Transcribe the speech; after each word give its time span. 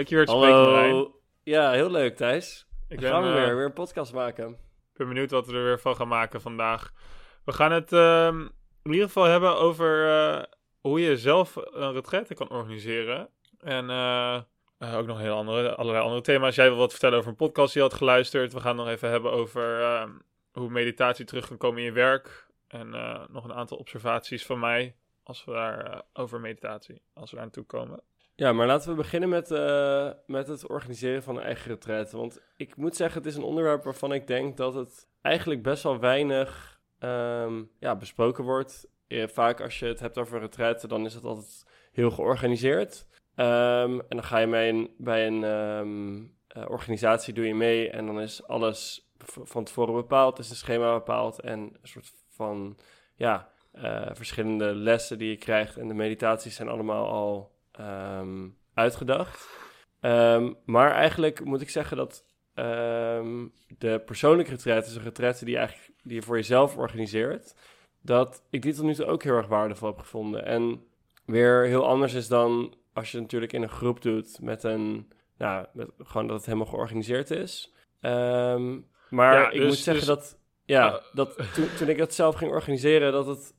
Leuk 0.00 0.08
je 0.08 0.16
weer 0.16 0.26
te 0.26 0.32
spreken, 0.32 0.60
Marijn. 0.60 0.90
Hallo. 0.90 1.20
Ja, 1.42 1.70
heel 1.70 1.90
leuk, 1.90 2.16
Thijs. 2.16 2.66
Ik 2.88 3.00
ben, 3.00 3.10
gaan 3.10 3.22
we 3.22 3.28
eh, 3.28 3.34
weer, 3.34 3.56
weer 3.56 3.64
een 3.64 3.72
podcast 3.72 4.12
maken. 4.12 4.58
ben 4.96 5.08
benieuwd 5.08 5.30
wat 5.30 5.46
we 5.46 5.52
er 5.52 5.64
weer 5.64 5.80
van 5.80 5.96
gaan 5.96 6.08
maken 6.08 6.40
vandaag. 6.40 6.92
We 7.44 7.52
gaan 7.52 7.72
het 7.72 7.92
ehm, 7.92 8.40
in 8.82 8.90
ieder 8.90 9.06
geval 9.06 9.24
hebben 9.24 9.56
over 9.56 10.08
eh, 10.08 10.42
hoe 10.80 11.00
je 11.00 11.16
zelf 11.16 11.56
een 11.56 11.92
retraite 11.92 12.34
kan 12.34 12.50
organiseren. 12.50 13.28
En 13.58 13.90
eh, 13.90 14.42
ook 14.78 15.06
nog 15.06 15.18
heel 15.18 15.36
andere, 15.36 15.74
allerlei 15.74 16.04
andere 16.04 16.22
thema's. 16.22 16.54
Jij 16.54 16.68
wil 16.68 16.78
wat 16.78 16.90
vertellen 16.90 17.18
over 17.18 17.30
een 17.30 17.36
podcast 17.36 17.72
die 17.72 17.82
je 17.82 17.88
had 17.88 17.98
geluisterd. 17.98 18.52
We 18.52 18.60
gaan 18.60 18.76
het 18.76 18.86
nog 18.86 18.94
even 18.94 19.10
hebben 19.10 19.32
over 19.32 19.80
ehm, 19.80 20.10
hoe 20.52 20.70
meditatie 20.70 21.24
terug 21.24 21.46
kan 21.48 21.56
komen 21.56 21.78
in 21.78 21.84
je 21.84 21.92
werk. 21.92 22.48
En 22.68 22.90
nog 23.30 23.44
een 23.44 23.54
aantal 23.54 23.76
observaties 23.76 24.46
van 24.46 24.58
mij 24.58 24.96
als 25.22 25.44
we 25.44 25.52
daar 25.52 26.02
over 26.12 26.40
meditatie, 26.40 27.02
als 27.12 27.30
we 27.30 27.36
daar 27.36 27.44
aan 27.44 27.50
toe 27.50 27.64
komen. 27.64 28.02
Ja, 28.40 28.52
maar 28.52 28.66
laten 28.66 28.90
we 28.90 28.96
beginnen 28.96 29.28
met, 29.28 29.50
eh, 29.50 30.10
met 30.26 30.46
het 30.48 30.68
organiseren 30.68 31.22
van 31.22 31.36
een 31.36 31.42
eigen 31.42 31.70
retraite. 31.70 32.16
Want 32.16 32.40
ik 32.56 32.76
moet 32.76 32.96
zeggen, 32.96 33.18
het 33.18 33.30
is 33.30 33.36
een 33.36 33.42
onderwerp 33.42 33.84
waarvan 33.84 34.12
ik 34.12 34.26
denk 34.26 34.56
dat 34.56 34.74
het 34.74 35.08
eigenlijk 35.22 35.62
best 35.62 35.82
wel 35.82 35.98
weinig 35.98 36.80
ehm, 36.98 37.62
ja, 37.78 37.96
besproken 37.96 38.44
wordt. 38.44 38.88
Vaak 39.08 39.60
als 39.60 39.78
je 39.78 39.86
het 39.86 40.00
hebt 40.00 40.18
over 40.18 40.40
retraite, 40.40 40.88
dan 40.88 41.04
is 41.04 41.14
het 41.14 41.24
altijd 41.24 41.66
heel 41.92 42.10
georganiseerd. 42.10 43.06
Ehm, 43.34 43.92
en 43.98 44.16
dan 44.16 44.24
ga 44.24 44.38
je 44.38 44.46
mee 44.46 44.72
een- 44.72 44.94
bij 44.98 45.26
een 45.26 45.44
ehm, 45.44 46.22
eh, 46.48 46.70
organisatie, 46.70 47.34
doe 47.34 47.46
je 47.46 47.54
mee 47.54 47.90
en 47.90 48.06
dan 48.06 48.20
is 48.20 48.46
alles 48.46 49.10
van 49.24 49.64
tevoren 49.64 49.94
bepaald, 49.94 50.38
is 50.38 50.50
een 50.50 50.56
schema 50.56 50.92
bepaald 50.92 51.40
en 51.40 51.58
een 51.60 51.88
soort 51.88 52.12
van, 52.28 52.76
ja, 53.14 53.50
eh, 53.72 54.10
verschillende 54.12 54.74
lessen 54.74 55.18
die 55.18 55.30
je 55.30 55.36
krijgt 55.36 55.76
en 55.76 55.88
de 55.88 55.94
meditaties 55.94 56.54
zijn 56.54 56.68
allemaal 56.68 57.08
al 57.08 57.58
ehm, 57.84 58.48
uitgedacht. 58.74 59.48
Ehm, 60.00 60.52
maar 60.64 60.90
eigenlijk 60.92 61.44
moet 61.44 61.60
ik 61.60 61.70
zeggen 61.70 61.96
dat 61.96 62.24
ehm, 62.54 63.46
de 63.78 64.02
persoonlijke 64.06 64.50
retraite, 64.50 64.86
dus 64.86 64.96
een 64.96 65.02
retraite 65.02 65.44
die, 65.44 65.54
je 65.54 65.60
eigenlijk, 65.60 65.90
die 66.02 66.14
je 66.14 66.22
voor 66.22 66.36
jezelf 66.36 66.76
organiseert, 66.76 67.54
dat 68.02 68.42
ik 68.50 68.62
die 68.62 68.74
tot 68.74 68.84
nu 68.84 68.94
toe 68.94 69.06
ook 69.06 69.22
heel 69.22 69.36
erg 69.36 69.46
waardevol 69.46 69.88
heb 69.88 69.98
gevonden. 69.98 70.44
En 70.46 70.84
weer 71.24 71.64
heel 71.66 71.86
anders 71.86 72.14
is 72.14 72.28
dan 72.28 72.74
als 72.92 73.10
je 73.10 73.12
het 73.16 73.22
natuurlijk 73.22 73.52
in 73.52 73.62
een 73.62 73.68
groep 73.68 74.02
doet 74.02 74.38
met 74.40 74.62
een, 74.62 75.12
nou, 75.38 75.66
met, 75.72 75.90
gewoon 75.98 76.26
dat 76.26 76.36
het 76.36 76.46
helemaal 76.46 76.66
georganiseerd 76.66 77.30
is. 77.30 77.72
Maar 78.00 79.34
Ja, 79.34 79.50
ik 79.50 79.60
dus- 79.60 79.66
moet 79.66 79.76
zeggen 79.76 80.06
dus- 80.06 80.14
dat, 80.14 80.38
ja, 80.64 80.88
Ah. 80.88 81.02
dat 81.12 81.36
toen, 81.54 81.68
toen 81.78 81.88
ik 81.88 81.98
dat 81.98 82.14
zelf 82.14 82.34
ging 82.34 82.50
organiseren, 82.52 83.12
dat 83.12 83.26
het 83.26 83.54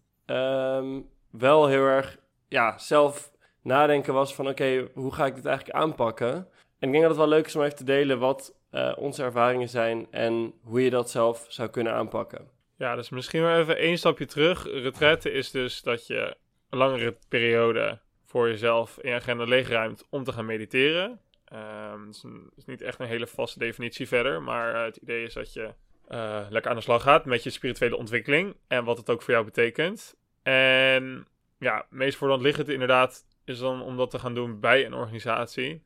wel 1.32 1.68
heel 1.68 1.86
erg, 1.86 2.18
ja, 2.48 2.78
zelf 2.78 3.32
nadenken 3.62 4.14
was 4.14 4.36
van, 4.36 4.48
oké, 4.48 4.88
hoe 4.94 5.14
ga 5.14 5.26
ik 5.26 5.36
dit 5.36 5.46
eigenlijk 5.46 5.78
aanpakken? 5.78 6.34
En 6.80 6.88
ik 6.88 6.92
denk 6.92 7.02
dat 7.02 7.10
het 7.10 7.20
wel 7.20 7.28
leuk 7.28 7.46
is 7.46 7.56
om 7.56 7.62
even 7.64 7.76
te 7.76 7.84
delen 7.84 8.20
wat 8.20 8.56
eh, 8.70 8.94
onze 8.98 9.24
ervaringen 9.24 9.70
zijn 9.70 10.08
en 10.12 10.54
hoe 10.64 10.84
je 10.84 10.90
dat 10.90 11.10
zelf 11.10 11.46
zou 11.50 11.70
kunnen 11.70 11.94
aanpakken. 11.94 12.48
Ja, 12.78 12.96
dus 12.96 13.10
misschien 13.10 13.42
wel 13.42 13.58
even 13.60 13.78
één 13.78 13.98
stapje 13.98 14.26
terug. 14.26 14.64
Retraite 14.66 15.32
is 15.32 15.52
dus 15.52 15.82
dat 15.82 16.08
je 16.08 16.36
een 16.70 16.78
langere 16.78 17.16
periode 17.30 18.00
voor 18.26 18.48
jezelf 18.48 18.98
in 19.02 19.10
je 19.10 19.16
agenda 19.16 19.44
leegruimt 19.44 20.06
om 20.10 20.24
te 20.24 20.32
gaan 20.32 20.46
mediteren. 20.46 21.20
Ehm 21.46 22.06
het 22.06 22.16
is, 22.16 22.24
een- 22.24 22.52
is 22.56 22.66
niet 22.66 22.82
echt 22.82 23.00
een 23.00 23.08
hele 23.08 23.28
vaste 23.28 23.60
definitie 23.60 24.08
verder, 24.08 24.42
maar 24.42 24.76
eh, 24.76 24.84
het 24.84 24.96
idee 24.98 25.24
is 25.24 25.34
dat 25.34 25.54
je 25.54 25.74
eh, 26.08 26.46
lekker 26.50 26.72
aan 26.72 26.78
de 26.78 26.84
slag 26.84 27.02
gaat 27.02 27.26
met 27.26 27.44
je 27.44 27.50
spirituele 27.50 27.98
ontwikkeling 27.98 28.56
en 28.68 28.84
wat 28.84 28.98
het 28.98 29.10
ook 29.10 29.22
voor 29.22 29.34
jou 29.34 29.46
betekent. 29.46 30.16
En 30.44 31.28
ja, 31.60 31.86
meest 31.90 32.18
voor 32.18 32.38
liggend 32.42 32.70
inderdaad 32.70 33.26
is 33.52 33.60
dan 33.60 33.82
om 33.82 33.98
dat 33.98 34.10
te 34.10 34.20
gaan 34.20 34.34
doen 34.34 34.60
bij 34.60 34.86
een 34.86 34.94
organisatie. 34.94 35.84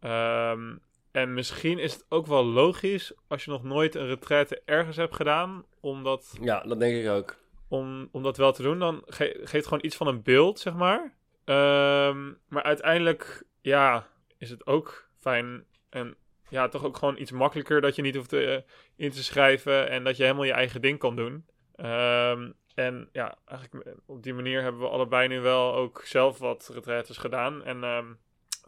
Ehm, 0.00 0.76
en 1.10 1.34
misschien 1.34 1.78
is 1.78 1.92
het 1.92 2.04
ook 2.08 2.26
wel 2.26 2.44
logisch 2.44 3.12
als 3.28 3.44
je 3.44 3.50
nog 3.50 3.62
nooit 3.62 3.94
een 3.94 4.06
retraite 4.06 4.62
ergens 4.64 4.96
hebt 4.96 5.14
gedaan, 5.16 5.64
om 5.80 6.02
dat, 6.04 6.36
Ja, 6.40 6.60
dat 6.60 6.80
denk 6.80 7.04
ik 7.04 7.10
ook. 7.10 7.36
om, 7.68 8.08
om 8.12 8.22
dat 8.22 8.36
wel 8.36 8.52
te 8.52 8.62
doen. 8.62 8.78
Dan 8.78 9.02
ge 9.06 9.40
geeft 9.44 9.64
gewoon 9.64 9.84
iets 9.84 9.96
van 9.96 10.06
een 10.06 10.22
beeld, 10.22 10.58
zeg 10.60 10.74
maar. 10.74 11.14
Ehm, 11.44 12.32
maar 12.48 12.62
uiteindelijk, 12.62 13.42
ja, 13.60 14.06
is 14.38 14.50
het 14.50 14.66
ook 14.66 15.08
fijn 15.20 15.64
en 15.90 16.14
ja, 16.48 16.68
toch 16.68 16.84
ook 16.84 16.96
gewoon 16.96 17.18
iets 17.18 17.30
makkelijker 17.30 17.80
dat 17.80 17.96
je 17.96 18.02
niet 18.02 18.16
hoeft 18.16 18.32
eh, 18.32 18.56
in 18.96 19.10
te 19.10 19.22
schrijven 19.22 19.88
en 19.88 20.04
dat 20.04 20.16
je 20.16 20.22
helemaal 20.22 20.44
je 20.44 20.52
eigen 20.52 20.80
ding 20.80 20.98
kan 20.98 21.16
doen. 21.16 21.46
Ehm, 21.82 22.50
en 22.74 23.08
ja, 23.12 23.34
eigenlijk 23.44 23.86
eh, 23.86 23.92
op 24.06 24.22
die 24.22 24.34
manier 24.34 24.62
hebben 24.62 24.80
we 24.80 24.88
allebei 24.88 25.28
nu 25.28 25.40
wel 25.40 25.74
ook 25.74 26.02
zelf 26.04 26.38
wat 26.38 26.70
retraites 26.74 27.16
gedaan. 27.16 27.64
En 27.64 27.84
ehm, 27.84 28.06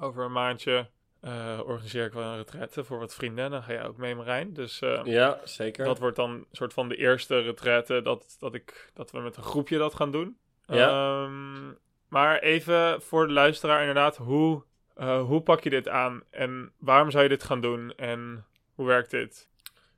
over 0.01 0.25
een 0.25 0.33
maandje 0.33 0.89
eh, 1.21 1.61
organiseer 1.65 2.07
ik 2.07 2.13
wel 2.13 2.23
een 2.23 2.37
retraite 2.37 2.85
voor 2.85 2.99
wat 2.99 3.15
vrienden. 3.15 3.51
Dan 3.51 3.63
ga 3.63 3.73
jij 3.73 3.87
ook 3.87 3.97
mee, 3.97 4.15
Marijn. 4.15 4.53
Dus 4.53 4.81
eh, 4.81 5.01
Ja, 5.05 5.41
zeker. 5.45 5.85
dat 5.85 5.99
wordt 5.99 6.17
dan 6.17 6.31
een 6.31 6.47
soort 6.53 6.73
van 6.73 6.89
de 6.89 6.97
eerste 6.97 7.41
retraite 7.41 8.03
dat, 8.03 8.37
dat, 8.39 8.55
ik, 8.55 8.91
dat 8.95 9.11
we 9.11 9.19
met 9.19 9.37
een 9.37 9.43
groepje 9.43 9.79
dat 9.79 9.95
gaan 9.95 10.11
doen. 10.11 10.37
Ja. 10.67 10.89
Ehm, 10.89 11.73
maar 12.09 12.39
even 12.39 13.03
voor 13.03 13.27
de 13.27 13.33
luisteraar 13.33 13.81
inderdaad, 13.81 14.17
hoe, 14.17 14.63
hoe 15.27 15.41
pak 15.41 15.61
je 15.61 15.71
dit 15.71 15.89
aan? 15.89 16.23
En 16.31 16.73
waarom 16.79 17.11
zou 17.11 17.23
je 17.23 17.29
dit 17.29 17.45
gaan 17.45 17.61
doen? 17.61 17.93
En 17.97 18.47
hoe 18.75 18.87
werkt 18.87 19.11
dit? 19.11 19.49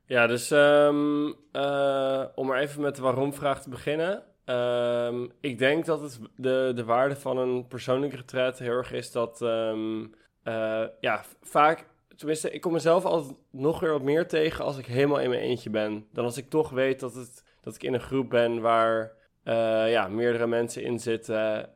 Ja, 0.07 0.27
dus 0.27 0.51
ehm, 0.51 1.31
eh, 1.51 2.23
om 2.35 2.47
maar 2.47 2.59
even 2.59 2.81
met 2.81 2.95
de 2.95 3.01
waarom-vraag 3.01 3.61
te 3.61 3.69
beginnen. 3.69 4.23
Ehm, 4.45 5.27
ik 5.39 5.57
denk 5.57 5.85
dat 5.85 6.01
het 6.01 6.19
de, 6.35 6.71
de 6.75 6.83
waarde 6.83 7.15
van 7.15 7.37
een 7.37 7.67
persoonlijke 7.67 8.15
retreat 8.15 8.59
heel 8.59 8.71
erg 8.71 8.91
is 8.91 9.11
dat, 9.11 9.41
ehm, 9.41 10.05
eh, 10.43 10.83
ja, 10.99 11.23
vaak, 11.41 11.87
tenminste, 12.15 12.51
ik 12.51 12.61
kom 12.61 12.71
mezelf 12.73 13.05
altijd 13.05 13.37
nog 13.51 13.79
weer 13.79 13.91
wat 13.91 14.01
meer 14.01 14.27
tegen 14.27 14.65
als 14.65 14.77
ik 14.77 14.85
helemaal 14.85 15.19
in 15.19 15.29
mijn 15.29 15.41
eentje 15.41 15.69
ben. 15.69 16.07
Dan 16.13 16.25
als 16.25 16.37
ik 16.37 16.49
toch 16.49 16.69
weet 16.69 16.99
dat, 16.99 17.13
het, 17.13 17.43
dat 17.61 17.75
ik 17.75 17.83
in 17.83 17.93
een 17.93 17.99
groep 17.99 18.29
ben 18.29 18.61
waar, 18.61 19.11
eh, 19.43 19.91
ja, 19.91 20.07
meerdere 20.07 20.47
mensen 20.47 20.83
in 20.83 20.99
zitten 20.99 21.69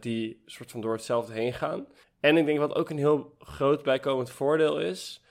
die 0.00 0.42
soort 0.46 0.70
van 0.70 0.80
door 0.80 0.92
hetzelfde 0.92 1.32
heen 1.32 1.52
gaan. 1.52 1.86
En 2.20 2.36
ik 2.36 2.46
denk 2.46 2.58
wat 2.58 2.74
ook 2.74 2.90
een 2.90 2.98
heel 2.98 3.34
groot 3.38 3.82
bijkomend 3.82 4.30
voordeel 4.30 4.80
is, 4.80 5.22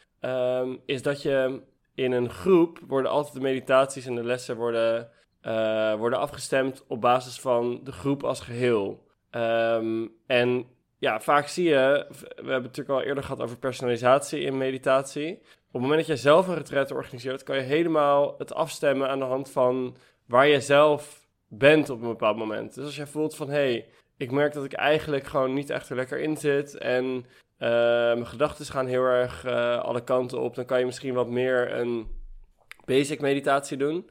is 0.85 1.01
dat 1.01 1.21
je 1.21 1.61
in 1.95 2.11
een 2.11 2.29
groep 2.29 2.79
worden 2.87 3.11
altijd 3.11 3.33
de 3.33 3.39
meditaties 3.39 4.05
en 4.05 4.15
de 4.15 4.23
lessen 4.23 4.55
worden, 4.55 5.09
eh, 5.41 5.95
worden 5.95 6.19
afgestemd 6.19 6.83
op 6.87 7.01
basis 7.01 7.39
van 7.39 7.79
de 7.83 7.91
groep 7.91 8.23
als 8.23 8.39
geheel. 8.39 9.03
Ehm, 9.29 10.07
en 10.27 10.65
ja, 10.97 11.19
vaak 11.19 11.47
zie 11.47 11.69
je, 11.69 12.05
we 12.09 12.25
hebben 12.35 12.53
het 12.53 12.63
natuurlijk 12.63 12.99
al 12.99 13.03
eerder 13.03 13.23
gehad 13.23 13.41
over 13.41 13.57
personalisatie 13.57 14.39
in 14.39 14.57
meditatie. 14.57 15.37
Op 15.67 15.81
het 15.81 15.81
moment 15.81 15.97
dat 15.97 16.07
jij 16.07 16.31
zelf 16.31 16.47
een 16.47 16.55
retreat 16.55 16.91
organiseert, 16.91 17.43
kan 17.43 17.55
je 17.55 17.61
helemaal 17.61 18.35
het 18.37 18.53
afstemmen 18.53 19.09
aan 19.09 19.19
de 19.19 19.25
hand 19.25 19.49
van 19.51 19.97
waar 20.27 20.47
je 20.47 20.61
zelf 20.61 21.27
bent 21.47 21.89
op 21.89 22.01
een 22.01 22.07
bepaald 22.07 22.37
moment. 22.37 22.73
Dus 22.73 22.85
als 22.85 22.95
jij 22.95 23.07
voelt 23.07 23.35
van, 23.35 23.47
hé, 23.47 23.53
hey, 23.53 23.89
ik 24.17 24.31
merk 24.31 24.53
dat 24.53 24.65
ik 24.65 24.73
eigenlijk 24.73 25.25
gewoon 25.25 25.53
niet 25.53 25.69
echt 25.69 25.89
er 25.89 25.95
lekker 25.95 26.19
in 26.19 26.37
zit 26.37 26.77
en 26.77 27.25
mijn 27.57 28.27
gedachten 28.27 28.65
gaan 28.65 28.87
heel 28.87 29.03
erg 29.03 29.45
eh, 29.45 29.79
alle 29.79 30.03
kanten 30.03 30.39
op. 30.39 30.55
Dan 30.55 30.65
kan 30.65 30.79
je 30.79 30.85
misschien 30.85 31.13
wat 31.13 31.27
meer 31.27 31.73
een 31.73 32.07
basic 32.85 33.21
meditatie 33.21 33.77
doen. 33.77 34.09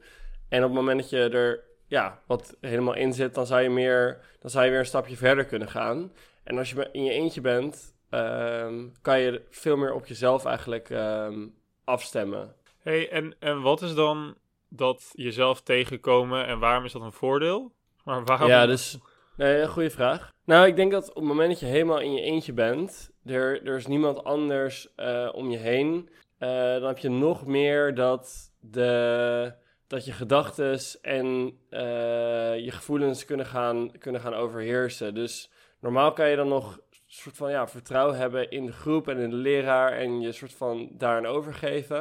En 0.49 0.63
op 0.63 0.69
het 0.69 0.79
moment 0.79 0.99
dat 0.99 1.09
je 1.09 1.29
er 1.29 1.63
ja, 1.87 2.21
wat 2.27 2.57
helemaal 2.61 2.95
in 2.95 3.13
zit, 3.13 3.33
dan 3.35 3.45
zou 3.45 3.61
je, 3.61 3.69
meer, 3.69 4.19
dan 4.39 4.49
zou 4.49 4.65
je 4.65 4.69
weer 4.71 4.79
een 4.79 4.85
stapje 4.85 5.15
verder 5.15 5.45
kunnen 5.45 5.69
gaan. 5.69 6.11
En 6.43 6.57
als 6.57 6.69
je 6.69 6.89
in 6.91 7.03
je 7.03 7.11
eentje 7.11 7.41
bent, 7.41 7.95
ehm, 8.09 8.87
kan 9.01 9.19
je 9.19 9.41
veel 9.49 9.77
meer 9.77 9.93
op 9.93 10.05
jezelf 10.05 10.45
eigenlijk 10.45 10.89
ehm, 10.89 11.47
afstemmen. 11.83 12.55
Hey, 12.79 13.09
en, 13.09 13.35
en 13.39 13.61
wat 13.61 13.81
is 13.81 13.95
dan 13.95 14.35
dat 14.69 15.11
jezelf 15.13 15.61
tegenkomen 15.61 16.45
en 16.45 16.59
waarom 16.59 16.85
is 16.85 16.91
dat 16.91 17.01
een 17.01 17.11
voordeel? 17.11 17.73
Maar 18.03 18.23
waarom? 18.23 18.47
Ja, 18.47 18.65
dus 18.65 18.97
nee, 19.37 19.67
goede 19.67 19.89
vraag. 19.89 20.33
Nou, 20.45 20.67
ik 20.67 20.75
denk 20.75 20.91
dat 20.91 21.09
op 21.09 21.15
het 21.15 21.23
moment 21.23 21.49
dat 21.49 21.59
je 21.59 21.65
helemaal 21.65 21.99
in 21.99 22.13
je 22.13 22.21
eentje 22.21 22.53
bent, 22.53 23.11
er, 23.25 23.67
er 23.67 23.75
is 23.75 23.87
niemand 23.87 24.23
anders 24.23 24.95
eh, 24.95 25.29
om 25.33 25.49
je 25.49 25.57
heen, 25.57 26.09
eh, 26.37 26.49
dan 26.49 26.87
heb 26.87 26.97
je 26.97 27.09
nog 27.09 27.45
meer 27.45 27.95
dat, 27.95 28.51
de, 28.59 29.53
dat 29.87 30.05
je 30.05 30.11
gedachten 30.11 30.79
en 31.01 31.57
eh, 31.69 32.59
je 32.59 32.71
gevoelens 32.71 33.25
kunnen 33.25 33.45
gaan, 33.45 33.91
kunnen 33.99 34.21
gaan 34.21 34.33
overheersen. 34.33 35.13
Dus 35.13 35.51
normaal 35.79 36.13
kan 36.13 36.29
je 36.29 36.35
dan 36.35 36.47
nog 36.47 36.79
soort 37.07 37.37
van 37.37 37.51
ja, 37.51 37.67
vertrouwen 37.67 38.17
hebben 38.17 38.49
in 38.49 38.65
de 38.65 38.71
groep 38.71 39.07
en 39.07 39.17
in 39.17 39.29
de 39.29 39.35
leraar 39.35 39.91
en 39.91 40.21
je 40.21 40.31
soort 40.31 40.53
van 40.53 40.89
daarin 40.91 41.25
overgeven. 41.25 41.97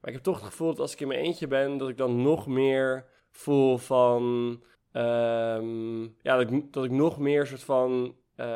Maar 0.00 0.10
ik 0.10 0.12
heb 0.12 0.22
toch 0.22 0.36
het 0.36 0.44
gevoel 0.44 0.68
dat 0.68 0.80
als 0.80 0.92
ik 0.92 1.00
in 1.00 1.08
mijn 1.08 1.20
eentje 1.20 1.46
ben, 1.46 1.76
dat 1.76 1.88
ik 1.88 1.96
dan 1.96 2.22
nog 2.22 2.46
meer 2.46 3.06
voel 3.30 3.78
van 3.78 4.62
Ehm, 4.92 6.02
ja, 6.02 6.36
dat 6.36 6.50
ik, 6.50 6.72
dat 6.72 6.84
ik 6.84 6.90
nog 6.90 7.18
meer 7.18 7.46
soort 7.46 7.62
van, 7.62 8.16
eh, 8.34 8.46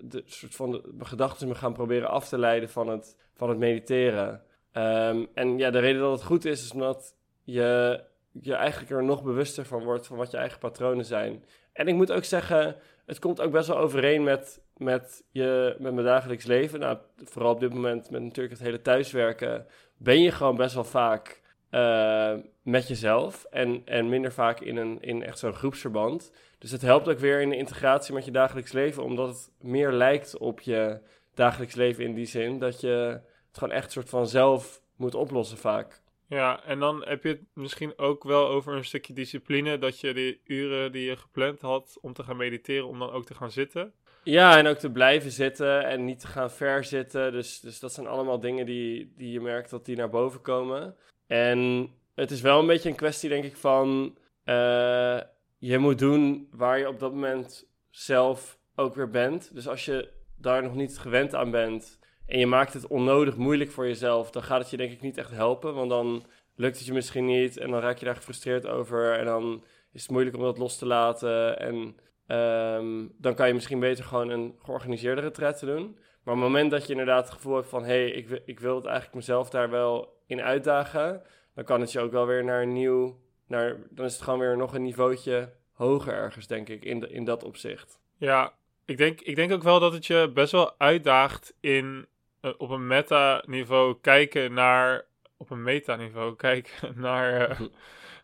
de, 0.00 0.22
soort 0.24 0.54
van 0.54 0.70
de, 0.70 0.82
gedachten 0.98 1.48
me 1.48 1.54
gaan 1.54 1.72
proberen 1.72 2.08
af 2.08 2.28
te 2.28 2.38
leiden 2.38 2.68
van 2.68 2.88
het, 2.88 3.16
van 3.34 3.48
het 3.48 3.58
mediteren. 3.58 4.42
Ehm, 4.72 5.24
en 5.34 5.58
ja, 5.58 5.70
de 5.70 5.78
reden 5.78 6.00
dat 6.00 6.12
het 6.12 6.24
goed 6.24 6.44
is, 6.44 6.64
is 6.64 6.72
omdat 6.72 7.16
je 7.42 8.00
je 8.40 8.54
eigenlijk 8.54 8.90
er 8.90 9.04
nog 9.04 9.22
bewuster 9.22 9.64
van 9.64 9.84
wordt 9.84 10.06
van 10.06 10.16
wat 10.16 10.30
je 10.30 10.36
eigen 10.36 10.58
patronen 10.58 11.04
zijn. 11.04 11.44
En 11.72 11.88
ik 11.88 11.94
moet 11.94 12.12
ook 12.12 12.24
zeggen, 12.24 12.76
het 13.06 13.18
komt 13.18 13.40
ook 13.40 13.52
best 13.52 13.68
wel 13.68 13.78
overeen 13.78 14.22
met, 14.22 14.60
met, 14.76 15.24
je, 15.30 15.76
met 15.78 15.94
mijn 15.94 16.06
dagelijks 16.06 16.44
leven. 16.44 16.80
Nou, 16.80 16.98
vooral 17.16 17.52
op 17.52 17.60
dit 17.60 17.74
moment 17.74 18.10
met 18.10 18.22
natuurlijk 18.22 18.54
het 18.54 18.64
hele 18.64 18.82
thuiswerken, 18.82 19.66
ben 19.96 20.20
je 20.20 20.30
gewoon 20.30 20.56
best 20.56 20.74
wel 20.74 20.84
vaak 20.84 21.42
uh, 21.74 22.32
met 22.62 22.88
jezelf 22.88 23.44
en, 23.44 23.82
en 23.84 24.08
minder 24.08 24.32
vaak 24.32 24.60
in, 24.60 24.76
een, 24.76 24.98
in 25.00 25.22
echt 25.22 25.38
zo'n 25.38 25.54
groepsverband. 25.54 26.32
Dus 26.58 26.70
het 26.70 26.82
helpt 26.82 27.08
ook 27.08 27.18
weer 27.18 27.40
in 27.40 27.48
de 27.48 27.56
integratie 27.56 28.14
met 28.14 28.24
je 28.24 28.30
dagelijks 28.30 28.72
leven, 28.72 29.02
omdat 29.02 29.28
het 29.28 29.50
meer 29.60 29.92
lijkt 29.92 30.38
op 30.38 30.60
je 30.60 30.98
dagelijks 31.34 31.74
leven 31.74 32.04
in 32.04 32.14
die 32.14 32.26
zin 32.26 32.58
dat 32.58 32.80
je 32.80 33.20
het 33.48 33.58
gewoon 33.58 33.74
echt 33.74 33.92
soort 33.92 34.08
van 34.08 34.26
zelf 34.26 34.80
moet 34.96 35.14
oplossen 35.14 35.58
vaak. 35.58 36.02
Ja, 36.26 36.64
en 36.64 36.78
dan 36.78 37.04
heb 37.04 37.22
je 37.22 37.28
het 37.28 37.40
misschien 37.52 37.98
ook 37.98 38.24
wel 38.24 38.48
over 38.48 38.74
een 38.74 38.84
stukje 38.84 39.12
discipline, 39.12 39.78
dat 39.78 40.00
je 40.00 40.14
de 40.14 40.38
uren 40.44 40.92
die 40.92 41.04
je 41.04 41.16
gepland 41.16 41.60
had 41.60 41.98
om 42.00 42.12
te 42.12 42.22
gaan 42.22 42.36
mediteren, 42.36 42.88
om 42.88 42.98
dan 42.98 43.10
ook 43.10 43.26
te 43.26 43.34
gaan 43.34 43.50
zitten. 43.50 43.92
Ja, 44.22 44.58
en 44.58 44.66
ook 44.66 44.78
te 44.78 44.90
blijven 44.90 45.30
zitten 45.30 45.84
en 45.84 46.04
niet 46.04 46.20
te 46.20 46.26
gaan 46.26 46.50
verzitten. 46.50 47.32
Dus, 47.32 47.60
dus 47.60 47.80
dat 47.80 47.92
zijn 47.92 48.06
allemaal 48.06 48.40
dingen 48.40 48.66
die, 48.66 49.12
die 49.16 49.32
je 49.32 49.40
merkt 49.40 49.70
dat 49.70 49.84
die 49.84 49.96
naar 49.96 50.10
boven 50.10 50.40
komen. 50.40 50.96
En 51.26 51.90
het 52.14 52.30
is 52.30 52.40
wel 52.40 52.60
een 52.60 52.66
beetje 52.66 52.88
een 52.88 52.94
kwestie, 52.94 53.28
denk 53.28 53.44
ik, 53.44 53.56
van 53.56 54.16
uh, 54.44 55.20
je 55.58 55.78
moet 55.78 55.98
doen 55.98 56.48
waar 56.50 56.78
je 56.78 56.88
op 56.88 56.98
dat 56.98 57.12
moment 57.12 57.66
zelf 57.90 58.58
ook 58.74 58.94
weer 58.94 59.10
bent. 59.10 59.54
Dus 59.54 59.68
als 59.68 59.84
je 59.84 60.08
daar 60.36 60.62
nog 60.62 60.74
niet 60.74 60.98
gewend 60.98 61.34
aan 61.34 61.50
bent 61.50 61.98
en 62.26 62.38
je 62.38 62.46
maakt 62.46 62.72
het 62.72 62.86
onnodig 62.86 63.36
moeilijk 63.36 63.70
voor 63.70 63.86
jezelf, 63.86 64.30
dan 64.30 64.42
gaat 64.42 64.60
het 64.60 64.70
je 64.70 64.76
denk 64.76 64.92
ik 64.92 65.00
niet 65.00 65.18
echt 65.18 65.30
helpen. 65.30 65.74
Want 65.74 65.90
dan 65.90 66.24
lukt 66.54 66.76
het 66.76 66.86
je 66.86 66.92
misschien 66.92 67.26
niet 67.26 67.56
en 67.56 67.70
dan 67.70 67.80
raak 67.80 67.98
je 67.98 68.04
daar 68.04 68.16
gefrustreerd 68.16 68.66
over 68.66 69.18
en 69.18 69.24
dan 69.24 69.64
is 69.92 70.02
het 70.02 70.10
moeilijk 70.10 70.36
om 70.36 70.42
dat 70.42 70.58
los 70.58 70.78
te 70.78 70.86
laten. 70.86 71.58
En 71.58 71.96
um, 72.36 73.14
dan 73.18 73.34
kan 73.34 73.46
je 73.46 73.54
misschien 73.54 73.80
beter 73.80 74.04
gewoon 74.04 74.28
een 74.28 74.54
georganiseerde 74.62 75.20
retraite 75.20 75.66
doen. 75.66 75.98
Maar 76.24 76.34
op 76.34 76.40
het 76.40 76.50
moment 76.50 76.70
dat 76.70 76.82
je 76.82 76.90
inderdaad 76.90 77.24
het 77.24 77.34
gevoel 77.34 77.54
hebt 77.54 77.68
van... 77.68 77.84
hé, 77.84 77.88
hey, 77.88 78.10
ik, 78.10 78.42
ik 78.44 78.60
wil 78.60 78.76
het 78.76 78.84
eigenlijk 78.84 79.14
mezelf 79.14 79.50
daar 79.50 79.70
wel 79.70 80.22
in 80.26 80.40
uitdagen... 80.40 81.22
dan 81.54 81.64
kan 81.64 81.80
het 81.80 81.92
je 81.92 82.00
ook 82.00 82.12
wel 82.12 82.26
weer 82.26 82.44
naar 82.44 82.62
een 82.62 82.72
nieuw... 82.72 83.22
Naar, 83.46 83.76
dan 83.90 84.04
is 84.04 84.12
het 84.12 84.22
gewoon 84.22 84.38
weer 84.38 84.56
nog 84.56 84.74
een 84.74 84.82
niveautje 84.82 85.52
hoger 85.72 86.12
ergens, 86.12 86.46
denk 86.46 86.68
ik, 86.68 86.84
in, 86.84 87.00
de, 87.00 87.08
in 87.08 87.24
dat 87.24 87.44
opzicht. 87.44 87.98
Ja, 88.16 88.52
ik 88.84 88.96
denk, 88.96 89.20
ik 89.20 89.36
denk 89.36 89.52
ook 89.52 89.62
wel 89.62 89.80
dat 89.80 89.92
het 89.92 90.06
je 90.06 90.30
best 90.34 90.52
wel 90.52 90.74
uitdaagt 90.78 91.54
in 91.60 92.06
uh, 92.42 92.50
op 92.58 92.70
een 92.70 92.86
meta-niveau 92.86 93.96
kijken 94.00 94.52
naar... 94.52 95.04
op 95.36 95.50
een 95.50 95.62
meta-niveau 95.62 96.36
kijken 96.46 96.92
naar, 96.94 97.50
uh, 97.50 97.60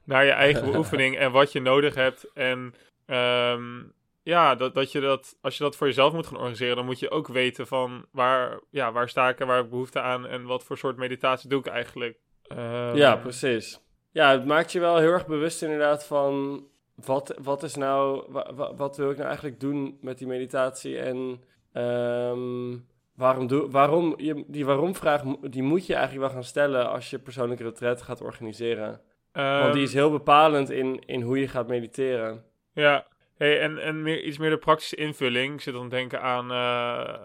naar 0.04 0.24
je 0.24 0.30
eigen 0.30 0.64
beoefening 0.72 1.16
en 1.16 1.32
wat 1.32 1.52
je 1.52 1.60
nodig 1.60 1.94
hebt 1.94 2.32
en... 2.32 2.74
Um, 3.06 3.92
ja, 4.30 4.54
dat, 4.54 4.74
dat 4.74 4.92
je 4.92 5.00
dat, 5.00 5.36
als 5.40 5.56
je 5.56 5.62
dat 5.62 5.76
voor 5.76 5.86
jezelf 5.86 6.12
moet 6.12 6.26
gaan 6.26 6.36
organiseren, 6.36 6.76
dan 6.76 6.84
moet 6.84 6.98
je 6.98 7.10
ook 7.10 7.28
weten 7.28 7.66
van 7.66 8.06
waar, 8.12 8.60
ja, 8.70 8.92
waar 8.92 9.08
sta 9.08 9.28
ik 9.28 9.40
en 9.40 9.46
waar 9.46 9.56
heb 9.56 9.64
ik 9.64 9.70
behoefte 9.70 10.00
aan 10.00 10.26
en 10.26 10.44
wat 10.44 10.64
voor 10.64 10.78
soort 10.78 10.96
meditatie 10.96 11.48
doe 11.48 11.60
ik 11.60 11.66
eigenlijk. 11.66 12.18
Um... 12.52 12.96
Ja, 12.96 13.16
precies. 13.16 13.80
Ja, 14.10 14.30
het 14.30 14.46
maakt 14.46 14.72
je 14.72 14.80
wel 14.80 14.96
heel 14.96 15.12
erg 15.12 15.26
bewust 15.26 15.62
inderdaad 15.62 16.06
van 16.06 16.64
wat, 16.94 17.34
wat 17.42 17.62
is 17.62 17.74
nou, 17.74 18.24
wat, 18.28 18.72
wat 18.76 18.96
wil 18.96 19.10
ik 19.10 19.16
nou 19.16 19.28
eigenlijk 19.28 19.60
doen 19.60 19.98
met 20.00 20.18
die 20.18 20.26
meditatie 20.26 20.98
en 20.98 21.42
um, 21.72 22.86
waarom, 23.14 23.46
doe, 23.46 23.70
waarom 23.70 24.14
je, 24.16 24.44
die 24.46 24.64
waarom-vraag, 24.64 25.22
die 25.40 25.62
moet 25.62 25.86
je 25.86 25.94
eigenlijk 25.94 26.24
wel 26.24 26.34
gaan 26.34 26.48
stellen 26.48 26.90
als 26.90 27.10
je 27.10 27.18
persoonlijke 27.18 27.62
retreat 27.62 28.02
gaat 28.02 28.20
organiseren. 28.20 29.00
Want 29.32 29.72
die 29.72 29.82
is 29.82 29.94
heel 29.94 30.10
bepalend 30.10 30.70
in, 30.70 30.98
in 31.06 31.22
hoe 31.22 31.38
je 31.38 31.48
gaat 31.48 31.68
mediteren. 31.68 32.44
Ja, 32.72 33.06
Hey, 33.40 33.60
en 33.60 33.78
en 33.78 34.02
meer, 34.02 34.22
iets 34.22 34.38
meer 34.38 34.50
de 34.50 34.58
praktische 34.58 34.96
invulling. 34.96 35.54
Ik 35.54 35.60
zit 35.60 35.74
dan 35.74 35.88
denken 35.88 36.22
aan, 36.22 36.44
uh, 36.44 37.22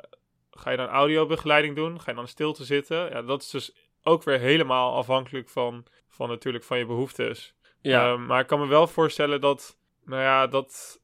ga 0.52 0.72
je 0.72 0.78
dan 0.78 0.88
audiobegeleiding 0.88 1.76
doen? 1.76 2.02
Ga 2.02 2.12
je 2.12 2.18
dan 2.18 2.28
stil 2.28 2.54
te 2.54 2.66
zitten? 2.66 3.10
Ja, 3.10 3.22
dat 3.22 3.42
is 3.42 3.50
dus 3.50 3.76
ook 4.04 4.24
weer 4.24 4.40
helemaal 4.40 4.96
afhankelijk 4.96 5.50
van, 5.50 5.86
van 6.08 6.30
natuurlijk 6.30 6.64
van 6.64 6.78
je 6.78 6.86
behoeftes. 6.86 7.56
Ja. 7.82 8.14
Uh, 8.14 8.28
maar 8.28 8.40
ik 8.40 8.48
kan 8.48 8.60
me 8.60 8.68
wel 8.68 8.88
voorstellen 8.88 9.42
dat, 9.42 9.78
nou 10.06 10.22
ja, 10.22 10.48
dat... 10.48 11.02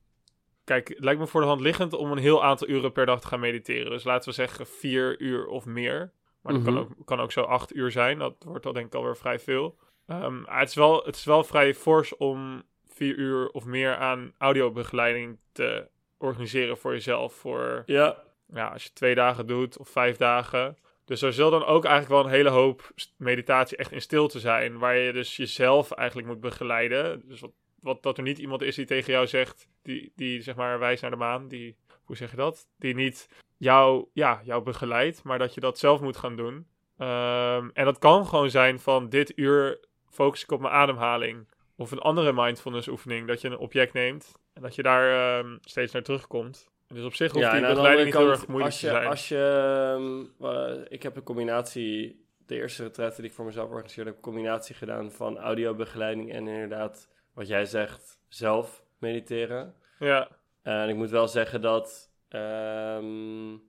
Kijk, 0.63 0.87
het 0.87 1.03
lijkt 1.03 1.19
me 1.19 1.27
voor 1.27 1.41
de 1.41 1.47
hand 1.47 1.61
liggend 1.61 1.93
om 1.93 2.11
een 2.11 2.17
heel 2.17 2.43
aantal 2.43 2.67
uren 2.67 2.91
per 2.91 3.05
dag 3.05 3.21
te 3.21 3.27
gaan 3.27 3.39
mediteren. 3.39 3.91
Dus 3.91 4.03
laten 4.03 4.29
we 4.29 4.35
zeggen 4.35 4.67
vier 4.67 5.19
uur 5.19 5.47
of 5.47 5.65
meer. 5.65 6.13
Maar 6.41 6.53
dat 6.53 6.63
kan, 6.63 6.73
mhm. 6.73 6.81
ook, 6.81 7.05
kan 7.05 7.19
ook 7.19 7.31
zo 7.31 7.41
acht 7.41 7.75
uur 7.75 7.91
zijn. 7.91 8.17
Dat 8.19 8.35
wordt 8.39 8.65
al 8.65 8.73
denk 8.73 8.85
ik 8.85 8.95
alweer 8.95 9.17
vrij 9.17 9.39
veel. 9.39 9.77
Um, 10.07 10.45
het, 10.45 10.69
is 10.69 10.75
wel, 10.75 11.03
het 11.05 11.15
is 11.15 11.23
wel 11.23 11.43
vrij 11.43 11.73
fors 11.73 12.17
om 12.17 12.63
vier 13.01 13.15
uur 13.15 13.49
of 13.49 13.65
meer 13.65 13.95
aan 13.95 14.33
audiobegeleiding 14.37 15.37
te 15.51 15.87
organiseren 16.17 16.77
voor 16.77 16.91
jezelf. 16.91 17.33
Voor, 17.33 17.83
ja. 17.85 18.23
ja, 18.53 18.67
als 18.67 18.83
je 18.83 18.93
twee 18.93 19.15
dagen 19.15 19.47
doet 19.47 19.77
of 19.77 19.89
vijf 19.89 20.17
dagen. 20.17 20.77
Dus 21.05 21.21
er 21.21 21.33
zal 21.33 21.49
dan 21.49 21.65
ook 21.65 21.85
eigenlijk 21.85 22.13
wel 22.13 22.23
een 22.25 22.37
hele 22.37 22.49
hoop 22.49 22.91
meditatie 23.17 23.77
echt 23.77 23.91
in 23.91 24.01
stilte 24.01 24.39
zijn. 24.39 24.77
Waar 24.77 24.97
je 24.97 25.13
dus 25.13 25.37
jezelf 25.37 25.91
eigenlijk 25.91 26.27
moet 26.27 26.39
begeleiden. 26.39 27.21
Dus 27.27 27.39
wat, 27.39 27.51
wat 27.79 28.03
dat 28.03 28.17
er 28.17 28.23
niet 28.23 28.39
iemand 28.39 28.61
is 28.61 28.75
die 28.75 28.85
tegen 28.85 29.13
jou 29.13 29.27
zegt, 29.27 29.67
die, 29.83 30.11
die 30.15 30.41
zeg 30.41 30.55
maar 30.55 30.79
wijst 30.79 31.01
naar 31.01 31.11
de 31.11 31.17
maan. 31.17 31.47
Die, 31.47 31.75
hoe 32.03 32.15
zeg 32.15 32.31
je 32.31 32.37
dat? 32.37 32.67
Die 32.79 32.95
niet 32.95 33.29
jou, 33.57 34.05
ja, 34.13 34.41
jou 34.43 34.63
begeleidt, 34.63 35.23
maar 35.23 35.39
dat 35.39 35.53
je 35.53 35.61
dat 35.61 35.79
zelf 35.79 36.01
moet 36.01 36.17
gaan 36.17 36.35
doen. 36.35 36.55
Um, 36.97 37.71
en 37.73 37.85
dat 37.85 37.99
kan 37.99 38.25
gewoon 38.25 38.49
zijn 38.49 38.79
van 38.79 39.09
dit 39.09 39.37
uur 39.37 39.79
focus 40.09 40.43
ik 40.43 40.51
op 40.51 40.59
mijn 40.61 40.73
ademhaling. 40.73 41.47
Of 41.81 41.91
een 41.91 41.99
andere 41.99 42.33
mindfulness 42.33 42.87
oefening, 42.87 43.27
dat 43.27 43.41
je 43.41 43.47
een 43.47 43.57
object 43.57 43.93
neemt 43.93 44.31
en 44.53 44.61
dat 44.61 44.75
je 44.75 44.83
daar 44.83 45.37
um, 45.39 45.59
steeds 45.61 45.93
naar 45.93 46.01
terugkomt. 46.01 46.69
Dus 46.87 47.03
op 47.03 47.13
zich 47.13 47.31
hoeft 47.31 47.45
ja, 47.45 47.51
die 47.51 47.61
begeleiding 47.61 48.05
niet 48.05 48.17
heel 48.17 48.29
erg 48.29 48.47
moeilijk 48.47 48.71
als 48.71 48.81
je, 48.81 48.87
te 48.87 48.93
zijn. 48.93 49.07
Als 49.07 49.27
je, 49.27 50.29
uh, 50.41 50.85
ik 50.89 51.03
heb 51.03 51.15
een 51.15 51.23
combinatie, 51.23 52.25
de 52.45 52.55
eerste 52.55 52.83
retraite 52.83 53.21
die 53.21 53.29
ik 53.29 53.35
voor 53.35 53.45
mezelf 53.45 53.69
organiseerde, 53.69 54.09
heb 54.09 54.17
een 54.17 54.25
combinatie 54.25 54.75
gedaan 54.75 55.11
van 55.11 55.37
audiobegeleiding 55.37 56.31
en 56.31 56.47
inderdaad, 56.47 57.09
wat 57.33 57.47
jij 57.47 57.65
zegt, 57.65 58.19
zelf 58.27 58.83
mediteren. 58.97 59.75
Ja. 59.99 60.27
En 60.61 60.89
ik 60.89 60.95
moet 60.95 61.09
wel 61.09 61.27
zeggen 61.27 61.61
dat 61.61 62.11
um, 62.29 63.61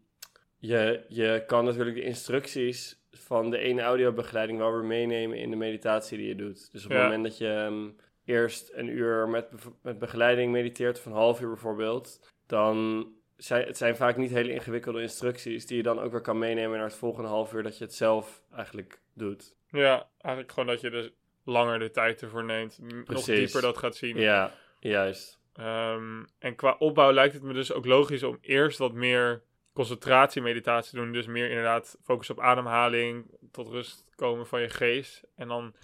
je, 0.58 1.04
je 1.08 1.42
kan 1.46 1.64
natuurlijk 1.64 1.96
de 1.96 2.02
instructies 2.02 3.01
van 3.32 3.50
de 3.50 3.58
ene 3.58 3.82
audiobegeleiding 3.82 4.58
wel 4.58 4.72
weer 4.72 4.84
meenemen 4.84 5.38
in 5.38 5.50
de 5.50 5.56
meditatie 5.56 6.18
die 6.18 6.28
je 6.28 6.34
doet. 6.34 6.72
Dus 6.72 6.84
op 6.84 6.90
het 6.90 7.02
moment 7.02 7.22
dat 7.22 7.38
je 7.38 7.48
um, 7.48 7.96
eerst 8.24 8.70
een 8.72 8.88
uur 8.88 9.28
met, 9.28 9.48
met 9.82 9.98
begeleiding 9.98 10.52
mediteert, 10.52 10.98
of 10.98 11.06
een 11.06 11.12
half 11.12 11.40
uur 11.40 11.48
bijvoorbeeld, 11.48 12.30
dan 12.46 13.06
zijn 13.36 13.66
het 13.66 13.76
zijn 13.76 13.96
vaak 13.96 14.16
niet 14.16 14.30
hele 14.30 14.52
ingewikkelde 14.52 15.00
instructies 15.00 15.66
die 15.66 15.76
je 15.76 15.82
dan 15.82 16.00
ook 16.00 16.10
weer 16.12 16.20
kan 16.20 16.38
meenemen 16.38 16.76
naar 16.76 16.86
het 16.86 16.96
volgende 16.96 17.28
half 17.28 17.52
uur 17.52 17.62
dat 17.62 17.78
je 17.78 17.84
het 17.84 17.94
zelf 17.94 18.42
eigenlijk 18.54 19.00
doet. 19.14 19.56
Ja, 19.68 20.08
eigenlijk 20.18 20.52
gewoon 20.52 20.68
dat 20.68 20.80
je 20.80 20.90
dus 20.90 21.10
langer 21.44 21.78
de 21.78 21.90
tijd 21.90 22.22
ervoor 22.22 22.44
neemt, 22.44 22.78
Precies. 23.04 23.26
nog 23.26 23.36
dieper 23.36 23.60
dat 23.62 23.78
gaat 23.78 23.96
zien. 23.96 24.16
Ja, 24.16 24.52
juist. 24.80 25.40
Um, 25.60 26.26
en 26.38 26.54
qua 26.54 26.76
opbouw 26.78 27.12
lijkt 27.12 27.34
het 27.34 27.42
me 27.42 27.52
dus 27.52 27.72
ook 27.72 27.86
logisch 27.86 28.22
om 28.22 28.38
eerst 28.40 28.78
wat 28.78 28.92
meer 28.92 29.42
concentratiemeditatie 29.72 30.98
doen. 30.98 31.12
Dus 31.12 31.26
meer 31.26 31.48
inderdaad 31.48 31.98
focus 32.02 32.30
op 32.30 32.40
ademhaling, 32.40 33.24
tot 33.50 33.68
rust 33.68 34.06
komen 34.14 34.46
van 34.46 34.60
je 34.60 34.68
geest. 34.68 35.22
En 35.36 35.48
dan 35.48 35.74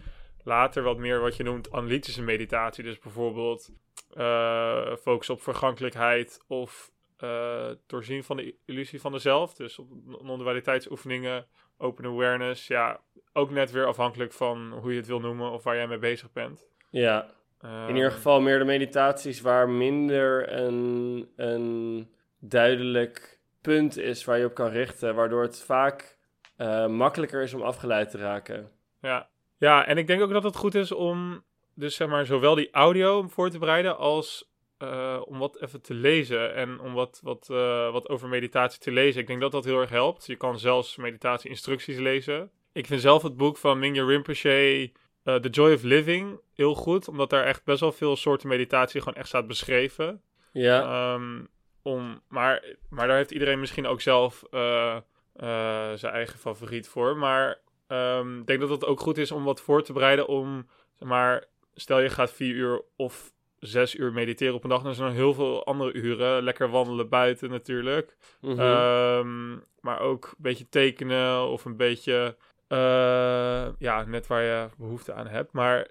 later 0.43 0.83
wat 0.83 0.99
meer 0.99 1.21
wat 1.21 1.37
je 1.37 1.43
noemt 1.43 1.73
analytische 1.73 2.23
meditatie. 2.23 2.85
Dus 2.85 2.99
bijvoorbeeld 2.99 3.71
uh, 4.17 4.97
focus 4.97 5.31
op 5.31 5.43
vergankelijkheid 5.43 6.41
of 6.47 6.91
uh, 7.25 7.71
doorzien 7.87 8.25
van 8.25 8.37
de 8.37 8.55
illusie 8.65 9.01
van 9.01 9.13
de 9.13 9.19
zelf. 9.19 9.55
Dus 9.55 9.79
op 9.79 9.89
non-dualiteitsoefeningen, 10.23 11.47
open 11.79 12.05
awareness. 12.05 12.67
Ja, 12.67 13.01
ook 13.33 13.51
net 13.51 13.71
weer 13.71 13.87
afhankelijk 13.87 14.33
van 14.33 14.73
hoe 14.73 14.91
je 14.91 14.97
het 14.97 15.07
wil 15.07 15.21
noemen 15.21 15.51
of 15.51 15.63
waar 15.63 15.77
jij 15.77 15.87
mee 15.87 15.99
bezig 15.99 16.33
bent. 16.33 16.67
Ja, 16.91 17.31
in 17.63 17.89
ieder 17.89 18.05
ehm, 18.05 18.15
geval 18.15 18.41
meer 18.41 18.59
de 18.59 18.65
meditaties 18.65 19.41
waar 19.41 19.69
minder 19.69 20.53
een, 20.53 21.29
een 21.37 22.09
duidelijk 22.39 23.38
punt 23.69 23.97
is 23.97 24.25
waar 24.25 24.39
je 24.39 24.45
op 24.45 24.55
kan 24.55 24.71
richten, 24.71 25.15
waardoor 25.15 25.43
het 25.43 25.63
vaak 25.63 26.19
uh, 26.59 26.87
makkelijker 26.87 27.43
is 27.43 27.55
om 27.55 27.63
afgeleid 27.63 28.11
te 28.11 28.19
raken. 28.19 28.71
Ja. 29.01 29.29
ja, 29.59 29.87
en 29.87 29.99
ik 29.99 30.07
denk 30.07 30.23
ook 30.23 30.33
dat 30.33 30.43
het 30.43 30.57
goed 30.57 30.75
is 30.75 30.93
om 30.93 31.45
dus 31.75 31.97
zeg 31.97 32.09
maar 32.09 32.27
zowel 32.27 32.55
die 32.55 32.71
audio 32.71 33.29
voor 33.29 33.51
te 33.51 33.59
bereiden 33.59 33.97
als 33.97 34.51
uh, 34.79 35.21
om 35.25 35.39
wat 35.39 35.63
even 35.63 35.83
te 35.83 35.95
lezen 35.95 36.55
en 36.55 36.81
om 36.81 36.93
wat, 36.93 37.21
wat, 37.23 37.49
uh, 37.51 37.93
wat 37.93 38.09
over 38.09 38.29
meditatie 38.29 38.81
te 38.81 38.91
lezen. 38.91 39.21
Ik 39.21 39.27
denk 39.27 39.41
dat 39.41 39.53
dat 39.53 39.65
heel 39.65 39.81
erg 39.81 39.91
helpt. 39.91 40.27
Je 40.27 40.37
kan 40.37 40.59
zelfs 40.59 40.97
meditatie-instructies 40.97 41.99
lezen. 41.99 42.51
Ik 42.73 42.87
vind 42.87 43.01
zelf 43.01 43.23
het 43.23 43.37
boek 43.37 43.57
van 43.57 43.79
Mingya 43.79 44.05
Rinpoche, 44.05 44.91
uh, 45.25 45.35
The 45.35 45.49
Joy 45.49 45.73
of 45.73 45.83
Living, 45.83 46.41
heel 46.55 46.75
goed. 46.75 47.09
Omdat 47.09 47.31
daar 47.31 47.45
echt 47.45 47.65
best 47.65 47.81
wel 47.81 47.93
veel 47.93 48.17
soorten 48.17 48.49
meditatie 48.49 49.01
gewoon 49.01 49.19
echt 49.19 49.29
staat 49.29 49.47
beschreven. 49.47 50.23
Ja. 50.53 51.15
Um, 51.15 51.49
om, 51.89 52.21
maar, 52.29 52.65
maar 52.89 53.07
daar 53.07 53.17
heeft 53.17 53.31
iedereen 53.31 53.61
misschien 53.61 53.87
ook 53.87 54.01
zelf 54.01 54.45
uh, 54.51 54.97
uh, 55.37 55.93
zijn 55.95 56.13
eigen 56.13 56.39
favoriet 56.39 56.89
voor. 56.89 57.17
Maar 57.17 57.59
um, 57.89 58.41
ik 58.41 58.47
denk 58.47 58.61
dat 58.61 58.69
het 58.69 58.85
ook 58.85 59.01
goed 59.01 59.19
is 59.19 59.33
om 59.33 59.45
wat 59.45 59.61
voor 59.61 59.83
te 59.83 59.93
bereiden 59.93 60.27
om 60.27 60.69
zeg 60.95 61.09
maar, 61.09 61.45
stel 61.75 62.01
je 62.01 62.11
gaat 62.11 62.33
vier 62.33 62.55
uur 62.55 62.83
of 62.97 63.33
zes 63.59 63.95
uur 63.95 64.13
mediteren 64.13 64.55
op 64.55 64.63
een 64.63 64.71
dag, 64.71 64.83
dan 64.83 64.95
zijn 64.95 65.09
er 65.09 65.15
heel 65.15 65.35
veel 65.35 65.65
andere 65.65 65.93
uren. 65.93 66.43
Lekker 66.43 66.71
wandelen 66.71 67.09
buiten 67.09 67.51
natuurlijk. 67.51 68.17
Mhm. 68.41 68.61
Ehm, 68.61 69.57
maar 69.81 70.01
ook 70.01 70.25
een 70.25 70.43
beetje 70.43 70.69
tekenen 70.69 71.47
of 71.49 71.65
een 71.65 71.77
beetje, 71.77 72.37
eh, 72.69 73.69
ja, 73.79 74.05
net 74.07 74.27
waar 74.27 74.43
je 74.43 74.69
behoefte 74.77 75.13
aan 75.13 75.27
hebt. 75.27 75.53
Maar 75.53 75.89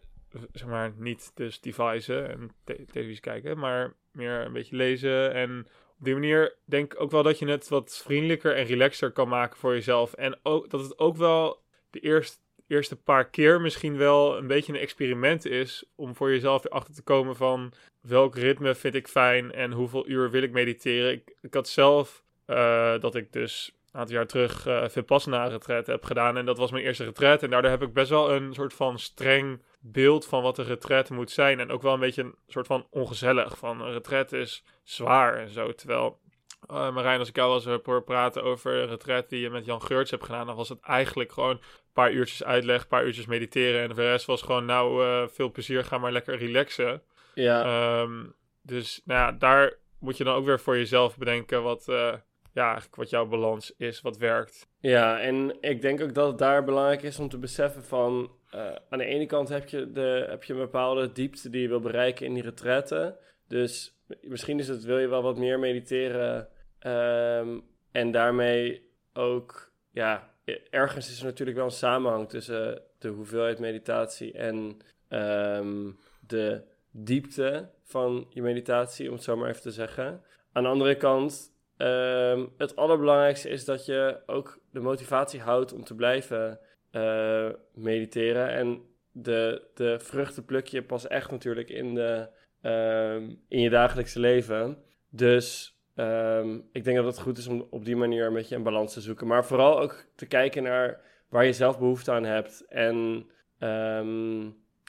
zeg 0.53 0.67
maar 0.67 0.93
niet 0.95 1.31
dus 1.35 1.61
devicen 1.61 2.29
en 2.29 2.51
te- 2.63 2.85
televisie 2.91 3.21
kijken, 3.21 3.57
maar 3.57 3.93
meer 4.11 4.45
een 4.45 4.53
beetje 4.53 4.75
lezen. 4.75 5.33
En 5.33 5.67
op 5.99 6.05
die 6.05 6.13
manier 6.13 6.55
denk 6.65 6.93
ik 6.93 7.01
ook 7.01 7.11
wel 7.11 7.23
dat 7.23 7.39
je 7.39 7.47
het 7.47 7.67
wat 7.67 8.01
vriendelijker 8.05 8.55
en 8.55 8.65
relaxer 8.65 9.11
kan 9.11 9.27
maken 9.27 9.57
voor 9.57 9.73
jezelf. 9.73 10.13
En 10.13 10.39
ook 10.43 10.69
dat 10.69 10.81
het 10.81 10.99
ook 10.99 11.17
wel 11.17 11.61
de 11.89 11.99
eerste, 11.99 12.37
eerste 12.67 12.95
paar 12.95 13.29
keer 13.29 13.61
misschien 13.61 13.97
wel 13.97 14.37
een 14.37 14.47
beetje 14.47 14.73
een 14.73 14.79
experiment 14.79 15.45
is 15.45 15.85
om 15.95 16.15
voor 16.15 16.29
jezelf 16.29 16.65
erachter 16.65 16.93
te 16.93 17.01
komen 17.01 17.35
van 17.35 17.73
welk 18.01 18.35
ritme 18.35 18.75
vind 18.75 18.95
ik 18.95 19.07
fijn 19.07 19.51
en 19.51 19.71
hoeveel 19.71 20.07
uur 20.07 20.31
wil 20.31 20.41
ik 20.41 20.51
mediteren. 20.51 21.11
Ik, 21.41 21.53
had 21.53 21.67
zelf 21.67 22.23
eh, 22.45 22.99
dat 22.99 23.15
ik 23.15 23.33
dus 23.33 23.71
een 23.91 23.99
aantal 23.99 24.15
jaar 24.15 24.27
terug 24.27 24.65
eh 24.65 24.89
Vipassana 24.89 25.47
retreat 25.47 25.87
heb 25.87 26.03
gedaan 26.03 26.37
en 26.37 26.45
dat 26.45 26.57
was 26.57 26.71
mijn 26.71 26.83
eerste 26.83 27.03
retreat 27.03 27.43
en 27.43 27.49
daardoor 27.49 27.71
heb 27.71 27.81
ik 27.81 27.93
best 27.93 28.09
wel 28.09 28.31
een 28.31 28.53
soort 28.53 28.73
van 28.73 28.99
streng 28.99 29.61
beeld 29.79 30.25
van 30.25 30.41
wat 30.41 30.57
een 30.57 30.65
retreat 30.65 31.09
moet 31.09 31.31
zijn 31.31 31.59
en 31.59 31.71
ook 31.71 31.81
wel 31.81 31.93
een 31.93 31.99
beetje 31.99 32.23
een 32.23 32.35
soort 32.47 32.67
van 32.67 32.87
ongezellig 32.89 33.57
van 33.57 33.81
een 33.81 33.91
retreat 33.91 34.31
is 34.31 34.63
zwaar 34.83 35.37
en 35.37 35.49
zo, 35.49 35.73
terwijl 35.73 36.19
eh 36.67 36.93
Marijn, 36.93 37.19
als 37.19 37.29
ik 37.29 37.35
jou 37.35 37.69
heb 37.69 37.85
horen 37.85 38.03
praten 38.03 38.43
over 38.43 38.73
een 38.73 38.87
retreat 38.87 39.29
die 39.29 39.39
je 39.39 39.49
met 39.49 39.65
Jan 39.65 39.81
Geurts 39.81 40.11
hebt 40.11 40.23
gedaan, 40.23 40.45
dan 40.45 40.55
was 40.55 40.69
het 40.69 40.79
eigenlijk 40.81 41.31
gewoon 41.31 41.55
een 41.55 41.93
paar 41.93 42.11
uurtjes 42.11 42.43
uitleg, 42.43 42.81
een 42.81 42.87
paar 42.87 43.05
uurtjes 43.05 43.25
mediteren 43.25 43.81
en 43.81 43.95
de 43.95 44.09
rest 44.09 44.25
was 44.25 44.41
gewoon 44.41 44.65
nou 44.65 45.05
eh, 45.05 45.27
veel 45.27 45.51
plezier, 45.51 45.83
ga 45.83 45.97
maar 45.97 46.11
lekker 46.11 46.37
relaxen. 46.37 47.01
ja. 47.33 47.63
Ehm, 47.63 48.25
dus 48.61 49.01
nou 49.05 49.19
ja, 49.19 49.31
daar 49.31 49.73
moet 49.99 50.17
je 50.17 50.23
dan 50.23 50.35
ook 50.35 50.45
weer 50.45 50.59
voor 50.59 50.77
jezelf 50.77 51.17
bedenken 51.17 51.63
wat, 51.63 51.87
eh, 51.87 52.13
ja, 52.53 52.63
eigenlijk 52.65 52.95
wat 52.95 53.09
jouw 53.09 53.25
balans 53.25 53.73
is, 53.77 54.01
wat 54.01 54.17
werkt. 54.17 54.67
Ja, 54.79 55.19
en 55.19 55.57
ik 55.61 55.81
denk 55.81 56.01
ook 56.01 56.13
dat 56.13 56.27
het 56.27 56.37
daar 56.37 56.63
belangrijk 56.63 57.03
is 57.03 57.19
om 57.19 57.29
te 57.29 57.37
beseffen 57.37 57.83
van... 57.83 58.31
eh, 58.51 58.75
aan 58.89 58.97
de 58.97 59.05
ene 59.05 59.25
kant 59.25 59.49
heb 59.49 59.69
je, 59.69 59.91
de, 59.91 60.25
heb 60.29 60.43
je 60.43 60.53
een 60.53 60.59
bepaalde 60.59 61.11
diepte 61.11 61.49
die 61.49 61.61
je 61.61 61.67
wil 61.67 61.79
bereiken 61.79 62.25
in 62.25 62.33
die 62.33 62.43
retraite. 62.43 63.17
Dus 63.47 63.97
misschien 64.21 64.59
is 64.59 64.67
het, 64.67 64.83
wil 64.83 64.97
je 64.97 65.07
wel 65.07 65.21
wat 65.21 65.37
meer 65.37 65.59
mediteren. 65.59 66.47
ehm, 66.79 67.59
en 67.91 68.11
daarmee 68.11 68.89
ook, 69.13 69.71
ja, 69.91 70.33
ergens 70.69 71.09
is 71.09 71.19
er 71.19 71.25
natuurlijk 71.25 71.57
wel 71.57 71.65
een 71.65 71.71
samenhang 71.71 72.29
tussen 72.29 72.81
de 72.99 73.07
hoeveelheid 73.07 73.59
meditatie 73.59 74.33
en 74.33 74.77
ehm, 75.07 75.91
de 76.27 76.61
diepte 76.91 77.69
van 77.83 78.27
je 78.29 78.41
meditatie, 78.41 79.07
om 79.07 79.13
het 79.13 79.23
zo 79.23 79.35
maar 79.35 79.49
even 79.49 79.61
te 79.61 79.71
zeggen. 79.71 80.21
Aan 80.51 80.63
de 80.63 80.69
andere 80.69 80.95
kant, 80.95 81.53
ehm, 81.77 82.45
het 82.57 82.75
allerbelangrijkste 82.75 83.49
is 83.49 83.65
dat 83.65 83.85
je 83.85 84.19
ook 84.25 84.59
de 84.71 84.79
motivatie 84.79 85.41
houdt 85.41 85.73
om 85.73 85.83
te 85.83 85.95
blijven 85.95 86.59
eh, 86.97 87.49
mediteren. 87.73 88.49
En 88.49 88.81
de, 89.11 89.67
de 89.73 89.99
vruchten 89.99 90.45
pluk 90.45 90.67
je 90.67 90.83
pas 90.83 91.07
echt 91.07 91.31
natuurlijk 91.31 91.69
in, 91.69 91.93
de, 91.93 92.29
ehm, 92.61 93.33
in 93.47 93.61
je 93.61 93.69
dagelijkse 93.69 94.19
leven. 94.19 94.77
Dus 95.09 95.77
ehm, 95.95 96.59
ik 96.71 96.83
denk 96.83 96.97
dat 96.97 97.05
het 97.05 97.19
goed 97.19 97.37
is 97.37 97.47
om 97.47 97.67
op 97.69 97.85
die 97.85 97.95
manier 97.95 98.25
een 98.25 98.33
beetje 98.33 98.55
een 98.55 98.63
balans 98.63 98.93
te 98.93 99.01
zoeken. 99.01 99.27
Maar 99.27 99.45
vooral 99.45 99.79
ook 99.79 100.05
te 100.15 100.25
kijken 100.25 100.63
naar 100.63 101.01
waar 101.29 101.45
je 101.45 101.53
zelf 101.53 101.79
behoefte 101.79 102.11
aan 102.11 102.23
hebt. 102.23 102.65
En 102.67 103.25
ehm, 103.59 104.41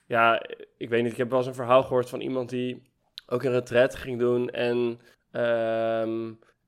ja, 0.06 0.42
ik 0.76 0.88
weet 0.88 1.02
niet, 1.02 1.12
ik 1.12 1.18
heb 1.18 1.28
wel 1.28 1.38
eens 1.38 1.48
een 1.48 1.54
verhaal 1.54 1.82
gehoord 1.82 2.08
van 2.08 2.20
iemand 2.20 2.50
die 2.50 2.82
ook 3.26 3.42
een 3.42 3.52
retreat 3.52 3.94
ging 3.94 4.18
doen. 4.18 4.50
En, 4.50 4.98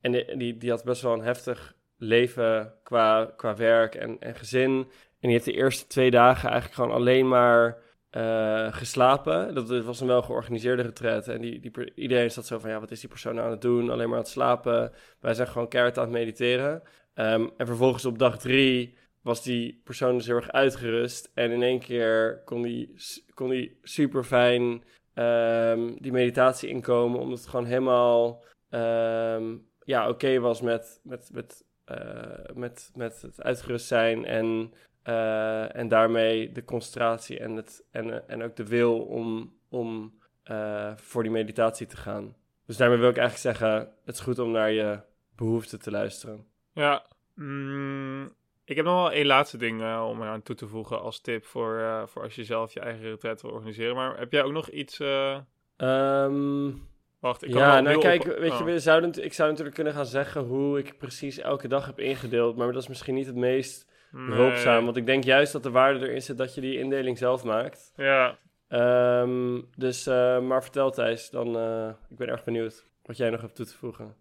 en 0.01 0.13
die, 0.13 0.37
die, 0.37 0.57
die 0.57 0.71
had 0.71 0.85
best 0.85 1.03
wel 1.03 1.13
een 1.13 1.25
heftig 1.25 1.79
leven 1.97 2.75
qua, 2.83 3.33
qua 3.37 3.57
werk 3.57 3.95
en, 3.95 4.19
en 4.21 4.35
gezin. 4.35 4.87
En 5.21 5.29
die 5.29 5.31
heeft 5.31 5.45
de 5.45 5.53
eerste 5.53 5.87
twee 5.87 6.11
dagen 6.11 6.49
eigenlijk 6.49 6.75
gewoon 6.75 6.97
alleen 6.97 7.29
maar 7.29 7.79
eh, 8.11 8.73
geslapen. 8.73 9.55
Dat, 9.55 9.85
was 9.85 10.01
een 10.01 10.07
wel 10.07 10.23
georganiseerde 10.23 10.83
retreat. 10.83 11.29
En 11.29 11.41
die, 11.41 11.61
die, 11.61 11.95
iedereen 11.95 12.31
zat 12.31 12.47
zo 12.47 12.59
van, 12.59 12.71
ja, 12.71 12.81
wat 12.81 12.91
is 12.91 13.01
die 13.01 13.09
persoon 13.09 13.35
nou 13.35 13.47
aan 13.47 13.53
het 13.53 13.61
doen? 13.61 13.91
Alleen 13.91 14.09
maar 14.09 14.19
aan 14.19 14.25
het 14.25 14.33
slapen. 14.33 14.93
Wij 15.21 15.35
zijn 15.35 15.49
gewoon 15.49 15.69
keihard 15.69 15.99
aan 15.99 16.05
het 16.05 16.13
mediteren. 16.13 16.83
Ehm, 17.15 17.49
en 17.57 17.67
vervolgens 17.67 18.05
op 18.05 18.19
dag 18.19 18.39
drie 18.39 18.99
was 19.23 19.43
die 19.43 19.81
persoon 19.85 20.17
dus 20.17 20.27
heel 20.27 20.37
erg 20.37 20.51
uitgerust. 20.53 21.31
En 21.35 21.51
in 21.51 21.63
één 21.63 21.81
keer 21.81 22.43
kon 22.45 22.63
die, 22.63 22.95
kon 23.35 23.49
die 23.49 23.79
super 23.83 24.25
fijn 24.25 24.85
ehm, 25.15 25.93
die 25.99 26.13
meditatie 26.13 26.69
inkomen. 26.69 27.21
Omdat 27.21 27.39
het 27.39 27.49
gewoon 27.49 27.67
helemaal 27.67 28.45
ehm, 28.71 29.57
ja, 29.85 30.09
oké 30.09 30.39
was 30.39 30.61
met, 30.61 31.01
met, 31.03 31.31
met, 31.33 31.65
eh, 31.85 32.55
met, 32.55 32.91
met 32.95 33.23
het 33.23 33.43
uitgerust 33.43 33.87
zijn. 33.87 34.25
En, 34.25 34.73
eh, 35.03 35.77
en 35.77 35.89
daarmee 35.89 36.53
de 36.53 36.65
concentratie 36.65 37.39
en, 37.39 37.57
het, 37.57 37.85
en, 37.91 38.11
eh, 38.13 38.19
en 38.35 38.43
ook 38.43 38.57
de 38.57 38.67
wil 38.67 38.99
om, 39.01 39.53
om 39.69 40.19
eh, 40.43 40.93
voor 40.97 41.23
die 41.23 41.33
meditatie 41.33 41.87
te 41.87 41.97
gaan. 41.97 42.37
Dus 42.67 42.77
daarmee 42.77 42.99
wil 42.99 43.09
ik 43.11 43.17
eigenlijk 43.17 43.57
zeggen, 43.59 43.93
het 44.05 44.15
is 44.15 44.21
goed 44.21 44.39
om 44.39 44.51
naar 44.51 44.71
je 44.71 45.01
behoeften 45.37 45.81
te 45.81 45.91
luisteren. 45.91 46.47
Ja, 46.73 47.07
mm, 47.35 48.33
ik 48.65 48.77
heb 48.77 48.85
nog 48.85 48.95
wel 48.95 49.13
één 49.13 49.27
laatste 49.27 49.57
ding 49.57 49.81
om 49.83 50.23
eraan 50.23 50.43
toe 50.43 50.55
te 50.57 50.67
voegen 50.67 51.01
als 51.01 51.21
tip 51.21 51.45
voor, 51.45 52.05
voor 52.09 52.23
als 52.23 52.35
je 52.35 52.45
zelf 52.45 52.73
je 52.73 52.81
eigen 52.81 53.03
retreat 53.03 53.43
wil 53.43 53.51
organiseren. 53.51 53.95
Maar 53.95 54.19
heb 54.19 54.33
jij 54.33 54.43
ook 54.43 54.53
nog 54.53 54.69
iets... 54.69 55.01
eh, 55.01 55.39
Ehm, 55.81 56.71
Wacht, 57.19 57.45
ik 57.45 57.51
kan 57.51 57.61
ja, 57.61 57.81
nou 57.81 58.01
kijk, 58.01 58.21
op- 58.25 58.37
weet 58.39 58.53
je, 58.53 58.59
oh. 58.59 58.65
we 58.65 58.79
zouden, 58.79 59.25
ik 59.25 59.33
zou 59.33 59.49
natuurlijk 59.49 59.75
kunnen 59.77 59.93
gaan 59.93 60.07
zeggen 60.07 60.43
hoe 60.43 60.79
ik 60.79 60.99
precies 60.99 61.39
elke 61.39 61.69
dag 61.69 61.87
heb 61.87 61.99
ingedeeld, 61.99 62.57
maar 62.57 62.73
dat 62.73 62.83
is 62.83 62.89
misschien 62.89 63.15
niet 63.15 63.27
het 63.27 63.37
meest 63.37 63.91
behulpzaam, 64.13 64.75
Nee. 64.77 64.85
want 64.85 64.97
ik 64.97 65.07
denk 65.07 65.25
juist 65.25 65.53
dat 65.53 65.63
de 65.63 65.71
waarde 65.71 66.09
erin 66.09 66.23
zit 66.23 66.39
dat 66.39 66.55
je 66.55 66.61
die 66.61 66.79
indeling 66.79 67.19
zelf 67.19 67.45
maakt. 67.45 67.93
Ja, 67.97 68.39
Ehm, 68.69 69.61
dus, 69.77 70.07
eh, 70.07 70.41
maar 70.41 70.63
vertel 70.63 70.91
Thijs, 70.91 71.31
dan, 71.31 71.57
eh, 71.57 71.89
ik 72.11 72.17
ben 72.17 72.29
erg 72.29 72.45
benieuwd 72.45 72.87
wat 73.03 73.17
jij 73.17 73.31
nog 73.31 73.41
hebt 73.41 73.55
toe 73.55 73.67
te 73.67 73.77
voegen. 73.77 74.15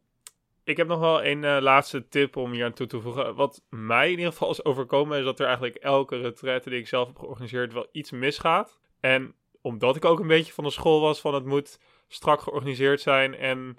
ik 0.63 0.77
heb 0.77 0.88
nog 0.88 1.00
wel 1.00 1.24
een 1.25 1.43
eh, 1.43 1.58
laatste 1.62 2.08
tip 2.08 2.36
om 2.36 2.51
hier 2.51 2.65
aan 2.65 2.74
toe 2.74 2.88
te 2.88 3.00
voegen. 3.01 3.36
Wat 3.36 3.62
mij 3.69 4.05
in 4.12 4.17
ieder 4.17 4.31
geval 4.31 4.50
is 4.50 4.65
overkomen, 4.65 5.17
is 5.17 5.24
dat 5.24 5.39
er 5.39 5.46
eigenlijk 5.46 5.75
elke 5.75 6.17
retraite 6.17 6.69
die 6.69 6.79
ik 6.79 6.88
zelf 6.88 7.08
heb 7.08 7.17
georganiseerd 7.17 7.74
wel 7.74 7.88
iets 7.91 8.12
misgaat. 8.12 8.79
En 9.00 9.34
omdat 9.62 9.96
ik 9.96 10.05
ook 10.05 10.19
een 10.19 10.27
beetje 10.27 10.53
van 10.53 10.63
de 10.63 10.69
school 10.69 11.01
was 11.01 11.22
van 11.22 11.34
het 11.34 11.46
moet 11.46 11.79
strak 12.08 12.41
georganiseerd 12.41 13.01
zijn 13.01 13.36
en 13.36 13.75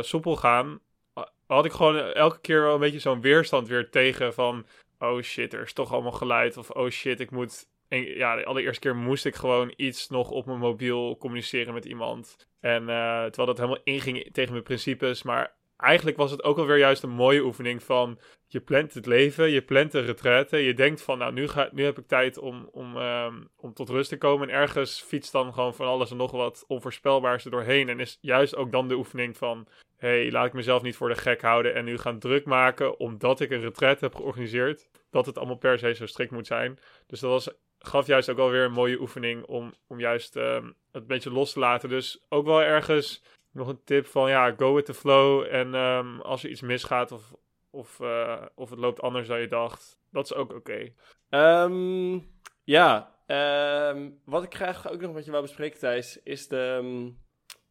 soepel 0.00 0.36
gaan, 0.36 0.80
ha- 1.14 1.30
had 1.46 1.64
ik 1.64 1.72
gewoon 1.72 1.96
elke 1.98 2.40
keer 2.40 2.62
wel 2.62 2.74
een 2.74 2.80
beetje 2.80 2.98
zo'n 2.98 3.20
weerstand 3.20 3.68
weer 3.68 3.90
tegen 3.90 4.34
van, 4.34 4.66
oh 5.02 5.22
shit, 5.22 5.52
er 5.52 5.62
is 5.62 5.72
toch 5.72 5.92
allemaal 5.92 6.12
geluid. 6.12 6.56
Of 6.56 6.70
oh 6.70 6.90
shit, 6.90 7.20
ik 7.20 7.30
moet... 7.30 7.70
Ja, 7.88 8.36
de 8.36 8.44
allereerste 8.44 8.80
keer 8.80 8.96
moest 8.96 9.24
ik 9.26 9.34
gewoon 9.34 9.72
iets 9.76 10.08
nog 10.08 10.30
op 10.30 10.46
mijn 10.46 10.58
mobiel 10.58 11.16
communiceren 11.16 11.74
met 11.74 11.84
iemand. 11.84 12.48
En 12.60 12.88
eh, 12.88 13.22
terwijl 13.22 13.46
dat 13.46 13.56
helemaal 13.56 13.82
inging 13.84 14.28
tegen 14.32 14.52
mijn 14.52 14.64
principes, 14.64 15.22
maar 15.22 15.56
eigenlijk 15.82 16.16
was 16.16 16.30
het 16.30 16.42
ook 16.42 16.58
alweer 16.58 16.78
juist 16.78 17.02
een 17.02 17.10
mooie 17.10 17.44
oefening 17.44 17.82
van 17.82 18.18
je 18.46 18.60
plant 18.60 18.94
het 18.94 19.06
leven, 19.06 19.50
je 19.50 19.62
plant 19.62 19.92
de 19.92 20.00
retraite, 20.00 20.56
je 20.56 20.74
denkt 20.74 21.02
van 21.02 21.18
nou 21.18 21.32
nu, 21.32 21.48
nu 21.70 21.84
heb 21.84 21.98
ik 21.98 22.06
tijd 22.06 22.38
om, 22.38 22.68
om, 22.72 22.96
ehm, 22.96 23.34
om 23.56 23.72
tot 23.72 23.88
rust 23.88 24.08
te 24.08 24.18
komen 24.18 24.48
en 24.48 24.54
ergens 24.54 25.00
fietst 25.00 25.32
dan 25.32 25.54
gewoon 25.54 25.74
van 25.74 25.86
alles 25.86 26.10
en 26.10 26.16
nog 26.16 26.30
wat 26.30 26.64
onvoorspelbaars 26.66 27.44
doorheen 27.44 27.88
en 27.88 28.00
is 28.00 28.18
juist 28.20 28.56
ook 28.56 28.72
dan 28.72 28.88
de 28.88 28.96
oefening 28.96 29.36
van 29.36 29.66
hey, 29.96 30.30
laat 30.30 30.46
ik 30.46 30.52
mezelf 30.52 30.82
niet 30.82 30.96
voor 30.96 31.08
de 31.08 31.14
gek 31.14 31.42
houden 31.42 31.74
en 31.74 31.84
nu 31.84 31.98
gaan 31.98 32.18
druk 32.18 32.44
maken 32.44 32.98
omdat 32.98 33.40
ik 33.40 33.50
een 33.50 33.60
retraite 33.60 34.04
heb 34.04 34.14
georganiseerd, 34.14 34.88
dat 35.10 35.26
het 35.26 35.38
allemaal 35.38 35.56
per 35.56 35.78
se 35.78 35.94
zo 35.94 36.06
strikt 36.06 36.30
moet 36.30 36.46
zijn. 36.46 36.78
Dus 37.06 37.20
dat 37.20 37.30
was, 37.30 37.48
gaf 37.78 38.06
juist 38.06 38.30
ook 38.30 38.36
wel 38.36 38.50
weer 38.50 38.64
een 38.64 38.72
mooie 38.72 39.00
oefening 39.00 39.44
om, 39.44 39.74
om 39.86 40.00
juist 40.00 40.36
ehm, 40.36 40.64
het 40.66 41.02
een 41.02 41.06
beetje 41.06 41.32
los 41.32 41.52
te 41.52 41.58
laten. 41.58 41.88
Dus 41.88 42.24
ook 42.28 42.44
wel 42.44 42.62
ergens 42.62 43.22
nog 43.52 43.68
een 43.68 43.84
tip 43.84 44.06
van 44.06 44.30
ja, 44.30 44.54
go 44.56 44.74
with 44.74 44.84
the 44.84 44.94
flow. 44.94 45.46
En 45.50 45.74
ehm, 45.74 46.20
als 46.20 46.44
er 46.44 46.50
iets 46.50 46.60
misgaat 46.60 47.12
of, 47.12 47.32
of, 47.70 48.00
eh, 48.00 48.42
of 48.54 48.70
het 48.70 48.78
loopt 48.78 49.00
anders 49.00 49.28
dan 49.28 49.40
je 49.40 49.48
dacht, 49.48 49.98
dat 50.10 50.24
is 50.24 50.34
ook 50.34 50.52
oké. 50.52 50.92
Ehm, 51.28 52.18
ja, 52.64 53.14
ehm, 53.26 54.10
wat 54.24 54.42
ik 54.42 54.54
graag 54.54 54.90
ook 54.90 55.00
nog 55.00 55.12
met 55.12 55.24
je 55.24 55.30
wou 55.30 55.42
bespreken, 55.42 55.78
Thijs, 55.78 56.22
is 56.22 56.48
de 56.48 57.12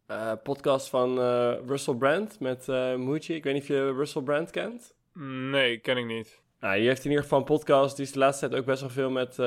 eh, 0.07 0.33
podcast 0.43 0.89
van 0.89 1.19
eh, 1.19 1.53
Russell 1.65 1.95
Brand 1.95 2.39
met 2.39 2.67
Muji. 2.67 3.35
Ik 3.35 3.43
weet 3.43 3.53
niet 3.53 3.61
of 3.61 3.67
je 3.67 3.93
Russell 3.93 4.21
Brand 4.21 4.51
kent. 4.51 4.95
Nee, 5.50 5.77
ken 5.77 5.97
ik 5.97 6.05
niet. 6.05 6.41
Nou, 6.59 6.77
die 6.77 6.88
heeft 6.88 7.03
in 7.03 7.09
ieder 7.09 7.23
geval 7.23 7.39
een 7.39 7.45
podcast. 7.45 7.95
Die 7.95 8.05
is 8.05 8.11
de 8.11 8.19
laatste 8.19 8.47
tijd 8.47 8.59
ook 8.59 8.67
best 8.67 8.81
wel 8.81 8.89
veel 8.89 9.09
met, 9.09 9.38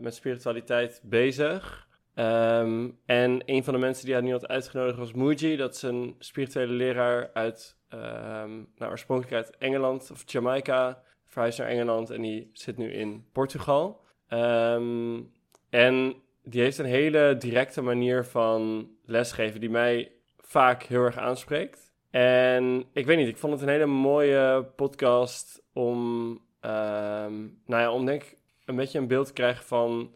met 0.00 0.14
spiritualiteit 0.14 1.00
bezig. 1.04 1.87
Ehm, 2.18 2.88
en 3.06 3.42
een 3.44 3.64
van 3.64 3.74
de 3.74 3.80
mensen 3.80 4.04
die 4.04 4.14
hij 4.14 4.22
nu 4.22 4.30
had 4.30 4.48
uitgenodigd 4.48 4.98
was 4.98 5.12
Muji. 5.12 5.56
Dat 5.56 5.74
is 5.74 5.82
een 5.82 6.14
spirituele 6.18 6.72
leraar 6.72 7.30
uit, 7.32 7.76
ehm, 7.88 8.50
nou, 8.76 8.90
oorspronkelijk 8.90 9.34
uit 9.34 9.56
Engeland 9.56 10.10
of 10.10 10.22
Jamaica. 10.26 11.02
Verhuisd 11.26 11.58
naar 11.58 11.68
Engeland 11.68 12.10
en 12.10 12.22
die 12.22 12.50
zit 12.52 12.76
nu 12.76 12.92
in 12.92 13.24
Portugal. 13.32 14.00
Ehm, 14.28 15.20
en 15.70 16.14
die 16.42 16.60
heeft 16.60 16.78
een 16.78 16.84
hele 16.84 17.36
directe 17.38 17.82
manier 17.82 18.24
van 18.24 18.90
lesgeven 19.04 19.60
die 19.60 19.70
mij 19.70 20.12
vaak 20.38 20.82
heel 20.82 21.04
erg 21.04 21.16
aanspreekt. 21.16 21.92
En 22.10 22.84
ik 22.92 23.06
weet 23.06 23.16
niet, 23.16 23.28
ik 23.28 23.36
vond 23.36 23.52
het 23.52 23.62
een 23.62 23.68
hele 23.68 23.86
mooie 23.86 24.64
podcast 24.76 25.62
om, 25.72 26.28
nou 26.60 27.52
ja, 27.66 27.92
om 27.92 28.06
denk 28.06 28.22
ik 28.22 28.36
een 28.64 28.76
beetje 28.76 28.98
een 28.98 29.08
beeld 29.08 29.26
te 29.26 29.32
krijgen 29.32 29.64
van 29.64 30.14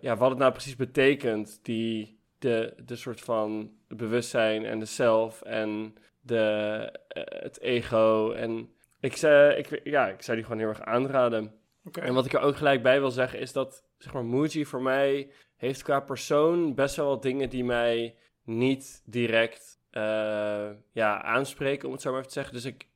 ja, 0.00 0.16
wat 0.16 0.30
het 0.30 0.38
nou 0.38 0.52
precies 0.52 0.76
betekent, 0.76 1.58
die, 1.62 2.18
de, 2.38 2.74
de 2.84 2.96
soort 2.96 3.20
van 3.20 3.70
bewustzijn 3.88 4.64
en 4.64 4.78
de 4.78 4.84
zelf 4.84 5.42
en 5.42 5.94
de, 6.20 6.92
uh, 7.16 7.22
het 7.26 7.60
ego. 7.60 8.32
En 8.32 8.70
ik, 9.00 9.16
zei, 9.16 9.54
ik, 9.54 9.80
ja, 9.84 10.08
ik 10.08 10.22
zou 10.22 10.36
die 10.36 10.46
gewoon 10.46 10.60
heel 10.60 10.68
erg 10.68 10.80
aanraden. 10.80 11.54
En 11.92 12.14
wat 12.14 12.26
ik 12.26 12.32
er 12.32 12.40
ook 12.40 12.56
gelijk 12.56 12.82
bij 12.82 13.00
wil 13.00 13.10
zeggen 13.10 13.38
is 13.38 13.52
dat, 13.52 13.84
zeg 13.98 14.12
maar, 14.12 14.24
Muji 14.24 14.64
voor 14.64 14.82
mij 14.82 15.30
heeft 15.56 15.82
qua 15.82 16.00
persoon 16.00 16.74
best 16.74 16.96
wel 16.96 17.06
wat 17.06 17.22
dingen 17.22 17.50
die 17.50 17.64
mij 17.64 18.14
niet 18.44 19.02
direct 19.04 19.78
uh, 19.92 20.70
ja, 20.92 21.22
aanspreken, 21.22 21.86
om 21.86 21.92
het 21.92 22.02
zo 22.02 22.10
maar 22.10 22.18
even 22.18 22.32
te 22.32 22.38
zeggen. 22.38 22.54
Dus 22.54 22.64
ik, 22.64 22.86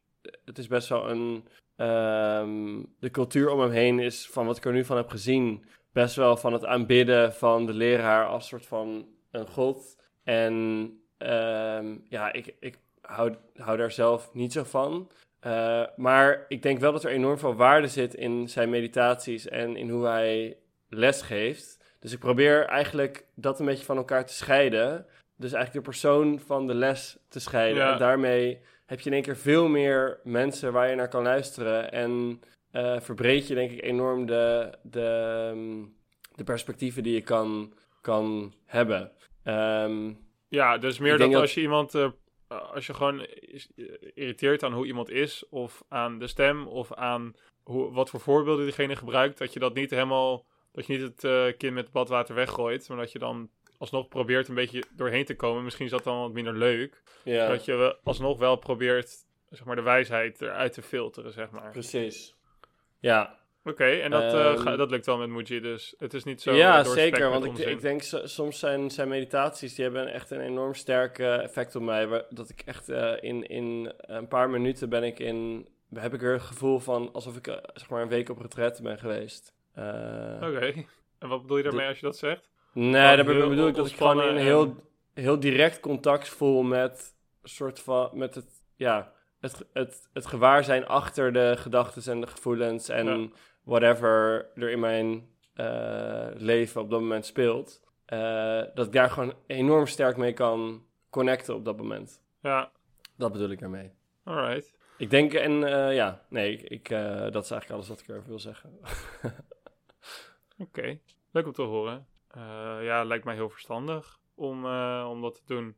het 0.45 0.59
is 0.59 0.67
best 0.67 0.89
wel 0.89 1.11
een. 1.11 1.45
Um, 1.77 2.80
de 3.01 3.11
cultuur 3.11 3.51
om 3.51 3.61
hem 3.61 3.71
heen 3.71 3.99
is, 3.99 4.29
van 4.31 4.47
wat 4.47 4.57
ik 4.57 4.65
er 4.65 4.73
nu 4.73 4.85
van 4.85 4.97
heb 4.97 5.09
gezien, 5.09 5.65
best 5.93 6.17
wel 6.17 6.37
van 6.37 6.53
het 6.53 6.65
aanbidden 6.65 7.35
van 7.35 7.67
de 7.67 7.73
leraar 7.73 8.27
als 8.27 8.47
soort 8.49 8.67
van 8.67 9.09
een 9.31 9.47
god. 9.47 9.97
En 10.25 10.55
um, 11.19 12.05
ja, 12.09 12.33
ik, 12.33 12.55
ik 12.61 12.79
hou, 13.01 13.35
hou 13.57 13.77
daar 13.77 13.91
zelf 13.91 14.35
niet 14.35 14.53
zo 14.53 14.65
van. 14.65 15.11
Uh, 15.47 15.85
maar 15.97 16.45
ik 16.49 16.63
denk 16.63 16.79
wel 16.79 16.93
dat 16.93 17.05
er 17.05 17.11
enorm 17.11 17.39
veel 17.39 17.55
waarde 17.55 17.89
zit 17.89 18.15
in 18.15 18.49
zijn 18.49 18.71
meditaties 18.71 19.49
en 19.49 19.77
in 19.77 19.89
hoe 19.89 20.07
hij 20.07 20.57
les 20.89 21.23
geeft. 21.23 21.79
Dus 21.99 22.13
ik 22.13 22.19
probeer 22.19 22.65
eigenlijk 22.65 23.27
dat 23.35 23.61
een 23.61 23.67
beetje 23.67 23.85
van 23.85 23.97
elkaar 23.97 24.27
te 24.27 24.33
scheiden. 24.33 25.07
Dus 25.37 25.53
eigenlijk 25.53 25.85
de 25.85 25.91
persoon 25.91 26.41
van 26.41 26.67
de 26.67 26.75
les 26.75 27.19
te 27.29 27.41
scheiden. 27.41 27.83
Ja. 27.83 27.93
En 27.93 27.99
daarmee 27.99 28.61
heb 28.87 29.01
je 29.01 29.07
in 29.07 29.15
één 29.15 29.23
keer 29.23 29.37
veel 29.37 29.69
meer 29.69 30.21
mensen 30.25 30.73
waar 30.73 30.89
je 30.89 30.95
naar 30.95 31.09
kan 31.09 31.23
luisteren. 31.23 31.93
En 31.93 32.41
uh, 32.73 33.01
verbreed 33.01 33.49
je 33.49 33.55
denk 33.55 33.71
ik 33.71 33.83
enorm 33.83 34.27
de, 34.27 34.73
de, 34.83 35.51
um, 35.55 35.95
de 36.35 36.45
perspectieven 36.45 37.03
die 37.03 37.15
je 37.15 37.23
kan, 37.23 37.73
kan 38.01 38.55
hebben. 38.67 39.13
Um, 39.45 40.19
ja, 40.49 40.79
dus 40.79 40.99
meer 40.99 41.19
dat, 41.19 41.35
als 41.35 41.55
je 41.55 41.61
iemand... 41.61 41.95
Uh, 41.95 42.11
als 42.73 42.87
je 42.87 42.95
gewoon 42.95 43.27
irriteert 44.15 44.63
aan 44.63 44.73
hoe 44.73 44.87
iemand 44.87 45.11
is, 45.11 45.49
of 45.49 45.85
aan 45.89 46.19
de 46.19 46.27
stem, 46.27 46.67
of 46.67 46.95
aan 46.95 47.35
hoe, 47.63 47.93
wat 47.93 48.11
voor 48.11 48.21
voorbeelden 48.21 48.65
diegene 48.65 48.97
gebruikt, 48.97 49.39
dat 49.39 49.53
je 49.53 49.59
dat 49.59 49.75
niet 49.75 49.91
helemaal, 49.91 50.47
dat 50.73 50.87
je 50.87 50.93
niet 50.93 51.03
het 51.03 51.25
uh, 51.25 51.57
kind 51.59 51.75
met 51.75 51.85
het 51.85 51.93
badwater 51.93 52.35
weggooit, 52.35 52.89
maar 52.89 52.97
dat 52.97 53.13
je 53.13 53.19
dan 53.19 53.51
alsnog 53.79 54.09
probeert 54.09 54.49
een 54.49 54.55
beetje 54.55 54.83
doorheen 54.97 55.25
te 55.25 55.37
komen. 55.37 55.65
Misschien 55.65 55.85
is 55.85 55.91
dat 55.91 56.05
dan 56.05 56.21
wat 56.21 56.33
minder 56.33 56.57
leuk. 56.57 57.03
Ja. 57.25 57.49
Dat 57.49 57.65
je 57.65 57.97
alsnog 58.03 58.39
wel 58.39 58.57
probeert, 58.57 59.25
zeg 59.51 59.65
maar, 59.65 59.77
de 59.77 59.83
wijsheid 59.83 60.43
eruit 60.43 60.73
te 60.73 60.83
filteren, 60.83 61.33
zeg 61.33 61.51
maar. 61.51 61.71
Precies. 61.71 62.37
Ja. 63.01 63.39
Oké, 63.65 63.71
okay, 63.71 64.01
en 64.01 64.11
dat, 64.11 64.35
um, 64.35 64.41
uh, 64.41 64.59
ga, 64.59 64.77
dat 64.77 64.91
lukt 64.91 65.07
wel 65.07 65.19
met 65.19 65.29
Muji, 65.29 65.61
dus 65.61 65.95
het 65.99 66.15
is 66.15 66.25
niet 66.25 66.43
zo 66.43 66.53
Ja, 66.53 66.85
zeker, 66.85 67.31
want 67.31 67.45
ik, 67.45 67.59
ik, 67.59 67.81
denk 67.81 68.03
so, 68.03 68.27
soms 68.27 68.59
zijn, 68.59 68.91
zijn 68.91 69.09
meditaties, 69.09 69.75
die 69.75 69.85
hebben 69.85 70.13
echt 70.13 70.31
een 70.31 70.41
enorm 70.41 70.75
sterk 70.75 71.19
effect 71.19 71.77
op 71.77 71.83
mij. 71.83 72.07
Waar, 72.07 72.25
dat 72.31 72.49
ik 72.49 72.63
echt 72.65 72.89
uh, 72.89 73.13
in, 73.21 73.47
in 73.47 73.93
een 73.97 74.29
paar 74.29 74.51
minuten 74.51 74.89
ben 74.89 75.03
ik 75.03 75.19
in, 75.19 75.69
heb 75.95 76.15
ik 76.15 76.23
er 76.23 76.33
het 76.33 76.43
gevoel 76.43 76.79
van 76.79 77.13
alsof 77.13 77.37
ik 77.37 77.61
zeg 77.75 77.91
maar 77.91 78.03
een 78.03 78.09
week 78.09 78.29
op 78.29 78.41
retret 78.41 78.81
ben 78.83 78.99
geweest. 78.99 79.55
Oké, 79.75 80.39
okay. 80.41 80.87
en 81.19 81.29
wat 81.29 81.43
bedoel 81.43 81.57
je 81.57 81.63
daarmee 81.63 81.89
als 81.89 82.01
je 82.01 82.07
dat 82.07 82.19
zegt? 82.19 82.51
Nee, 82.73 83.17
daar 83.17 83.25
bedoel 83.25 83.69
ik 83.69 83.75
dat 83.75 83.87
ik 83.87 83.97
gewoon 83.97 84.23
in 84.23 84.37
heel, 84.37 84.77
heel 85.15 85.41
direct 85.41 85.81
contact 85.81 86.29
voel 86.29 86.63
met 86.63 87.15
soort 87.43 87.81
van 87.81 88.11
met 88.13 88.35
het 88.35 88.63
ja 88.77 89.13
het, 89.41 89.67
het, 89.73 90.09
het 90.13 90.27
gewaarzijn 90.27 90.87
achter 90.87 91.33
de 91.33 91.55
gedachten 91.57 92.13
en 92.13 92.21
de 92.21 92.27
gevoelens 92.27 92.89
en 92.89 93.07
Ja. 93.07 93.29
whatever 93.63 94.47
er 94.55 94.71
in 94.71 94.81
mijn 94.81 95.29
eh, 95.55 96.29
leven 96.35 96.81
op 96.81 96.91
dat 96.91 97.01
moment 97.01 97.27
speelt. 97.27 97.81
eh, 98.05 98.63
dat 98.75 98.87
ik 98.87 98.93
daar 98.93 99.11
gewoon 99.11 99.35
enorm 99.47 99.87
sterk 99.87 100.17
mee 100.17 100.33
kan 100.33 100.85
connecten 101.11 101.55
op 101.55 101.65
dat 101.65 101.77
moment. 101.77 102.23
Ja, 102.41 102.71
Dat 103.17 103.33
bedoel 103.33 103.51
ik 103.51 103.61
ermee. 103.61 103.93
alright. 104.25 104.73
Ik 104.99 105.11
denk, 105.11 105.33
en 105.35 105.65
eh, 105.65 105.95
ja, 105.95 106.25
nee, 106.29 106.53
ik, 106.53 106.63
ik, 106.63 106.89
dat 107.33 107.45
is 107.45 107.51
eigenlijk 107.51 107.71
alles 107.71 107.89
wat 107.89 108.01
ik 108.01 108.09
erover 108.09 108.29
wil 108.29 108.39
zeggen. 108.39 108.79
Oké, 110.59 110.99
leuk 111.31 111.47
om 111.47 111.53
te 111.53 111.63
horen. 111.63 112.07
Ja, 112.83 113.05
lijkt 113.05 113.25
mij 113.25 113.35
heel 113.35 113.49
verstandig 113.51 114.21
om, 114.35 114.65
om 115.05 115.21
dat 115.23 115.35
te 115.35 115.43
doen. 115.55 115.77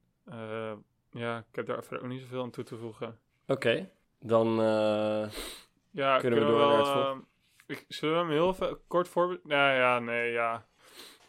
Ja, 1.10 1.38
ik 1.38 1.54
heb 1.56 1.66
daar 1.66 1.82
verder 1.84 2.02
ook 2.04 2.10
niet 2.12 2.20
zoveel 2.20 2.42
aan 2.42 2.50
toe 2.50 2.64
te 2.64 2.76
voegen. 2.76 3.18
Oké, 3.46 3.90
dan 4.20 4.46
eh, 4.60 5.28
Ja, 5.90 6.18
Kunnen 6.18 6.38
we 6.38 6.44
door 6.46 6.58
wel... 6.58 6.68
naar 6.68 6.78
het 6.78 6.88
vol- 6.88 7.00
eh, 7.02 7.16
ik, 7.66 7.84
zullen 7.88 8.14
we 8.14 8.20
hem 8.20 8.30
heel 8.30 8.48
even 8.48 8.78
kort 8.88 9.08
voorbeeld... 9.08 9.44
Nou 9.44 9.74
ja, 9.76 9.98
nee, 9.98 10.32
ja. 10.32 10.66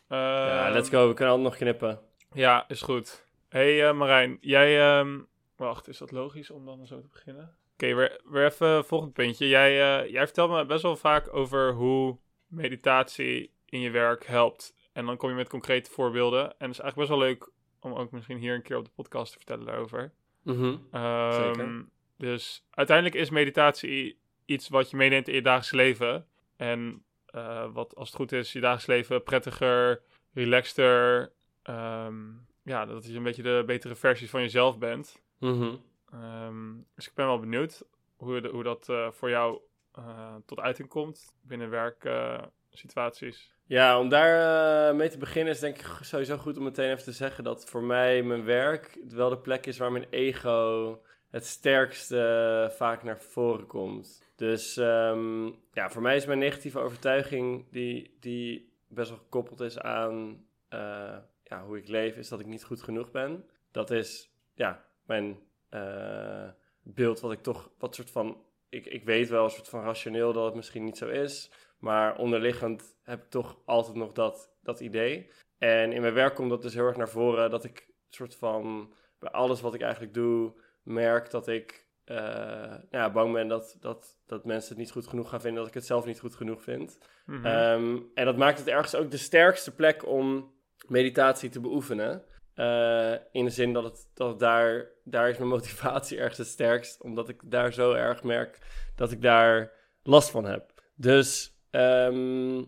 ja, 0.09 0.63
Ehm, 0.65 0.73
let's 0.73 0.89
go. 0.89 1.07
We 1.07 1.13
kunnen 1.13 1.33
altijd 1.33 1.49
nog 1.51 1.59
knippen. 1.61 1.99
Ja, 2.33 2.65
is 2.67 2.81
goed. 2.81 3.25
hey, 3.49 3.87
eh, 3.87 3.93
Marijn, 3.93 4.37
jij... 4.41 4.97
ehm, 4.99 5.19
wacht, 5.55 5.87
is 5.87 5.97
dat 5.97 6.11
logisch 6.11 6.49
om 6.51 6.65
dan 6.65 6.85
zo 6.87 7.01
te 7.01 7.07
beginnen? 7.07 7.55
Oké, 7.73 7.93
weer, 7.95 8.21
weer 8.23 8.45
even 8.45 8.85
volgend 8.85 9.13
puntje. 9.13 9.47
Jij, 9.47 10.01
eh, 10.03 10.11
jij 10.11 10.25
vertelt 10.25 10.51
me 10.51 10.65
best 10.65 10.81
wel 10.81 10.95
vaak 10.95 11.33
over 11.35 11.71
hoe 11.73 12.17
meditatie 12.47 13.53
in 13.65 13.79
je 13.79 13.89
werk 13.89 14.25
helpt. 14.25 14.75
En 14.93 15.05
dan 15.05 15.17
kom 15.17 15.29
je 15.29 15.35
met 15.35 15.49
concrete 15.49 15.91
voorbeelden. 15.91 16.41
En 16.43 16.67
het 16.67 16.71
is 16.71 16.79
eigenlijk 16.79 16.95
best 16.95 17.09
wel 17.09 17.19
leuk 17.19 17.49
om 17.79 17.93
ook 17.93 18.11
misschien 18.11 18.37
hier 18.37 18.55
een 18.55 18.61
keer 18.61 18.77
op 18.77 18.85
de 18.85 18.91
podcast 18.95 19.31
te 19.31 19.37
vertellen 19.37 19.65
daarover. 19.65 20.11
Mhm. 20.43 20.75
Ehm, 20.91 21.31
Zeker. 21.43 21.85
Dus 22.29 22.65
uiteindelijk 22.69 23.15
is 23.17 23.29
meditatie 23.29 24.19
iets 24.45 24.69
wat 24.69 24.89
je 24.89 24.97
meeneemt 24.97 25.27
in 25.27 25.33
je 25.33 25.41
dagelijks 25.41 25.71
leven. 25.71 26.27
En 26.57 27.03
eh, 27.25 27.73
wat 27.73 27.95
als 27.95 28.07
het 28.07 28.17
goed 28.17 28.31
is, 28.31 28.51
je 28.53 28.59
dagelijks 28.59 28.87
leven 28.87 29.23
prettiger, 29.23 30.01
relaxter. 30.33 31.31
ehm, 31.63 32.15
ja, 32.63 32.85
dat 32.85 33.05
je 33.05 33.13
een 33.15 33.23
beetje 33.23 33.43
de 33.43 33.63
betere 33.65 33.95
versie 33.95 34.29
van 34.29 34.41
jezelf 34.41 34.77
bent. 34.77 35.21
Mhm. 35.39 35.75
Ehm, 36.11 36.73
dus 36.95 37.07
ik 37.07 37.13
ben 37.13 37.25
wel 37.25 37.39
benieuwd 37.39 37.83
hoe, 38.15 38.41
de- 38.41 38.49
hoe 38.49 38.63
dat 38.63 38.89
eh, 38.89 39.11
voor 39.11 39.29
jou 39.29 39.59
eh, 39.93 40.35
tot 40.45 40.59
uiting 40.59 40.87
komt 40.89 41.33
binnen 41.41 41.69
werksituaties. 41.69 43.51
Ja, 43.65 43.99
om 43.99 44.09
daar 44.09 44.95
mee 44.95 45.09
te 45.09 45.17
beginnen 45.17 45.53
is 45.53 45.59
denk 45.59 45.77
ik 45.77 45.85
sowieso 46.01 46.37
goed 46.37 46.57
om 46.57 46.63
meteen 46.63 46.91
even 46.91 47.03
te 47.03 47.11
zeggen 47.11 47.43
dat 47.43 47.65
voor 47.69 47.83
mij 47.83 48.23
mijn 48.23 48.43
werk 48.45 48.97
wel 49.09 49.29
de 49.29 49.37
plek 49.37 49.65
is 49.65 49.77
waar 49.77 49.91
mijn 49.91 50.07
ego 50.09 51.01
het 51.33 51.45
sterkste 51.45 52.71
vaak 52.75 53.03
naar 53.03 53.19
voren 53.19 53.67
komt. 53.67 54.23
Dus 54.35 54.77
ehm, 54.77 55.45
ja, 55.71 55.89
voor 55.89 56.01
mij 56.01 56.15
is 56.15 56.25
mijn 56.25 56.39
negatieve 56.39 56.79
overtuiging 56.79 57.65
die, 57.71 58.17
die 58.19 58.73
best 58.87 59.09
wel 59.09 59.17
gekoppeld 59.17 59.59
is 59.59 59.79
aan 59.79 60.45
eh, 60.69 61.17
ja, 61.43 61.63
hoe 61.65 61.77
ik 61.77 61.87
leef, 61.87 62.17
is 62.17 62.27
dat 62.27 62.39
ik 62.39 62.45
niet 62.45 62.63
goed 62.63 62.81
genoeg 62.81 63.11
ben. 63.11 63.45
Dat 63.71 63.91
is 63.91 64.35
ja, 64.53 64.85
mijn 65.05 65.39
eh, 65.69 66.49
beeld 66.81 67.19
wat 67.19 67.31
ik 67.31 67.41
toch, 67.41 67.71
wat 67.77 67.95
soort 67.95 68.11
van, 68.11 68.45
ik, 68.69 68.85
ik 68.85 69.03
weet 69.03 69.29
wel 69.29 69.43
een 69.43 69.49
soort 69.49 69.69
van 69.69 69.83
rationeel 69.83 70.33
dat 70.33 70.45
het 70.45 70.55
misschien 70.55 70.83
niet 70.83 70.97
zo 70.97 71.07
is. 71.07 71.51
Maar 71.77 72.17
onderliggend 72.17 72.97
heb 73.03 73.23
ik 73.23 73.29
toch 73.29 73.57
altijd 73.65 73.95
nog 73.95 74.11
dat, 74.11 74.55
dat 74.61 74.79
idee. 74.79 75.29
En 75.57 75.91
in 75.91 76.01
mijn 76.01 76.13
werk 76.13 76.35
komt 76.35 76.49
dat 76.49 76.61
dus 76.61 76.73
heel 76.73 76.87
erg 76.87 76.97
naar 76.97 77.09
voren. 77.09 77.49
Dat 77.49 77.63
ik 77.63 77.87
soort 78.09 78.35
van 78.35 78.93
bij 79.19 79.31
alles 79.31 79.61
wat 79.61 79.73
ik 79.73 79.81
eigenlijk 79.81 80.13
doe, 80.13 80.53
merk 80.83 81.31
dat 81.31 81.47
ik 81.47 81.83
eh, 82.05 82.17
nou 82.17 82.85
ja, 82.89 83.11
bang 83.11 83.33
ben 83.33 83.47
dat, 83.47 83.77
dat, 83.79 84.17
dat 84.25 84.45
mensen 84.45 84.69
het 84.69 84.77
niet 84.77 84.91
goed 84.91 85.07
genoeg 85.07 85.29
gaan 85.29 85.41
vinden. 85.41 85.59
Dat 85.59 85.67
ik 85.67 85.73
het 85.73 85.85
zelf 85.85 86.05
niet 86.05 86.19
goed 86.19 86.35
genoeg 86.35 86.63
vind. 86.63 86.97
Mhm. 87.25 87.45
Ehm, 87.45 87.97
en 88.13 88.25
dat 88.25 88.37
maakt 88.37 88.59
het 88.59 88.67
ergens 88.67 88.95
ook 88.95 89.11
de 89.11 89.17
sterkste 89.17 89.75
plek 89.75 90.07
om 90.07 90.53
meditatie 90.87 91.49
te 91.49 91.59
beoefenen. 91.59 92.23
Eh, 92.53 93.13
in 93.31 93.45
de 93.45 93.51
zin 93.51 93.73
dat 93.73 93.83
het, 93.83 94.09
dat 94.13 94.29
het 94.29 94.39
daar, 94.39 94.87
daar 95.03 95.29
is 95.29 95.37
mijn 95.37 95.49
motivatie 95.49 96.17
ergens 96.21 96.37
het 96.37 96.47
sterkst. 96.47 97.01
Omdat 97.01 97.29
ik 97.29 97.41
daar 97.45 97.73
zo 97.73 97.93
erg 97.93 98.23
merk 98.23 98.57
dat 98.95 99.11
ik 99.11 99.21
daar 99.21 99.71
last 100.03 100.29
van 100.29 100.45
heb. 100.45 100.71
Dus 100.95 101.57
ehm, 101.69 102.63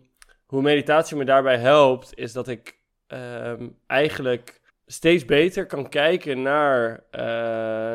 hoe 0.46 0.62
meditatie 0.62 1.16
me 1.16 1.24
daarbij 1.24 1.58
helpt, 1.58 2.18
is 2.18 2.32
dat 2.32 2.48
ik 2.48 2.78
ehm, 3.06 3.68
eigenlijk 3.86 4.60
steeds 4.86 5.24
beter 5.24 5.66
kan 5.66 5.88
kijken 5.88 6.42
naar, 6.42 7.04
eh, 7.10 7.20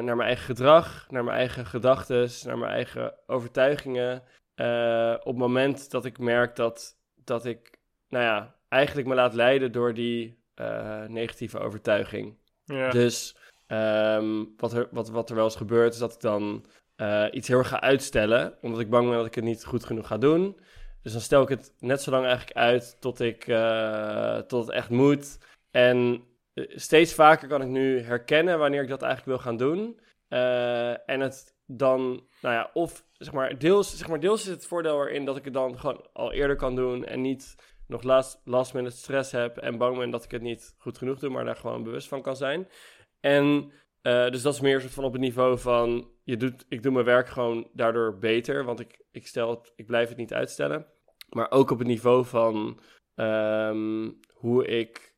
naar 0.03 0.15
mijn 0.15 0.21
eigen 0.21 0.45
gedrag, 0.45 1.07
naar 1.09 1.23
mijn 1.23 1.37
eigen 1.37 1.65
gedachten, 1.65 2.29
naar 2.45 2.57
mijn 2.57 2.71
eigen 2.71 3.13
overtuigingen. 3.27 4.23
Eh, 4.55 5.13
op 5.19 5.25
het 5.25 5.37
moment 5.37 5.91
dat 5.91 6.05
ik 6.05 6.17
merk 6.17 6.55
dat, 6.55 6.97
dat 7.23 7.45
ik, 7.45 7.79
nou 8.07 8.23
ja, 8.23 8.55
eigenlijk 8.69 9.07
me 9.07 9.15
laat 9.15 9.33
leiden 9.33 9.71
door 9.71 9.93
die 9.93 10.39
eh, 10.55 11.05
negatieve 11.05 11.59
overtuiging. 11.59 12.37
ja. 12.65 12.89
Dus 12.89 13.35
ehm, 13.67 14.43
wat, 14.57 14.73
er, 14.73 14.87
wat, 14.91 15.09
wat 15.09 15.29
er 15.29 15.35
wel 15.35 15.43
eens 15.43 15.55
gebeurt, 15.55 15.93
is 15.93 15.99
dat 15.99 16.13
ik 16.13 16.19
dan 16.19 16.65
iets 17.31 17.47
heel 17.47 17.57
erg 17.57 17.67
ga 17.67 17.81
uitstellen, 17.81 18.57
omdat 18.61 18.79
ik 18.79 18.89
bang 18.89 19.07
ben 19.07 19.17
dat 19.17 19.25
ik 19.25 19.35
het 19.35 19.43
niet 19.43 19.65
goed 19.65 19.85
genoeg 19.85 20.07
ga 20.07 20.17
doen. 20.17 20.59
Dus 21.01 21.11
dan 21.11 21.21
stel 21.21 21.41
ik 21.41 21.49
het 21.49 21.73
net 21.79 22.01
zo 22.01 22.11
lang 22.11 22.25
eigenlijk 22.25 22.57
uit 22.57 22.97
tot, 22.99 23.19
ik, 23.19 23.43
tot 24.47 24.65
het 24.65 24.69
echt 24.69 24.89
moet. 24.89 25.37
En 25.71 26.23
steeds 26.53 27.13
vaker 27.13 27.47
kan 27.47 27.61
ik 27.61 27.67
nu 27.67 27.99
herkennen 27.99 28.59
wanneer 28.59 28.81
ik 28.81 28.89
dat 28.89 29.01
eigenlijk 29.01 29.37
wil 29.37 29.51
gaan 29.51 29.57
doen. 29.57 29.99
en 31.05 31.19
het 31.19 31.55
dan, 31.65 32.27
nou 32.41 32.55
ja, 32.55 32.69
of 32.73 33.05
zeg 33.17 33.33
maar, 33.33 33.57
deels, 33.57 33.97
zeg 33.97 34.07
maar, 34.07 34.19
deels 34.19 34.41
is 34.41 34.47
het 34.47 34.67
voordeel 34.67 35.07
erin 35.07 35.25
dat 35.25 35.37
ik 35.37 35.43
het 35.43 35.53
dan 35.53 35.79
gewoon 35.79 36.07
al 36.13 36.31
eerder 36.31 36.55
kan 36.55 36.75
doen 36.75 37.05
en 37.05 37.21
niet 37.21 37.55
nog 37.87 38.03
last, 38.03 38.41
last 38.45 38.73
minute 38.73 38.95
stress 38.95 39.31
heb 39.31 39.57
en 39.57 39.77
bang 39.77 39.97
ben 39.97 40.09
dat 40.09 40.23
ik 40.23 40.31
het 40.31 40.41
niet 40.41 40.75
goed 40.77 40.97
genoeg 40.97 41.19
doe, 41.19 41.29
maar 41.29 41.45
daar 41.45 41.55
gewoon 41.55 41.83
bewust 41.83 42.07
van 42.07 42.21
kan 42.21 42.35
zijn. 42.35 42.67
En 43.19 43.71
uh, 44.01 44.29
dus 44.29 44.41
dat 44.41 44.53
is 44.53 44.59
meer 44.59 44.81
van 44.81 45.03
op 45.03 45.11
het 45.11 45.21
niveau 45.21 45.59
van, 45.59 46.09
je 46.23 46.37
doet, 46.37 46.65
ik 46.69 46.83
doe 46.83 46.91
mijn 46.91 47.05
werk 47.05 47.27
gewoon 47.27 47.69
daardoor 47.73 48.17
beter, 48.17 48.63
want 48.63 48.79
ik, 48.79 49.01
ik, 49.11 49.27
stel 49.27 49.49
het, 49.49 49.71
ik 49.75 49.85
blijf 49.85 50.09
het 50.09 50.17
niet 50.17 50.33
uitstellen. 50.33 50.85
Maar 51.29 51.51
ook 51.51 51.71
op 51.71 51.79
het 51.79 51.87
niveau 51.87 52.25
van 52.25 52.79
um, 53.15 54.19
hoe 54.33 54.65
ik 54.65 55.10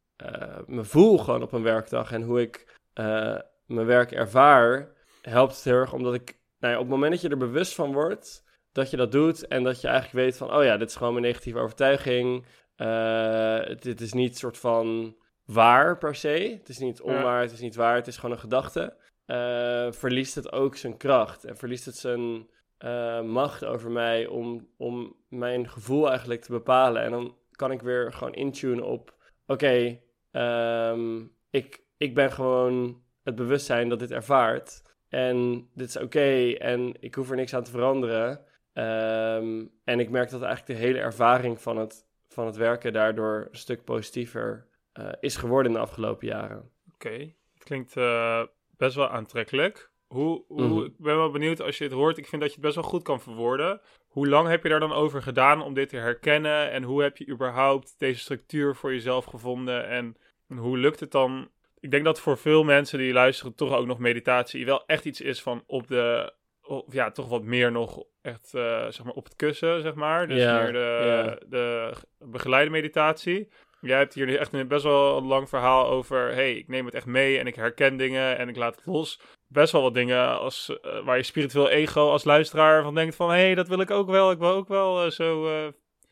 me 0.66 0.84
voel 0.84 1.18
gewoon 1.18 1.42
op 1.42 1.52
een 1.52 1.64
werkdag 1.64 2.12
en 2.12 2.22
hoe 2.22 2.42
ik 2.42 2.80
uh, 3.00 3.38
mijn 3.66 3.88
werk 3.88 4.12
ervaar, 4.12 4.92
helpt 5.22 5.56
het 5.56 5.64
heel 5.64 5.74
erg 5.74 5.94
omdat 5.94 6.14
ik, 6.14 6.38
nou 6.60 6.74
ja, 6.74 6.80
op 6.80 6.86
het 6.86 6.94
moment 6.94 7.12
dat 7.12 7.22
je 7.22 7.30
er 7.30 7.38
bewust 7.38 7.76
van 7.76 7.94
wordt, 7.94 8.44
dat 8.72 8.90
je 8.90 8.98
dat 8.98 9.12
doet 9.12 9.48
en 9.48 9.64
dat 9.64 9.82
je 9.82 9.88
eigenlijk 9.88 10.26
weet 10.26 10.38
van, 10.38 10.54
oh 10.56 10.64
ja, 10.64 10.78
dit 10.78 10.90
is 10.90 10.96
gewoon 10.96 11.14
mijn 11.14 11.26
negatieve 11.26 11.60
overtuiging. 11.60 12.46
Uh, 12.78 13.60
dit 13.80 14.02
is 14.02 14.14
niet 14.14 14.38
soort 14.38 14.58
van 14.58 15.16
waar 15.46 15.98
per 15.98 16.16
se. 16.16 16.58
Het 16.60 16.70
is 16.70 16.78
niet 16.78 17.02
onwaar, 17.02 17.42
het 17.42 17.52
is 17.52 17.60
niet 17.60 17.76
waar, 17.76 17.96
het 17.96 18.08
is 18.08 18.16
gewoon 18.16 18.36
een 18.36 18.42
gedachte. 18.42 18.96
Uh, 19.28 19.92
verliest 19.92 20.36
het 20.36 20.52
ook 20.52 20.76
zijn 20.76 20.98
kracht 20.98 21.44
en 21.44 21.58
verliest 21.58 21.86
het 21.86 21.98
zijn 21.98 22.50
uh, 22.80 23.22
macht 23.22 23.66
over 23.66 23.92
mij 23.92 24.28
om, 24.28 24.68
om 24.78 25.16
mijn 25.30 25.70
gevoel 25.70 26.10
eigenlijk 26.10 26.42
te 26.42 26.52
bepalen. 26.52 27.02
En 27.02 27.12
dan 27.12 27.36
kan 27.52 27.72
ik 27.72 27.82
weer 27.82 28.14
gewoon 28.14 28.34
intunen 28.34 28.86
op: 28.86 29.14
oké, 29.46 29.54
okay, 29.54 30.02
um, 30.42 31.32
ik, 31.50 31.84
ik 31.98 32.16
ben 32.16 32.32
gewoon 32.32 33.02
het 33.24 33.36
bewustzijn 33.36 33.90
dat 33.90 34.00
dit 34.00 34.12
ervaart. 34.12 34.82
En 35.10 35.68
dit 35.74 35.88
is 35.88 35.96
oké 35.96 36.06
okay, 36.06 36.56
en 36.56 36.94
ik 37.00 37.16
hoef 37.16 37.30
er 37.30 37.36
niks 37.36 37.54
aan 37.54 37.64
te 37.64 37.72
veranderen. 37.72 38.30
Um, 38.74 39.72
en 39.84 40.00
ik 40.00 40.10
merk 40.10 40.30
dat 40.30 40.42
eigenlijk 40.42 40.80
de 40.80 40.86
hele 40.86 41.00
ervaring 41.00 41.62
van 41.62 41.78
het, 41.78 42.08
van 42.28 42.46
het 42.46 42.56
werken 42.56 42.94
daardoor 42.94 43.48
een 43.52 43.58
stuk 43.58 43.84
positiever 43.84 44.68
uh, 45.00 45.10
is 45.20 45.36
geworden 45.36 45.72
in 45.72 45.78
de 45.78 45.84
afgelopen 45.84 46.28
jaren. 46.28 46.72
Oké, 46.94 47.08
okay. 47.08 47.36
het 47.54 47.64
klinkt 47.64 47.96
uh, 47.96 48.44
best 48.78 48.96
wel 48.96 49.10
aantrekkelijk. 49.10 49.92
Hoe, 50.08 50.44
hoe, 50.48 50.62
mm 50.62 50.72
-hmm. 50.72 50.84
Ik 50.84 50.98
ben 50.98 51.16
wel 51.16 51.32
benieuwd 51.32 51.62
als 51.62 51.78
je 51.78 51.84
het 51.84 51.94
hoort. 51.94 52.18
Ik 52.18 52.28
vind 52.28 52.42
dat 52.42 52.50
je 52.50 52.56
het 52.56 52.66
best 52.66 52.76
wel 52.76 52.90
goed 52.90 53.04
kan 53.04 53.22
verwoorden. 53.22 53.82
Hoe 54.08 54.28
lang 54.28 54.48
heb 54.48 54.64
je 54.64 54.70
daar 54.70 54.80
dan 54.80 54.94
over 54.94 55.22
gedaan 55.22 55.62
om 55.62 55.74
dit 55.74 55.90
te 55.90 55.98
herkennen? 55.98 56.72
En 56.72 56.84
hoe 56.84 57.02
heb 57.02 57.18
je 57.18 57.28
überhaupt 57.28 57.96
deze 57.98 58.20
structuur 58.20 58.76
voor 58.76 58.92
jezelf 58.94 59.26
gevonden? 59.26 59.88
En, 59.88 59.96
en 59.96 60.18
hoe 60.48 60.78
lukt 60.78 61.00
het 61.00 61.12
dan? 61.12 61.50
Ik 61.80 61.92
denk 61.92 62.04
dat 62.04 62.20
voor 62.20 62.38
veel 62.38 62.64
mensen 62.64 63.00
die 63.00 63.14
luisteren 63.14 63.56
toch 63.56 63.74
ook 63.74 63.86
nog 63.86 64.00
meditatie 64.00 64.66
wel 64.66 64.86
echt 64.86 65.06
iets 65.06 65.22
is 65.22 65.42
van 65.42 65.64
op 65.68 65.88
de... 65.88 66.34
Of 66.66 66.94
ja, 66.94 67.12
toch 67.12 67.30
wat 67.30 67.44
meer 67.44 67.72
nog 67.72 68.04
echt 68.22 68.52
uh, 68.56 68.84
zeg 68.90 69.04
maar 69.04 69.14
op 69.14 69.24
het 69.24 69.36
kussen, 69.36 69.82
zeg 69.82 69.94
maar. 69.94 70.28
Dus 70.28 70.46
meer 70.46 70.74
de, 70.74 71.42
de 71.48 71.94
begeleide 72.20 72.72
meditatie. 72.72 73.50
Jij 73.84 73.98
hebt 73.98 74.14
hier 74.14 74.40
echt 74.40 74.54
een 74.54 74.68
best 74.68 74.84
wel 74.84 75.18
een 75.18 75.26
lang 75.26 75.50
verhaal 75.50 75.88
over. 75.88 76.34
hey, 76.34 76.54
ik 76.54 76.68
neem 76.68 76.86
het 76.86 76.94
echt 76.94 77.06
mee 77.06 77.40
en 77.40 77.48
ik 77.48 77.56
herken 77.56 77.98
dingen 77.98 78.38
en 78.38 78.50
ik 78.50 78.56
laat 78.56 78.76
het 78.76 78.86
los. 78.86 79.20
Best 79.48 79.72
wel 79.72 79.82
wat 79.82 79.94
dingen 79.94 80.40
als, 80.40 80.78
uh, 80.86 81.06
waar 81.06 81.18
je 81.18 81.24
spiritueel 81.24 81.70
ego 81.70 82.10
als 82.10 82.24
luisteraar 82.24 82.84
van 82.84 82.96
denkt: 82.96 83.16
van 83.16 83.30
hé, 83.30 83.36
hey, 83.36 83.56
dat 83.56 83.68
wil 83.68 83.80
ik 83.80 83.92
ook 83.92 84.10
wel. 84.10 84.32
Ik 84.32 84.38
wil 84.38 84.50
ook 84.50 84.68
wel 84.68 85.06
uh, 85.06 85.12
zo, 85.12 85.48
uh, 85.48 85.68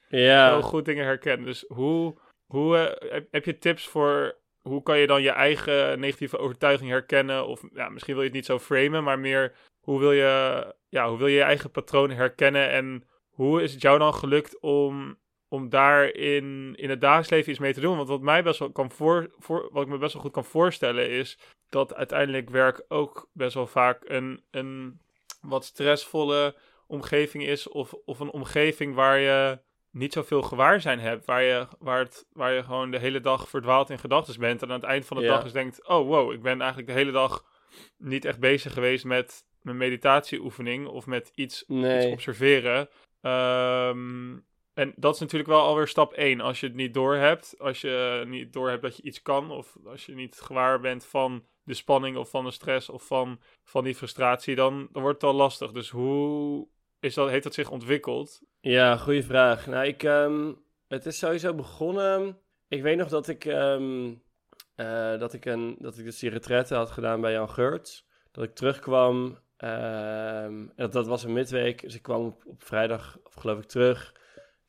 ja. 0.08 0.50
zo 0.50 0.62
goed 0.62 0.86
dingen 0.86 1.06
herkennen. 1.06 1.46
Dus 1.46 1.65
hoe, 1.67 2.17
hoe 2.52 2.76
heb, 2.76 3.28
heb 3.32 3.46
je 3.46 3.58
tips 3.58 3.88
voor 3.88 4.40
hoe 4.62 4.84
kan 4.84 4.98
je 4.98 5.08
dan 5.08 5.22
je 5.22 5.30
eigen 5.30 6.00
negatieve 6.00 6.38
overtuiging 6.38 6.90
herkennen? 6.90 7.48
Of 7.48 7.64
ja, 7.74 7.90
misschien 7.90 8.14
wil 8.14 8.24
je 8.24 8.30
het 8.30 8.38
niet 8.38 8.46
zo 8.46 8.60
framen, 8.60 9.04
maar 9.04 9.20
meer 9.20 9.56
hoe 9.80 10.00
wil 10.00 10.12
je, 10.12 10.66
ja, 10.90 11.10
hoe 11.10 11.18
wil 11.18 11.28
je 11.28 11.36
je 11.36 11.42
eigen 11.42 11.72
patronen 11.72 12.16
herkennen? 12.16 12.70
En 12.70 13.08
hoe 13.30 13.62
is 13.62 13.72
het 13.72 13.82
jou 13.82 14.00
dan 14.00 14.14
gelukt 14.14 14.60
om 14.60 15.20
om 15.48 15.70
daar 15.70 16.14
in, 16.14 16.74
in 16.76 16.90
het 16.90 17.02
dagelijks 17.02 17.30
leven 17.30 17.50
iets 17.50 17.60
mee 17.60 17.74
te 17.74 17.82
doen. 17.82 17.96
Want 17.96 18.08
wat, 18.08 18.22
mij 18.22 18.44
best 18.44 18.60
wel 18.60 18.72
kan 18.72 18.92
voor, 18.92 19.34
voor, 19.38 19.70
wat 19.72 19.84
ik 19.84 19.90
me 19.90 19.98
best 19.98 20.14
wel 20.14 20.22
goed 20.22 20.32
kan 20.32 20.46
voorstellen 20.46 21.10
is 21.10 21.38
dat 21.70 21.94
uiteindelijk 21.94 22.50
werk 22.50 22.86
ook 22.88 23.30
best 23.34 23.54
wel 23.54 23.68
vaak 23.68 24.04
een, 24.06 24.44
een 24.52 25.02
wat 25.42 25.66
stressvolle 25.66 26.56
omgeving 26.88 27.46
is. 27.46 27.70
Of, 27.70 27.94
of 28.06 28.20
een 28.20 28.32
omgeving 28.32 28.96
waar 28.96 29.20
je 29.20 29.60
niet 29.91 30.13
zoveel 30.13 30.41
gewaarzijn 30.41 30.99
hebt. 30.99 31.25
Waar 31.25 31.43
je, 31.43 31.67
waar, 31.80 31.99
het, 31.99 32.25
waar 32.34 32.54
je 32.54 32.63
gewoon 32.63 32.91
de 32.91 32.99
hele 32.99 33.21
dag 33.21 33.49
verdwaald 33.49 33.89
in 33.89 33.99
gedachten 33.99 34.39
bent. 34.39 34.62
En 34.62 34.67
aan 34.67 34.80
het 34.80 34.84
eind 34.84 35.06
van 35.06 35.17
de 35.17 35.25
dag 35.25 35.45
is 35.45 35.51
denkt: 35.51 35.88
oh 35.88 36.08
wow, 36.08 36.32
ik 36.32 36.41
ben 36.41 36.60
eigenlijk 36.60 36.88
de 36.88 36.95
hele 36.95 37.12
dag 37.12 37.45
niet 37.97 38.25
echt 38.25 38.39
bezig 38.39 38.73
geweest 38.73 39.06
met 39.06 39.45
mijn 39.62 39.77
meditatieoefening 39.77 40.88
of 40.88 41.06
met 41.06 41.32
iets, 41.36 41.63
nee. 41.67 41.97
iets 41.97 42.12
observeren. 42.12 42.89
Um, 43.21 44.45
en 44.73 44.93
dat 44.95 45.13
is 45.13 45.19
natuurlijk 45.19 45.49
wel 45.49 45.62
alweer 45.62 45.88
stap 45.88 46.13
1. 46.13 46.41
Als 46.41 46.60
je 46.60 46.67
het 46.67 46.75
niet 46.75 46.93
doorhebt, 46.93 47.56
als 47.60 47.82
je 47.82 48.23
niet 48.27 48.54
doorhebt 48.54 48.82
dat 48.82 48.95
je 48.97 49.04
iets 49.04 49.21
kan, 49.21 49.51
of 49.51 49.77
als 49.86 50.06
je 50.06 50.13
niet 50.13 50.39
gewaar 50.39 50.80
bent 50.80 51.06
van 51.06 51.45
de 51.63 51.73
spanning 51.73 52.17
of 52.17 52.30
van 52.30 52.45
de 52.45 52.51
stress 52.51 52.89
of 52.89 53.04
van, 53.08 53.39
van 53.63 53.84
die 53.84 53.95
frustratie, 53.95 54.56
dan, 54.56 54.88
dan 54.91 55.01
wordt 55.01 55.21
het 55.21 55.32
al 55.32 55.38
lastig. 55.38 55.71
Dus 55.71 55.89
hoe 55.89 56.67
is 56.99 57.13
dat, 57.13 57.30
heeft 57.30 57.43
dat 57.43 57.54
zich 57.54 57.69
ontwikkeld? 57.69 58.41
Ja, 58.63 58.97
goede 58.97 59.24
vraag. 59.24 59.67
Nou, 59.67 59.86
ik, 59.86 60.04
um, 60.04 60.63
het 60.88 61.06
is 61.06 61.17
sowieso 61.17 61.54
begonnen. 61.54 62.38
Ik 62.67 62.82
weet 62.82 62.97
nog 62.97 63.08
dat 63.08 63.28
ik, 63.28 63.45
um, 63.45 64.24
uh, 64.76 65.19
dat 65.19 65.34
ik, 65.34 65.45
een, 65.45 65.76
dat 65.80 65.97
ik 65.97 66.06
dus 66.06 66.19
die 66.19 66.30
retraite 66.30 66.76
had 66.76 66.91
gedaan 66.91 67.21
bij 67.21 67.32
Jan 67.32 67.50
Geurts. 67.50 68.08
Dat 68.32 68.43
ik 68.43 68.56
terugkwam. 68.56 69.39
Um, 69.58 70.71
dat, 70.76 70.91
dat 70.91 71.08
was 71.08 71.24
een 71.24 71.34
midweek, 71.34 71.82
dus 71.82 71.95
ik 71.95 72.02
kwam 72.02 72.26
op, 72.26 72.43
op 72.45 72.63
vrijdag, 72.63 73.17
of 73.24 73.34
geloof 73.34 73.58
ik, 73.60 73.65
terug. 73.65 74.15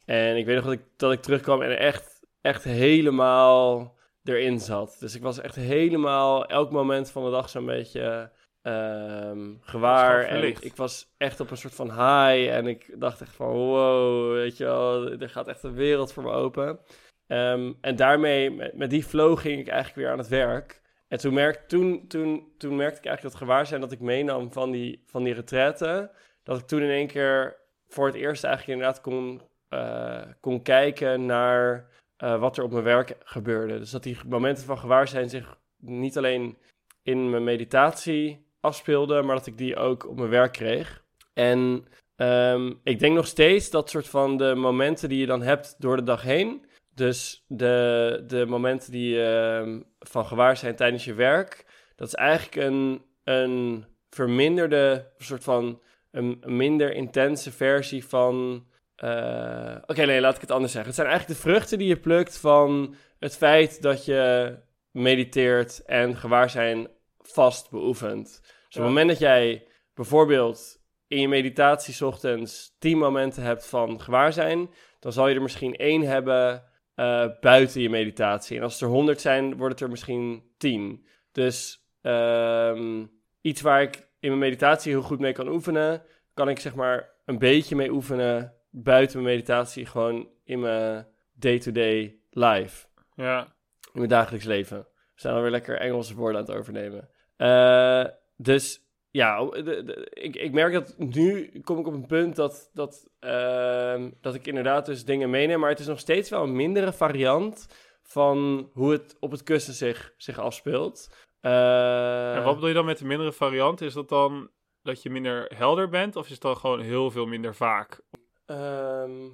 En 0.05 0.37
ik 0.37 0.47
weet 0.47 0.57
nog 0.57 0.65
dat 0.65 0.73
ik, 0.73 0.85
dat 0.97 1.13
ik 1.13 1.23
terugkwam 1.23 1.63
en 1.63 1.79
echt, 1.79 2.27
echt 2.41 2.65
helemaal 2.65 3.97
erin 4.25 4.61
zat. 4.61 4.97
Dus 5.01 5.15
ik 5.15 5.23
was 5.23 5.41
echt 5.41 5.57
helemaal 5.57 6.47
elk 6.47 6.71
moment 6.71 7.11
van 7.11 7.25
de 7.25 7.31
dag 7.31 7.49
zo'n 7.49 7.67
beetje 7.67 8.31
um, 8.63 9.59
gewaar. 9.61 10.25
En 10.25 10.43
ik, 10.45 10.59
ik, 10.59 10.77
was 10.77 11.15
echt 11.17 11.41
op 11.41 11.51
een 11.51 11.57
soort 11.57 11.75
van 11.75 11.91
high. 11.91 12.51
En 12.51 12.67
ik 12.67 13.01
dacht 13.01 13.21
echt 13.21 13.35
van 13.35 13.49
wow, 13.49 14.33
weet 14.33 14.57
je 14.57 14.65
wel, 14.65 15.11
er 15.11 15.31
gaat 15.31 15.49
echt 15.49 15.63
een 15.63 15.75
wereld 15.75 16.13
voor 16.13 16.23
me 16.23 16.31
open. 16.31 16.79
Um, 17.27 17.79
en 17.81 17.97
daarmee, 17.97 18.51
met, 18.51 18.77
met, 18.77 18.91
die 18.91 19.05
flow 19.05 19.39
ging 19.39 19.61
ik 19.61 19.69
eigenlijk 19.69 19.97
weer 19.97 20.11
aan 20.11 20.19
het 20.19 20.29
werk. 20.29 20.81
En 21.09 21.19
toen, 21.19 21.35
merk, 21.35 21.69
toen, 21.69 22.07
toen, 22.09 22.53
toen 22.59 22.77
merkte 22.77 22.99
ik 22.99 23.07
eigenlijk 23.07 23.35
dat 23.35 23.49
gewaarzijn 23.49 23.81
dat 23.81 23.93
ik 23.93 24.01
meenam 24.01 24.53
van 24.53 24.71
die, 24.71 25.03
van 25.07 25.23
die 25.25 25.35
retraite. 25.35 26.11
Dat 26.43 26.59
ik 26.59 26.67
toen 26.67 26.83
in 26.83 26.91
één 26.91 27.07
keer 27.07 27.57
voor 27.89 28.07
het 28.07 28.15
eerst 28.15 28.45
eigenlijk 28.45 28.79
inderdaad 28.79 29.03
kon 29.03 29.41
uh, 29.73 30.23
kon 30.41 30.63
kijken 30.63 31.27
naar 31.27 31.89
uh, 32.19 32.41
wat 32.41 32.57
er 32.57 32.65
op 32.65 32.71
mijn 32.71 32.85
werk 32.85 33.17
gebeurde. 33.25 33.79
Dus 33.79 33.91
dat 33.91 34.03
die 34.03 34.19
momenten 34.27 34.65
van 34.65 34.79
gewaarzijn 34.79 35.31
zich 35.31 35.59
niet 35.77 36.17
alleen 36.17 36.59
in 37.03 37.31
mijn 37.31 37.45
meditatie 37.45 38.47
afspeelden, 38.63 39.27
maar 39.27 39.37
dat 39.37 39.47
ik 39.47 39.59
die 39.59 39.77
ook 39.77 40.09
op 40.09 40.17
mijn 40.17 40.31
werk 40.31 40.53
kreeg. 40.53 41.05
En 41.33 41.87
um, 42.17 42.81
ik 42.83 42.99
denk 42.99 43.15
nog 43.15 43.27
steeds 43.27 43.71
dat 43.71 43.91
soort 43.91 44.09
van 44.09 44.37
de 44.37 44.55
momenten 44.55 45.09
die 45.09 45.19
je 45.19 45.27
dan 45.27 45.43
hebt 45.43 45.75
door 45.79 45.97
de 45.97 46.03
dag 46.03 46.23
heen. 46.23 46.67
Dus 46.95 47.45
de, 47.49 48.25
de 48.27 48.47
momenten 48.47 48.93
die 48.93 49.17
uh, 49.17 49.77
van 49.99 50.27
gewaar 50.27 50.57
zijn 50.57 50.77
tijdens 50.77 51.05
je 51.05 51.15
werk. 51.15 51.67
Dat 51.97 52.07
is 52.07 52.15
eigenlijk 52.15 52.57
een, 52.57 53.03
een 53.25 53.85
verminderde, 54.11 55.11
soort 55.19 55.45
van 55.45 55.81
een 56.11 56.43
minder 56.45 56.93
intense 56.95 57.53
versie 57.53 58.05
van 58.07 58.67
uh, 59.05 59.77
Oké, 59.87 60.05
nee, 60.05 60.21
laat 60.21 60.35
ik 60.35 60.41
het 60.41 60.51
anders 60.51 60.73
zeggen. 60.73 60.91
Het 60.91 61.01
zijn 61.01 61.11
eigenlijk 61.11 61.41
de 61.41 61.49
vruchten 61.49 61.79
die 61.79 61.89
je 61.89 62.01
plukt 62.01 62.39
van 62.39 62.95
het 63.19 63.37
feit 63.37 63.83
dat 63.83 64.05
je 64.05 64.55
mediteert 64.91 65.83
en 65.85 66.17
gewaarzijn 66.17 66.89
vast 67.23 67.71
beoefent. 67.71 68.41
Dus 68.43 68.77
op 68.77 68.83
het 68.83 68.83
moment 68.83 69.09
dat 69.09 69.19
jij 69.19 69.67
bijvoorbeeld 69.95 70.81
in 71.07 71.21
je 71.21 71.29
meditatie 71.29 72.07
ochtends 72.07 72.77
10 72.79 72.99
momenten 72.99 73.43
hebt 73.43 73.67
van 73.67 74.01
gewaarzijn, 74.01 74.71
dan 75.01 75.13
zal 75.13 75.29
je 75.29 75.35
er 75.35 75.43
misschien 75.43 75.77
één 75.77 76.03
hebben 76.03 76.65
uh, 76.97 77.27
buiten 77.41 77.81
je 77.81 77.91
meditatie. 77.91 78.57
En 78.57 78.63
als 78.63 78.81
er 78.81 78.89
100 78.89 79.21
zijn, 79.21 79.57
wordt 79.57 79.73
het 79.73 79.83
er 79.83 79.91
misschien 79.91 80.43
10. 80.57 81.07
Dus 81.33 81.87
um, 82.03 83.11
iets 83.41 83.61
waar 83.61 83.83
ik 83.83 83.97
in 83.97 84.29
mijn 84.29 84.39
meditatie 84.39 84.93
heel 84.93 85.03
goed 85.03 85.19
mee 85.19 85.33
kan 85.33 85.49
oefenen, 85.49 86.03
kan 86.35 86.49
ik 86.49 86.59
zeg 86.59 86.75
maar 86.75 87.11
een 87.25 87.39
beetje 87.39 87.77
mee 87.77 87.93
oefenen 87.93 88.55
buiten 88.71 89.23
mijn 89.23 89.35
meditatie 89.35 89.87
gewoon 89.87 90.29
in 90.45 90.61
mijn 90.61 91.07
day-to-day 91.33 92.21
life. 92.31 92.87
Ja. 93.15 93.41
In 93.83 93.99
mijn 93.99 94.09
dagelijks 94.09 94.47
leven. 94.47 94.79
We 94.79 95.21
zijn 95.21 95.35
alweer 95.35 95.51
lekker 95.51 95.79
Engelse 95.79 96.15
woorden 96.15 96.41
aan 96.41 96.47
het 96.47 96.57
overnemen. 96.57 97.09
Uh, 97.43 98.05
dus 98.37 98.81
ja, 99.11 99.45
de, 99.45 99.63
de- 99.63 100.07
ik, 100.11 100.37
ik 100.37 100.53
merk 100.53 100.73
dat 100.73 100.95
nu 100.99 101.61
kom 101.65 101.79
ik 101.79 101.87
op 101.87 101.93
een 101.95 102.07
punt 102.07 102.37
dat, 102.37 102.71
dat, 102.73 103.09
ehm, 103.21 104.11
dat 104.21 104.35
ik 104.35 104.47
inderdaad 104.47 104.87
dus 104.87 105.05
dingen 105.05 105.31
meeneem, 105.31 105.61
maar 105.61 105.71
het 105.71 105.79
is 105.79 105.87
nog 105.87 105.99
steeds 105.99 106.31
wel 106.31 106.43
een 106.43 106.57
mindere 106.57 106.93
variant 106.93 107.67
van 108.03 108.69
hoe 108.73 108.93
het 108.93 109.17
op 109.21 109.31
het 109.31 109.43
kussen 109.43 109.75
zich, 109.75 110.15
zich 110.17 110.39
afspeelt. 110.39 111.15
Eh, 111.41 112.37
En 112.37 112.43
wat 112.45 112.55
bedoel 112.55 112.69
je 112.69 112.75
dan 112.75 112.85
met 112.85 112.99
de 112.99 113.05
mindere 113.07 113.33
variant? 113.33 113.81
Is 113.81 113.95
dat 113.95 114.09
dan 114.09 114.51
dat 114.83 115.03
je 115.03 115.11
minder 115.11 115.53
helder 115.57 115.89
bent? 115.89 116.17
Of 116.17 116.25
is 116.25 116.33
het 116.33 116.41
dan 116.41 116.57
gewoon 116.57 116.81
heel 116.81 117.11
veel 117.11 117.27
minder 117.27 117.55
vaak? 117.55 118.01
Ehm, 118.47 119.29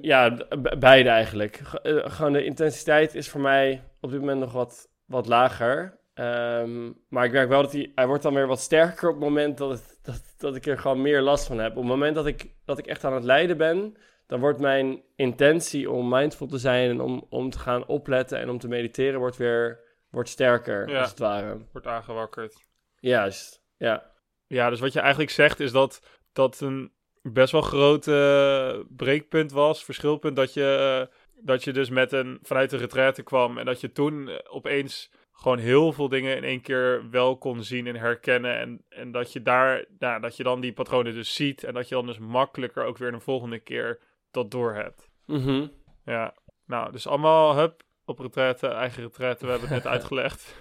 ja, 0.00 0.36
beide 0.78 1.08
eigenlijk. 1.08 1.56
G- 1.56 1.74
eh, 1.74 2.10
gewoon 2.10 2.32
de 2.32 2.44
intensiteit 2.44 3.14
is 3.14 3.28
voor 3.28 3.40
mij 3.40 3.82
op 4.00 4.10
dit 4.10 4.20
moment 4.20 4.40
nog 4.40 4.52
wat, 4.52 4.88
wat 5.04 5.26
lager. 5.26 5.98
Ehm, 6.16 6.92
maar 7.08 7.24
ik 7.24 7.32
merk 7.32 7.48
wel 7.48 7.62
dat 7.62 7.72
hij, 7.72 7.92
hij 7.94 8.06
wordt 8.06 8.22
dan 8.22 8.34
weer 8.34 8.46
wat 8.46 8.60
sterker 8.60 9.08
op 9.08 9.14
het 9.14 9.24
moment 9.24 9.58
dat, 9.58 9.70
het, 9.70 9.98
dat, 10.02 10.34
dat 10.36 10.56
ik 10.56 10.66
er 10.66 10.78
gewoon 10.78 11.02
meer 11.02 11.20
last 11.20 11.46
van 11.46 11.58
heb. 11.58 11.70
Op 11.70 11.76
het 11.76 11.86
moment 11.86 12.14
dat 12.14 12.26
ik, 12.26 12.54
dat 12.64 12.78
ik 12.78 12.86
echt 12.86 13.04
aan 13.04 13.12
het 13.14 13.24
lijden 13.24 13.56
ben, 13.56 13.96
dan 14.26 14.40
wordt 14.40 14.60
mijn 14.60 15.02
intentie 15.16 15.90
om 15.90 16.08
mindful 16.08 16.46
te 16.46 16.58
zijn 16.58 16.90
en 16.90 17.00
om, 17.00 17.26
om 17.28 17.50
te 17.50 17.58
gaan 17.58 17.86
opletten 17.86 18.38
en 18.38 18.50
om 18.50 18.58
te 18.58 18.68
mediteren 18.68 19.20
wordt 19.20 19.36
weer 19.36 19.84
wordt 20.10 20.28
sterker, 20.28 20.88
Ja. 20.88 21.00
als 21.00 21.10
het 21.10 21.18
ware. 21.18 21.58
Wordt 21.72 21.86
aangewakkerd. 21.86 22.64
Juist, 22.98 23.62
ja. 23.76 24.12
Ja, 24.46 24.70
dus 24.70 24.80
wat 24.80 24.92
je 24.92 25.00
eigenlijk 25.00 25.30
zegt 25.30 25.60
is 25.60 25.72
dat 25.72 26.00
dat 26.32 26.60
een 26.60 26.92
best 27.22 27.52
wel 27.52 27.60
groot 27.60 28.06
eh, 28.06 28.78
breekpunt 28.88 29.52
was, 29.52 29.84
verschilpunt, 29.84 30.36
dat 30.36 30.54
je, 30.54 30.98
eh, 31.10 31.16
dat 31.44 31.64
je 31.64 31.72
dus 31.72 31.90
met 31.90 32.12
een, 32.12 32.38
vanuit 32.42 32.70
de 32.70 32.76
retraite 32.76 33.22
kwam 33.22 33.58
en 33.58 33.64
dat 33.64 33.80
je 33.80 33.92
toen 33.92 34.28
eh, 34.28 34.36
opeens 34.48 35.10
gewoon 35.36 35.58
heel 35.58 35.92
veel 35.92 36.08
dingen 36.08 36.36
in 36.36 36.44
één 36.44 36.60
keer 36.60 37.10
wel 37.10 37.38
kon 37.38 37.62
zien 37.62 37.86
en 37.86 37.96
herkennen 37.96 38.58
en, 38.58 38.84
en 38.88 39.10
dat 39.10 39.32
je 39.32 39.42
daar, 39.42 39.84
nou, 39.98 40.20
dat 40.20 40.36
je 40.36 40.42
dan 40.42 40.60
die 40.60 40.72
patronen 40.72 41.14
dus 41.14 41.34
ziet 41.34 41.64
en 41.64 41.74
dat 41.74 41.88
je 41.88 41.94
dan 41.94 42.06
dus 42.06 42.18
makkelijker 42.18 42.84
ook 42.84 42.98
weer 42.98 43.10
de 43.12 43.20
volgende 43.20 43.58
keer 43.58 44.00
dat 44.30 44.50
door 44.50 44.74
hebt. 44.74 45.10
Mhm. 45.26 45.66
Ja, 46.04 46.34
nou, 46.66 46.92
dus 46.92 47.06
allemaal, 47.06 47.56
hup, 47.56 47.82
op 48.04 48.18
retraite, 48.18 48.66
eigen 48.68 49.02
retraite, 49.02 49.44
we 49.44 49.50
hebben 49.50 49.68
het 49.68 49.84
net 49.84 49.92
uitgelegd. 49.94 50.56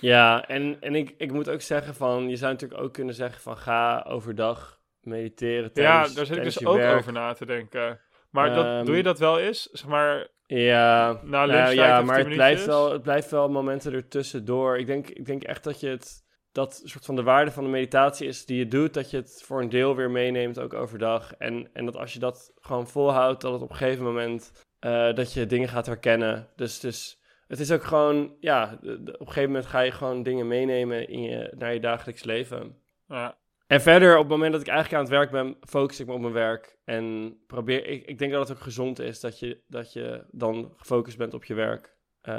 Ja, 0.00 0.46
en, 0.46 0.80
en 0.80 0.94
ik, 0.94 1.14
ik 1.16 1.32
moet 1.32 1.50
ook 1.50 1.60
zeggen 1.60 1.94
van, 1.94 2.28
je 2.28 2.36
zou 2.36 2.52
natuurlijk 2.52 2.80
ook 2.80 2.92
kunnen 2.92 3.14
zeggen 3.14 3.40
van 3.40 3.56
ga 3.56 4.04
overdag 4.08 4.80
mediteren 5.00 5.62
ja, 5.62 5.70
tijdens 5.70 6.14
daar 6.14 6.26
zit 6.26 6.36
ik 6.36 6.42
dus 6.42 6.64
ook 6.64 6.76
werk. 6.76 6.98
over 6.98 7.12
na 7.12 7.32
te 7.32 7.46
denken. 7.46 8.00
Maar 8.30 8.54
dat, 8.54 8.64
Ehm, 8.64 8.84
doe 8.84 8.96
je 8.96 9.02
dat 9.02 9.18
wel 9.18 9.38
eens? 9.38 9.62
Zeg 9.62 9.88
maar, 9.88 10.28
Ja, 10.56 11.20
nou, 11.24 11.52
ja 11.74 12.02
maar 12.02 12.16
10 12.16 12.24
het 12.24 12.34
blijft, 12.34 12.66
wel, 12.66 12.92
het 12.92 13.02
blijft 13.02 13.30
wel 13.30 13.48
momenten 13.48 13.92
ertussendoor. 13.92 14.78
Ik 14.78 14.86
denk, 14.86 15.08
ik 15.08 15.26
denk 15.26 15.42
echt 15.42 15.64
dat 15.64 15.80
je 15.80 15.88
het, 15.88 16.24
dat 16.52 16.82
soort 16.84 17.04
van 17.04 17.16
de 17.16 17.22
waarde 17.22 17.50
van 17.50 17.64
de 17.64 17.70
meditatie 17.70 18.26
is 18.26 18.46
die 18.46 18.58
je 18.58 18.68
doet, 18.68 18.94
dat 18.94 19.10
je 19.10 19.16
het 19.16 19.42
voor 19.44 19.60
een 19.60 19.68
deel 19.68 19.96
weer 19.96 20.10
meeneemt, 20.10 20.58
ook 20.58 20.74
overdag. 20.74 21.34
En, 21.34 21.70
en 21.72 21.84
dat 21.84 21.96
als 21.96 22.12
je 22.12 22.18
dat 22.18 22.52
gewoon 22.60 22.88
volhoudt, 22.88 23.40
dat 23.40 23.52
het 23.52 23.62
op 23.62 23.70
een 23.70 23.76
gegeven 23.76 24.04
moment, 24.04 24.52
eh, 24.78 25.14
dat 25.14 25.32
je 25.32 25.46
dingen 25.46 25.68
gaat 25.68 25.86
herkennen. 25.86 26.48
Dus, 26.56 26.80
dus 26.80 27.20
het 27.46 27.60
is 27.60 27.72
ook 27.72 27.84
gewoon, 27.84 28.36
ja, 28.40 28.78
op 28.82 28.96
een 28.98 29.16
gegeven 29.18 29.50
moment 29.50 29.66
ga 29.66 29.80
je 29.80 29.92
gewoon 29.92 30.22
dingen 30.22 30.48
meenemen 30.48 31.08
in 31.08 31.22
je, 31.22 31.52
naar 31.56 31.72
je 31.72 31.80
dagelijks 31.80 32.24
leven. 32.24 32.76
ja, 33.06 33.38
En 33.68 33.80
verder, 33.80 34.14
op 34.14 34.22
het 34.22 34.28
moment 34.30 34.52
dat 34.52 34.60
ik 34.60 34.66
eigenlijk 34.66 34.96
aan 34.96 35.08
het 35.08 35.18
werk 35.18 35.30
ben, 35.30 35.56
focus 35.60 36.00
ik 36.00 36.06
me 36.06 36.12
op 36.12 36.20
mijn 36.20 36.32
werk. 36.32 36.78
En 36.84 37.36
probeer, 37.46 37.86
ik, 37.86 38.06
ik 38.06 38.18
denk 38.18 38.32
dat 38.32 38.48
het 38.48 38.56
ook 38.56 38.62
gezond 38.62 38.98
is 38.98 39.20
dat 39.20 39.38
je, 39.38 39.62
dat 39.66 39.92
je 39.92 40.24
dan 40.30 40.72
gefocust 40.76 41.18
bent 41.18 41.34
op 41.34 41.44
je 41.44 41.54
werk. 41.54 41.96
Eh, 42.20 42.34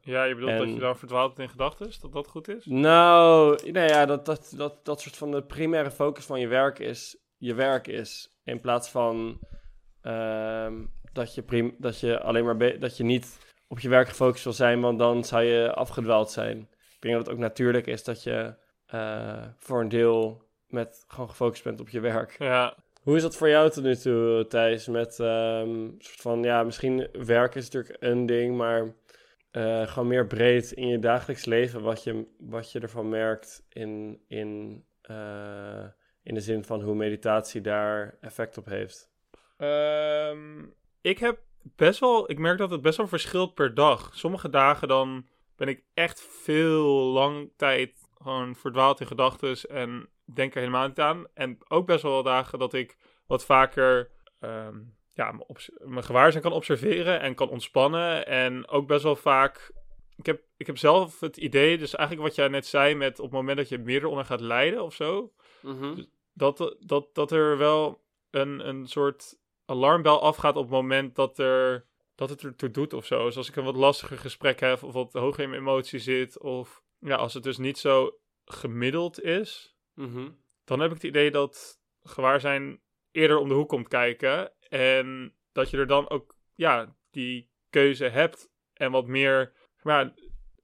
ja, 0.00 0.24
je 0.24 0.34
bedoelt 0.34 0.58
dat 0.58 0.68
je 0.68 0.78
dan 0.78 0.98
verdwaalt 0.98 1.38
in 1.38 1.48
gedachten, 1.48 1.90
dat 2.00 2.12
dat 2.12 2.28
goed 2.28 2.48
is? 2.48 2.64
nou, 2.64 3.70
nou 3.72 3.88
ja, 3.88 4.06
dat, 4.06 4.26
dat, 4.26 4.52
dat, 4.56 4.84
dat 4.84 5.00
soort 5.00 5.16
van 5.16 5.30
de 5.30 5.42
primaire 5.42 5.90
focus 5.90 6.24
van 6.24 6.40
je 6.40 6.48
werk 6.48 6.78
is, 6.78 7.16
je 7.36 7.54
werk 7.54 7.86
is. 7.86 8.40
In 8.44 8.60
plaats 8.60 8.90
van 8.90 9.40
ehm, 10.02 10.74
dat, 11.12 11.34
je 11.34 11.42
prim, 11.42 11.74
dat 11.78 12.00
je 12.00 12.20
alleen 12.20 12.44
maar, 12.44 12.56
be- 12.56 12.78
dat 12.78 12.96
je 12.96 13.04
niet 13.04 13.38
op 13.68 13.80
je 13.80 13.88
werk 13.88 14.08
gefocust 14.08 14.44
wil 14.44 14.52
zijn, 14.52 14.80
want 14.80 14.98
dan 14.98 15.24
zou 15.24 15.42
je 15.42 15.74
afgedwaald 15.74 16.30
zijn. 16.30 16.58
Ik 16.94 17.00
denk 17.00 17.14
dat 17.14 17.26
het 17.26 17.34
ook 17.34 17.40
natuurlijk 17.40 17.86
is 17.86 18.04
dat 18.04 18.22
je 18.22 18.54
eh, 18.86 19.46
voor 19.58 19.80
een 19.80 19.88
deel 19.88 20.48
met 20.72 21.04
gewoon 21.08 21.28
gefocust 21.28 21.64
bent 21.64 21.80
op 21.80 21.88
je 21.88 22.00
werk. 22.00 22.36
Ja, 22.38 22.76
Hoe 23.02 23.16
is 23.16 23.22
dat 23.22 23.36
voor 23.36 23.48
jou 23.48 23.70
tot 23.70 23.82
nu 23.84 23.96
toe, 23.96 24.46
Thijs? 24.48 24.86
Met 24.86 25.18
ehm, 25.20 25.88
soort 25.98 26.20
van, 26.20 26.42
ja, 26.42 26.62
misschien 26.62 27.08
werk 27.12 27.54
is 27.54 27.70
natuurlijk 27.70 28.02
een 28.02 28.26
ding, 28.26 28.56
maar 28.56 28.94
eh, 29.50 29.86
gewoon 29.86 30.08
meer 30.08 30.26
breed 30.26 30.72
in 30.72 30.88
je 30.88 30.98
dagelijks 30.98 31.44
leven, 31.44 31.82
wat 31.82 32.04
je, 32.04 32.26
wat 32.38 32.72
je 32.72 32.80
ervan 32.80 33.08
merkt 33.08 33.66
in, 33.68 34.20
in, 34.28 34.84
eh, 35.02 35.84
in 36.22 36.34
de 36.34 36.40
zin 36.40 36.64
van 36.64 36.82
hoe 36.82 36.94
meditatie 36.94 37.60
daar 37.60 38.16
effect 38.20 38.58
op 38.58 38.64
heeft. 38.64 39.10
Ehm, 39.56 40.64
ik 41.00 41.18
heb 41.18 41.38
best 41.62 42.00
wel, 42.00 42.30
ik 42.30 42.38
merk 42.38 42.58
dat 42.58 42.70
het 42.70 42.82
best 42.82 42.96
wel 42.96 43.08
verschilt 43.08 43.54
per 43.54 43.74
dag. 43.74 44.10
Sommige 44.14 44.50
dagen 44.50 44.88
dan 44.88 45.26
ben 45.56 45.68
ik 45.68 45.82
echt 45.94 46.20
veel 46.20 46.88
lang 46.88 47.50
tijd 47.56 48.08
gewoon 48.22 48.56
verdwaald 48.56 49.00
in 49.00 49.06
gedachten 49.06 49.56
en 49.68 50.08
denk 50.34 50.54
er 50.54 50.60
helemaal 50.60 50.88
niet 50.88 51.00
aan. 51.00 51.26
En 51.34 51.58
ook 51.68 51.86
best 51.86 52.02
wel 52.02 52.22
dagen 52.22 52.58
dat 52.58 52.72
ik 52.74 52.96
wat 53.26 53.44
vaker 53.44 54.10
ehm, 54.40 54.78
ja, 55.12 55.34
mijn 55.78 56.04
gewaarzijn 56.04 56.42
kan 56.42 56.52
observeren 56.52 57.20
en 57.20 57.34
kan 57.34 57.48
ontspannen. 57.48 58.26
En 58.26 58.68
ook 58.68 58.86
best 58.86 59.02
wel 59.02 59.16
vaak, 59.16 59.72
ik 60.16 60.26
heb, 60.26 60.42
ik 60.56 60.66
heb 60.66 60.78
zelf 60.78 61.20
het 61.20 61.36
idee, 61.36 61.78
dus 61.78 61.94
eigenlijk 61.94 62.28
wat 62.28 62.36
jij 62.36 62.48
net 62.48 62.66
zei 62.66 62.94
met 62.94 63.18
op 63.18 63.24
het 63.24 63.34
moment 63.34 63.56
dat 63.56 63.68
je 63.68 63.78
meer 63.78 64.02
eronder 64.02 64.24
gaat 64.24 64.40
lijden 64.40 64.82
of 64.82 64.94
zo, 64.94 65.32
dat, 66.32 66.76
dat, 66.80 67.14
dat 67.14 67.32
er 67.32 67.58
wel 67.58 68.04
een, 68.30 68.68
een 68.68 68.86
soort 68.86 69.38
alarmbel 69.64 70.22
afgaat 70.22 70.56
op 70.56 70.62
het 70.62 70.72
moment 70.72 71.14
dat, 71.14 71.38
er, 71.38 71.86
dat 72.14 72.30
het 72.30 72.42
ertoe 72.42 72.70
doet 72.70 72.92
of 72.92 73.06
zo. 73.06 73.24
Dus 73.24 73.36
als 73.36 73.48
ik 73.48 73.56
een 73.56 73.64
wat 73.64 73.76
lastiger 73.76 74.18
gesprek 74.18 74.60
heb 74.60 74.82
of 74.82 74.92
wat 74.92 75.12
hoger 75.12 75.42
in 75.42 75.50
mijn 75.50 75.62
emotie 75.62 75.98
zit 75.98 76.38
of 76.38 76.82
ja, 76.98 77.16
als 77.16 77.34
het 77.34 77.42
dus 77.42 77.58
niet 77.58 77.78
zo 77.78 78.18
gemiddeld 78.44 79.22
is, 79.22 79.76
Mhm. 80.00 80.28
dan 80.64 80.80
heb 80.80 80.90
ik 80.90 80.96
het 80.96 81.04
idee 81.04 81.30
dat 81.30 81.80
gewaarzijn 82.02 82.80
eerder 83.10 83.38
om 83.38 83.48
de 83.48 83.54
hoek 83.54 83.68
komt 83.68 83.88
kijken 83.88 84.52
en 84.68 85.34
dat 85.52 85.70
je 85.70 85.76
er 85.76 85.86
dan 85.86 86.10
ook 86.10 86.36
ja, 86.54 86.96
die 87.10 87.50
keuze 87.70 88.04
hebt 88.04 88.48
en 88.72 88.90
wat 88.90 89.06
meer, 89.06 89.52
maar, 89.82 90.14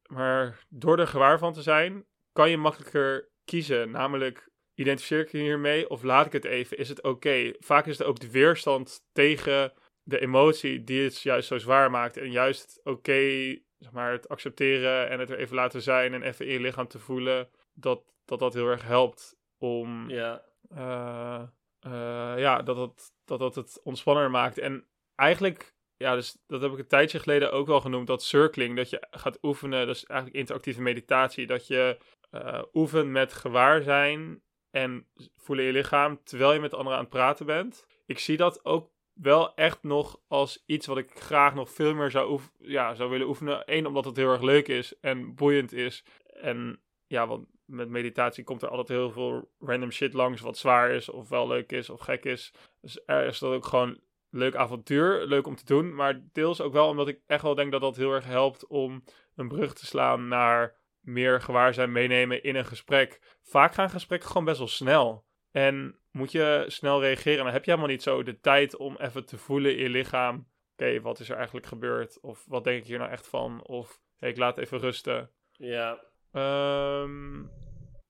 maar 0.06 0.64
door 0.68 0.98
er 0.98 1.06
gewaar 1.06 1.38
van 1.38 1.52
te 1.52 1.62
zijn, 1.62 2.06
kan 2.32 2.50
je 2.50 2.56
makkelijker 2.56 3.28
kiezen. 3.44 3.90
Namelijk, 3.90 4.48
identificeer 4.74 5.20
ik 5.20 5.30
hiermee 5.30 5.90
of 5.90 6.02
laat 6.02 6.26
ik 6.26 6.32
het 6.32 6.44
even? 6.44 6.78
Is 6.78 6.88
het 6.88 7.02
oké? 7.02 7.52
Vaak 7.58 7.86
is 7.86 7.98
het 7.98 8.06
ook 8.06 8.18
de 8.18 8.30
weerstand 8.30 9.04
tegen 9.12 9.72
de 10.02 10.20
emotie 10.20 10.84
die 10.84 11.02
het 11.02 11.22
juist 11.22 11.48
zo 11.48 11.58
zwaar 11.58 11.90
maakt. 11.90 12.16
En 12.16 12.30
juist 12.30 12.80
oké, 12.82 13.56
zeg 13.78 13.92
maar, 13.92 14.12
het 14.12 14.28
accepteren 14.28 15.08
en 15.08 15.20
het 15.20 15.30
er 15.30 15.38
even 15.38 15.56
laten 15.56 15.82
zijn 15.82 16.14
en 16.14 16.22
even 16.22 16.46
in 16.46 16.52
je 16.52 16.60
lichaam 16.60 16.88
te 16.88 16.98
voelen, 16.98 17.48
dat 17.74 18.15
dat, 18.26 18.38
dat 18.38 18.54
heel 18.54 18.66
erg 18.68 18.82
helpt 18.82 19.36
om 19.58 20.08
Ja. 20.10 20.42
eh, 20.68 21.42
eh, 21.80 22.38
ja, 22.38 22.62
dat 22.62 22.76
het, 22.76 23.12
dat 23.24 23.38
dat 23.38 23.54
het 23.54 23.80
ontspannender 23.84 24.30
maakt. 24.32 24.58
En 24.58 24.86
eigenlijk, 25.14 25.74
ja, 25.96 26.14
dus 26.14 26.36
dat 26.46 26.62
heb 26.62 26.72
ik 26.72 26.78
een 26.78 26.86
tijdje 26.86 27.18
geleden 27.18 27.52
ook 27.52 27.66
wel 27.66 27.80
genoemd, 27.80 28.06
dat 28.06 28.22
circling, 28.22 28.76
dat 28.76 28.90
je 28.90 29.06
gaat 29.10 29.38
oefenen, 29.42 29.86
dat 29.86 29.96
is 29.96 30.04
eigenlijk 30.04 30.38
interactieve 30.38 30.82
meditatie, 30.82 31.46
dat 31.46 31.66
je 31.66 31.98
eh 32.30 32.62
oefent 32.72 33.10
met 33.10 33.32
gewaarzijn 33.32 34.42
en 34.70 35.06
voelen 35.36 35.64
in 35.64 35.70
je 35.72 35.76
lichaam, 35.78 36.20
terwijl 36.24 36.52
je 36.52 36.60
met 36.60 36.74
anderen 36.74 36.98
aan 36.98 37.04
het 37.04 37.12
praten 37.12 37.46
bent. 37.46 37.86
Ik 38.06 38.18
zie 38.18 38.36
dat 38.36 38.64
ook 38.64 38.90
wel 39.12 39.54
echt 39.54 39.82
nog 39.82 40.20
als 40.28 40.62
iets 40.66 40.86
wat 40.86 40.98
ik 40.98 41.10
graag 41.20 41.54
nog 41.54 41.70
veel 41.70 41.94
meer 41.94 42.10
zou, 42.10 42.30
oef- 42.30 42.52
ja, 42.58 42.94
zou 42.94 43.10
willen 43.10 43.26
oefenen. 43.26 43.62
Eén, 43.66 43.86
omdat 43.86 44.04
het 44.04 44.16
heel 44.16 44.30
erg 44.32 44.42
leuk 44.42 44.68
is 44.68 44.98
en 45.00 45.34
boeiend 45.34 45.72
is. 45.72 46.04
En 46.26 46.80
ja, 47.06 47.26
want 47.26 47.46
met 47.64 47.88
meditatie 47.88 48.44
komt 48.44 48.62
er 48.62 48.68
altijd 48.68 48.88
heel 48.88 49.10
veel 49.10 49.50
random 49.58 49.90
shit 49.90 50.12
langs 50.12 50.40
wat 50.40 50.58
zwaar 50.58 50.90
is 50.90 51.08
of 51.08 51.28
wel 51.28 51.46
leuk 51.46 51.72
is 51.72 51.90
of 51.90 52.00
gek 52.00 52.24
is. 52.24 52.52
Dus 52.80 53.00
er 53.06 53.26
is 53.26 53.38
dat 53.38 53.52
ook 53.52 53.66
gewoon 53.66 54.00
leuk 54.30 54.54
avontuur, 54.54 55.26
leuk 55.26 55.46
om 55.46 55.56
te 55.56 55.64
doen. 55.64 55.94
Maar 55.94 56.20
deels 56.32 56.60
ook 56.60 56.72
wel 56.72 56.88
omdat 56.88 57.08
ik 57.08 57.20
echt 57.26 57.42
wel 57.42 57.54
denk 57.54 57.72
dat 57.72 57.80
dat 57.80 57.96
heel 57.96 58.12
erg 58.12 58.24
helpt 58.24 58.66
om 58.66 59.04
een 59.34 59.48
brug 59.48 59.74
te 59.74 59.86
slaan 59.86 60.28
naar 60.28 60.76
meer 61.00 61.40
gewaarzijn 61.40 61.92
meenemen 61.92 62.42
in 62.42 62.56
een 62.56 62.66
gesprek. 62.66 63.38
Vaak 63.42 63.74
gaan 63.74 63.90
gesprekken 63.90 64.28
gewoon 64.28 64.44
best 64.44 64.58
wel 64.58 64.68
snel. 64.68 65.24
En 65.50 65.98
moet 66.10 66.32
je 66.32 66.64
snel 66.66 67.00
reageren. 67.00 67.44
Dan 67.44 67.52
heb 67.52 67.64
je 67.64 67.70
helemaal 67.70 67.92
niet 67.92 68.02
zo 68.02 68.22
de 68.22 68.40
tijd 68.40 68.76
om 68.76 68.96
even 68.96 69.26
te 69.26 69.38
voelen 69.38 69.76
in 69.76 69.82
je 69.82 69.88
lichaam. 69.88 70.48
Oké, 70.72 71.00
wat 71.00 71.20
is 71.20 71.28
er 71.28 71.36
eigenlijk 71.36 71.66
gebeurd? 71.66 72.20
Of 72.20 72.44
wat 72.46 72.64
denk 72.64 72.78
ik 72.78 72.86
hier 72.86 72.98
nou 72.98 73.10
echt 73.10 73.28
van? 73.28 73.66
Of 73.66 74.00
hey, 74.16 74.30
ik 74.30 74.36
laat 74.36 74.58
even 74.58 74.78
rusten. 74.78 75.30
Ja. 75.52 76.04
Ehm, 76.36 77.44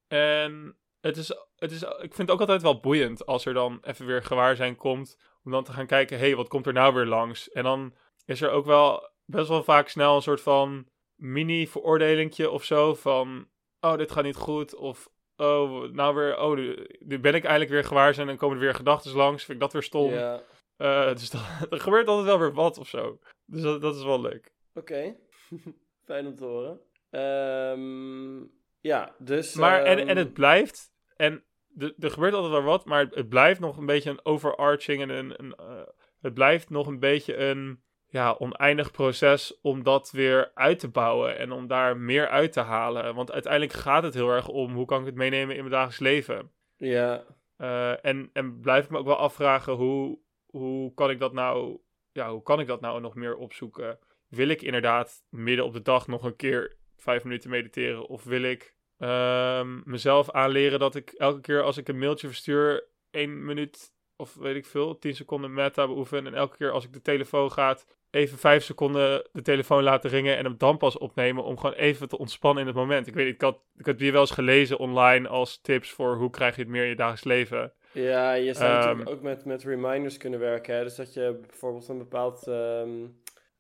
en 0.08 0.76
het 1.00 1.16
is, 1.16 1.28
het 1.56 1.72
is, 1.72 1.82
ik 1.82 2.14
vind 2.14 2.18
het 2.18 2.30
ook 2.30 2.40
altijd 2.40 2.62
wel 2.62 2.80
boeiend 2.80 3.26
als 3.26 3.46
er 3.46 3.54
dan 3.54 3.78
even 3.82 4.06
weer 4.06 4.22
gewaarzijn 4.22 4.76
komt. 4.76 5.18
Om 5.44 5.50
dan 5.50 5.64
te 5.64 5.72
gaan 5.72 5.86
kijken, 5.86 6.18
hé, 6.18 6.26
hey, 6.26 6.36
wat 6.36 6.48
komt 6.48 6.66
er 6.66 6.72
nou 6.72 6.94
weer 6.94 7.04
langs? 7.04 7.50
En 7.50 7.62
dan 7.62 7.94
is 8.24 8.40
er 8.40 8.50
ook 8.50 8.64
wel 8.66 9.10
best 9.24 9.48
wel 9.48 9.62
vaak 9.62 9.88
snel 9.88 10.16
een 10.16 10.22
soort 10.22 10.40
van 10.40 10.88
mini-veroordelingje 11.14 12.50
of 12.50 12.64
zo 12.64 12.94
van... 12.94 13.48
oh, 13.80 13.96
dit 13.96 14.12
gaat 14.12 14.24
niet 14.24 14.36
goed. 14.36 14.74
Of, 14.74 15.08
oh, 15.36 15.82
nou 15.82 16.14
weer, 16.14 16.38
oh, 16.38 16.56
nu, 16.56 17.20
ben 17.20 17.34
ik 17.34 17.44
eigenlijk 17.44 17.70
weer 17.70 17.84
gewaar 17.84 18.14
zijn. 18.14 18.26
En 18.28 18.32
dan 18.32 18.40
komen 18.40 18.56
er 18.56 18.62
weer 18.62 18.74
gedachten 18.74 19.16
langs. 19.16 19.44
Vind 19.44 19.56
ik 19.56 19.62
dat 19.62 19.72
weer 19.72 19.82
stom. 19.82 20.10
Ja. 20.10 20.42
Eh, 20.76 21.08
dus 21.08 21.30
dat, 21.30 21.42
er 21.70 21.80
gebeurt 21.80 22.08
altijd 22.08 22.26
wel 22.26 22.38
weer 22.38 22.52
wat 22.52 22.78
of 22.78 22.88
zo. 22.88 23.18
Dus 23.44 23.62
dat, 23.62 23.80
dat 23.80 23.96
is 23.96 24.04
wel 24.04 24.20
leuk. 24.20 24.52
Oké. 24.74 25.16
Fijn 26.04 26.26
om 26.26 26.36
te 26.36 26.44
horen. 26.44 26.80
Ehm, 27.10 28.36
ja, 28.80 29.14
dus... 29.18 29.54
Maar, 29.54 29.82
en, 29.82 29.98
ehm, 29.98 30.08
en 30.08 30.16
het 30.16 30.32
blijft, 30.32 30.92
en 31.16 31.44
de- 31.68 31.94
er 31.98 32.10
gebeurt 32.10 32.34
altijd 32.34 32.52
wel 32.52 32.62
wat, 32.62 32.84
maar 32.84 33.00
het, 33.00 33.14
het 33.14 33.28
blijft 33.28 33.60
nog 33.60 33.76
een 33.76 33.86
beetje 33.86 34.10
een 34.10 34.24
overarching 34.24 35.02
en 35.02 35.08
een, 35.08 35.34
een, 35.36 35.54
eh, 35.54 35.82
het 36.20 36.34
blijft 36.34 36.70
nog 36.70 36.86
een 36.86 36.98
beetje 36.98 37.36
een 37.36 37.82
ja, 38.08 38.34
oneindig 38.38 38.90
proces 38.90 39.58
om 39.60 39.82
dat 39.82 40.10
weer 40.10 40.50
uit 40.54 40.78
te 40.78 40.88
bouwen 40.88 41.38
en 41.38 41.52
om 41.52 41.66
daar 41.66 41.96
meer 41.96 42.28
uit 42.28 42.52
te 42.52 42.60
halen. 42.60 43.14
Want 43.14 43.32
uiteindelijk 43.32 43.72
gaat 43.72 44.02
het 44.02 44.14
heel 44.14 44.28
erg 44.30 44.48
om 44.48 44.74
hoe 44.74 44.86
kan 44.86 45.00
ik 45.00 45.06
het 45.06 45.14
meenemen 45.14 45.54
in 45.56 45.60
mijn 45.60 45.72
dagelijks 45.74 45.98
leven. 46.00 46.50
Ja, 46.76 47.24
Eh, 47.56 48.04
en, 48.04 48.30
en 48.32 48.60
blijf 48.60 48.84
ik 48.84 48.90
me 48.90 48.98
ook 48.98 49.06
wel 49.06 49.16
afvragen 49.16 49.72
hoe, 49.72 50.18
hoe 50.46 50.94
kan 50.94 51.10
ik 51.10 51.18
dat 51.18 51.32
nou, 51.32 51.78
ja, 52.12 52.30
hoe 52.30 52.42
kan 52.42 52.60
ik 52.60 52.66
dat 52.66 52.80
nou 52.80 53.00
nog 53.00 53.14
meer 53.14 53.36
opzoeken? 53.36 53.98
Wil 54.28 54.48
ik 54.48 54.62
inderdaad 54.62 55.22
midden 55.30 55.64
op 55.64 55.72
de 55.72 55.82
dag 55.82 56.06
nog 56.06 56.22
een 56.24 56.36
keer 56.36 56.76
vijf 56.96 57.24
minuten 57.24 57.50
mediteren? 57.50 58.06
Of 58.06 58.24
wil 58.24 58.42
ik 58.42 58.74
ehm, 58.98 59.80
mezelf 59.84 60.30
aanleren 60.30 60.78
dat 60.78 60.94
ik 60.94 61.10
elke 61.10 61.40
keer 61.40 61.62
als 61.62 61.76
ik 61.76 61.88
een 61.88 61.98
mailtje 61.98 62.26
verstuur, 62.26 62.84
één 63.10 63.44
minuut 63.44 63.94
of 64.16 64.34
weet 64.34 64.56
ik 64.56 64.66
veel, 64.66 64.98
tien 64.98 65.14
seconden 65.14 65.54
meta 65.54 65.86
beoefen. 65.86 66.26
En 66.26 66.34
elke 66.34 66.56
keer 66.56 66.70
als 66.70 66.84
ik 66.84 66.92
de 66.92 67.02
telefoon 67.02 67.52
gaat, 67.52 67.86
even 68.10 68.38
vijf 68.38 68.64
seconden 68.64 69.28
de 69.32 69.42
telefoon 69.42 69.82
laten 69.82 70.10
ringen 70.10 70.36
en 70.36 70.44
hem 70.44 70.54
dan 70.58 70.76
pas 70.76 70.98
opnemen 70.98 71.44
om 71.44 71.58
gewoon 71.58 71.76
even 71.76 72.08
te 72.08 72.18
ontspannen 72.18 72.60
in 72.62 72.68
het 72.68 72.76
moment. 72.76 73.06
Ik 73.06 73.14
weet 73.14 73.24
niet, 73.26 73.34
ik 73.34 73.40
had, 73.40 73.60
ik 73.76 73.86
had 73.86 73.98
die 73.98 74.12
wel 74.12 74.20
eens 74.20 74.30
gelezen 74.30 74.78
online 74.78 75.28
als 75.28 75.60
tips 75.60 75.90
voor 75.90 76.16
hoe 76.16 76.30
krijg 76.30 76.54
je 76.56 76.62
het 76.62 76.70
meer 76.70 76.82
in 76.82 76.88
je 76.88 76.96
dagelijks 76.96 77.24
leven. 77.24 77.72
ja 77.92 78.32
je 78.32 78.52
zou 78.54 78.64
Ehm, 78.68 78.74
natuurlijk 78.78 79.08
ook 79.10 79.22
met, 79.22 79.44
met 79.44 79.64
reminders 79.64 80.16
kunnen 80.16 80.40
werken. 80.40 80.74
Hè? 80.76 80.82
Dus 80.82 80.94
dat 80.94 81.14
je 81.14 81.38
bijvoorbeeld 81.46 81.88
een 81.88 81.98
bepaald, 81.98 82.46
ehm, 82.46 83.04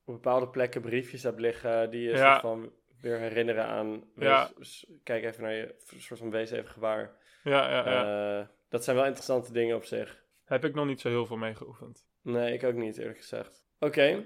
op 0.04 0.14
bepaalde 0.14 0.48
plekken 0.48 0.80
briefjes 0.80 1.22
hebt 1.22 1.40
liggen 1.40 1.90
die 1.90 2.02
je 2.02 2.16
Ja. 2.16 2.40
van 2.40 2.72
weer 3.06 3.18
herinneren 3.18 3.64
aan. 3.64 4.04
Wees, 4.14 4.28
Ja. 4.28 4.50
s- 4.60 4.86
Kijk 5.02 5.24
even 5.24 5.42
naar 5.42 5.52
je, 5.52 5.74
soort 5.96 6.20
van 6.20 6.30
wees 6.30 6.50
even 6.50 6.68
gewaar. 6.70 7.16
Ja, 7.44 7.70
ja, 7.70 7.90
ja. 7.90 8.40
Eh, 8.40 8.46
dat 8.68 8.84
zijn 8.84 8.96
wel 8.96 9.04
interessante 9.04 9.52
dingen 9.52 9.76
op 9.76 9.84
zich. 9.84 10.24
Heb 10.44 10.64
ik 10.64 10.74
nog 10.74 10.86
niet 10.86 11.00
zo 11.00 11.08
heel 11.08 11.26
veel 11.26 11.36
mee 11.36 11.54
geoefend. 11.54 12.06
Nee, 12.22 12.52
ik 12.52 12.64
ook 12.64 12.74
niet, 12.74 12.98
eerlijk 12.98 13.18
gezegd. 13.18 13.64
Oké. 13.78 14.24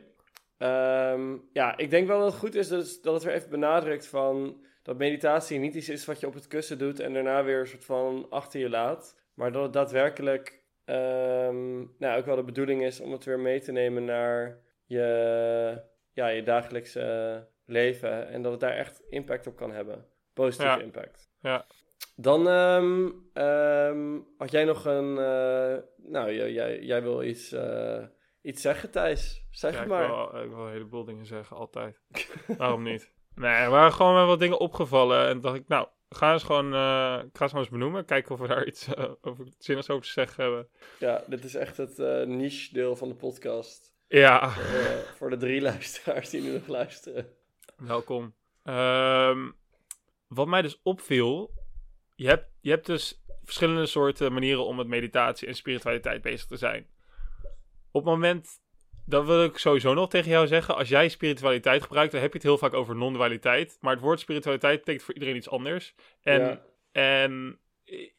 Ehm, 0.59 1.37
ja, 1.53 1.77
ik 1.77 1.91
denk 1.91 2.07
wel 2.07 2.19
dat 2.19 2.31
het 2.31 2.41
goed 2.41 2.55
is 2.55 2.69
dat, 2.69 2.99
dat 3.03 3.15
het 3.15 3.23
weer 3.23 3.35
even 3.35 3.51
benadrukt 3.51 4.07
van 4.07 4.65
dat 4.83 4.99
meditatie 4.99 5.59
niet 5.59 5.75
iets 5.75 5.89
is 5.89 6.05
wat 6.05 6.21
je 6.21 6.27
op 6.27 6.35
het 6.35 6.47
kussen 6.47 6.79
doet 6.79 7.01
en 7.01 7.13
daarna 7.13 7.45
weer 7.45 7.61
een 7.61 7.67
soort 7.67 7.85
van 7.85 8.27
achter 8.31 8.61
je 8.61 8.69
laat. 8.71 9.19
Maar 9.35 9.53
dat 9.53 9.63
het 9.63 9.73
daadwerkelijk 9.73 10.63
ehm, 10.85 11.79
nou, 11.99 12.19
ook 12.19 12.25
wel 12.27 12.37
de 12.37 12.43
bedoeling 12.45 12.83
is 12.83 13.01
om 13.01 13.13
het 13.13 13.25
weer 13.25 13.39
mee 13.41 13.61
te 13.61 13.73
nemen 13.73 14.05
naar 14.05 14.59
je, 14.87 15.83
ja, 16.13 16.29
je 16.29 16.43
dagelijkse 16.43 17.47
leven. 17.71 18.29
En 18.29 18.43
dat 18.43 18.53
het 18.53 18.61
daar 18.61 18.77
echt 18.77 19.03
impact 19.09 19.47
op 19.47 19.57
kan 19.57 19.73
hebben. 19.73 20.07
Positieve 20.35 20.77
Ja. 20.79 20.83
impact. 20.85 21.31
Ja. 21.41 21.67
Dan 22.17 22.49
ehm, 22.49 23.09
ehm, 23.33 24.19
had 24.39 24.51
jij 24.51 24.65
nog 24.65 24.85
een. 24.85 25.19
eh, 25.19 25.77
nou, 25.97 26.33
jij, 26.33 26.81
jij, 26.83 27.03
wil 27.03 27.23
iets, 27.23 27.53
eh, 27.53 28.03
iets 28.43 28.63
zeggen, 28.63 28.91
Thijs. 28.91 29.47
Zeg 29.51 29.71
Ja, 29.73 29.77
het 29.77 29.87
ik 29.87 29.93
maar. 29.93 30.07
wil, 30.07 30.43
ik 30.43 30.51
wil 30.51 30.65
een 30.67 30.73
heleboel 30.73 31.05
dingen 31.05 31.27
zeggen, 31.27 31.57
altijd. 31.57 32.01
Waarom 32.59 32.83
niet? 32.83 33.13
Nee, 33.35 33.55
er 33.55 33.71
waren 33.71 33.93
gewoon 33.93 34.15
wel 34.15 34.27
wat 34.27 34.39
dingen 34.39 34.59
opgevallen. 34.59 35.29
En 35.29 35.41
dacht 35.41 35.57
ik, 35.57 35.69
nou, 35.69 35.89
ga 36.09 36.33
eens 36.33 36.43
gewoon, 36.43 36.75
eh, 36.75 37.21
ik 37.27 37.37
ga 37.37 37.47
ze 37.49 37.55
maar 37.55 37.63
eens 37.63 37.73
benoemen. 37.73 38.05
Kijken 38.05 38.33
of 38.35 38.41
we 38.41 38.47
daar 38.47 38.67
iets 38.67 38.89
uh, 38.89 39.05
over 39.21 39.47
zinnigs 39.59 39.91
over 39.91 40.05
te 40.05 40.11
zeggen 40.11 40.43
hebben. 40.45 40.69
Ja, 40.99 41.23
dit 41.27 41.45
is 41.45 41.55
echt 41.55 41.77
het 41.77 41.99
niche-deel 42.27 42.97
van 42.97 43.09
de 43.09 43.15
podcast. 43.15 43.95
Ja, 44.09 44.51
Voor, 44.51 45.15
voor 45.17 45.31
de 45.31 45.37
drie 45.37 45.61
luisteraars 45.61 46.31
die 46.31 46.43
nu 46.43 46.53
nog 46.53 46.67
luisteren. 46.67 47.27
Welkom. 47.81 48.35
Ehm, 48.63 49.51
wat 50.29 50.47
mij 50.47 50.63
dus 50.63 50.81
opviel, 50.83 51.51
je 52.15 52.27
hebt, 52.27 52.51
je 52.61 52.71
hebt 52.71 52.87
dus 52.87 53.25
verschillende 53.45 53.87
soorten 53.87 54.33
manieren 54.33 54.65
om 54.65 54.77
met 54.77 54.87
meditatie 54.87 55.49
en 55.49 55.55
spiritualiteit 55.55 56.23
bezig 56.23 56.47
te 56.47 56.57
zijn. 56.57 56.87
Op 57.91 58.05
het 58.05 58.13
moment, 58.13 58.49
dat 59.07 59.27
wil 59.27 59.45
ik 59.45 59.59
sowieso 59.59 59.95
nog 59.95 60.09
tegen 60.09 60.31
jou 60.31 60.47
zeggen, 60.47 60.77
als 60.77 60.89
jij 60.89 61.09
spiritualiteit 61.09 61.83
gebruikt, 61.83 62.13
dan 62.13 62.21
heb 62.21 62.31
je 62.31 62.37
het 62.39 62.47
heel 62.47 62.59
vaak 62.59 62.75
over 62.75 62.97
non-dualiteit. 62.97 63.79
Maar 63.81 63.93
het 63.93 64.03
woord 64.03 64.21
spiritualiteit 64.21 64.79
betekent 64.79 65.05
voor 65.05 65.15
iedereen 65.15 65.37
iets 65.37 65.51
anders. 65.51 65.95
En 66.23 66.41
ja, 66.41 66.63
En 66.93 67.59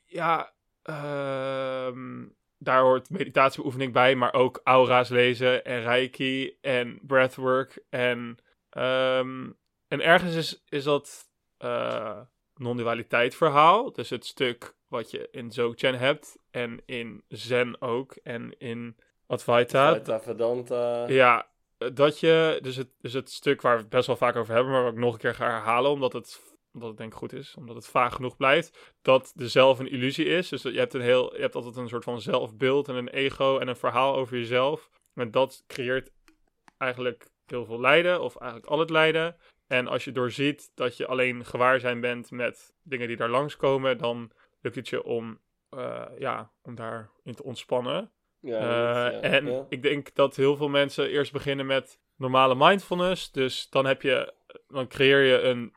ja, 0.05 0.53
ehm, 0.83 2.25
daar 2.57 2.81
hoort 2.81 3.09
meditatiebeoefening 3.09 3.93
bij, 3.93 4.15
maar 4.15 4.33
ook 4.33 4.61
aura's 4.63 5.09
lezen 5.09 5.65
en 5.65 5.81
reiki 5.81 6.57
en 6.61 6.99
breathwork. 7.01 7.83
En, 7.89 8.37
ehm, 8.71 9.49
en 9.87 10.01
ergens 10.01 10.35
is, 10.35 10.63
is 10.69 10.83
dat 10.83 11.29
eh 11.57 12.21
non-dualiteit 12.61 13.35
verhaal. 13.35 13.91
Dus 13.91 14.09
het 14.09 14.25
stuk 14.25 14.75
wat 14.87 15.11
je 15.11 15.27
in 15.31 15.49
Dzogchen 15.49 15.97
hebt 15.97 16.37
en 16.51 16.81
in 16.85 17.23
Zen 17.27 17.81
ook 17.81 18.15
en 18.23 18.55
in 18.57 18.95
Advaita. 19.27 19.87
Advaita 19.87 20.19
Vedanta. 20.19 21.07
Ja, 21.07 21.49
dat 21.93 22.19
je, 22.19 22.59
dus 22.61 22.75
het, 22.75 22.89
dus 22.99 23.13
het 23.13 23.31
stuk 23.31 23.61
waar 23.61 23.75
we 23.75 23.81
het 23.81 23.89
best 23.89 24.07
wel 24.07 24.15
vaak 24.15 24.35
over 24.35 24.53
hebben, 24.53 24.71
maar 24.71 24.83
wat 24.83 24.93
ik 24.93 24.99
nog 24.99 25.13
een 25.13 25.19
keer 25.19 25.35
ga 25.35 25.45
herhalen, 25.45 25.91
omdat 25.91 26.13
het, 26.13 26.41
omdat 26.73 26.89
het 26.89 26.97
denk 26.97 27.11
ik 27.11 27.17
goed 27.17 27.33
is, 27.33 27.55
omdat 27.57 27.75
het 27.75 27.87
vaag 27.87 28.15
genoeg 28.15 28.37
blijft, 28.37 28.93
dat 29.01 29.31
de 29.35 29.47
zelf 29.47 29.79
een 29.79 29.91
illusie 29.91 30.25
is. 30.25 30.49
Dus 30.49 30.61
dat 30.61 30.73
je 30.73 30.79
hebt, 30.79 30.93
een 30.93 31.01
heel, 31.01 31.35
je 31.35 31.41
hebt 31.41 31.55
altijd 31.55 31.75
een 31.75 31.89
soort 31.89 32.03
van 32.03 32.21
zelfbeeld 32.21 32.87
en 32.87 32.95
een 32.95 33.09
ego 33.09 33.57
en 33.57 33.67
een 33.67 33.75
verhaal 33.75 34.15
over 34.15 34.37
jezelf. 34.37 34.89
En 35.13 35.31
dat 35.31 35.63
creëert 35.67 36.11
eigenlijk 36.77 37.29
heel 37.51 37.65
veel 37.65 37.79
lijden, 37.79 38.21
of 38.21 38.35
eigenlijk 38.35 38.71
al 38.71 38.79
het 38.79 38.89
lijden. 38.89 39.35
En 39.67 39.87
als 39.87 40.03
je 40.03 40.11
doorziet 40.11 40.71
dat 40.75 40.97
je 40.97 41.07
alleen 41.07 41.45
gewaarzijn 41.45 41.99
bent 41.99 42.31
met 42.31 42.73
dingen 42.83 43.07
die 43.07 43.17
daar 43.17 43.29
langskomen, 43.29 43.97
dan 43.97 44.31
lukt 44.61 44.75
het 44.75 44.89
je 44.89 45.03
om, 45.03 45.39
eh, 45.69 46.05
ja, 46.17 46.51
om 46.61 46.75
daarin 46.75 47.35
te 47.35 47.43
ontspannen. 47.43 48.11
Ja, 48.39 48.59
Eh, 48.59 49.13
ja, 49.13 49.19
en 49.19 49.45
ja. 49.45 49.65
ik 49.69 49.81
denk 49.81 50.15
dat 50.15 50.35
heel 50.35 50.55
veel 50.55 50.69
mensen 50.69 51.09
eerst 51.09 51.31
beginnen 51.31 51.65
met 51.65 51.99
normale 52.15 52.55
mindfulness. 52.55 53.31
Dus 53.31 53.69
dan 53.69 53.85
heb 53.85 54.01
je, 54.01 54.33
dan 54.67 54.87
creëer 54.87 55.21
je 55.23 55.41
een 55.41 55.73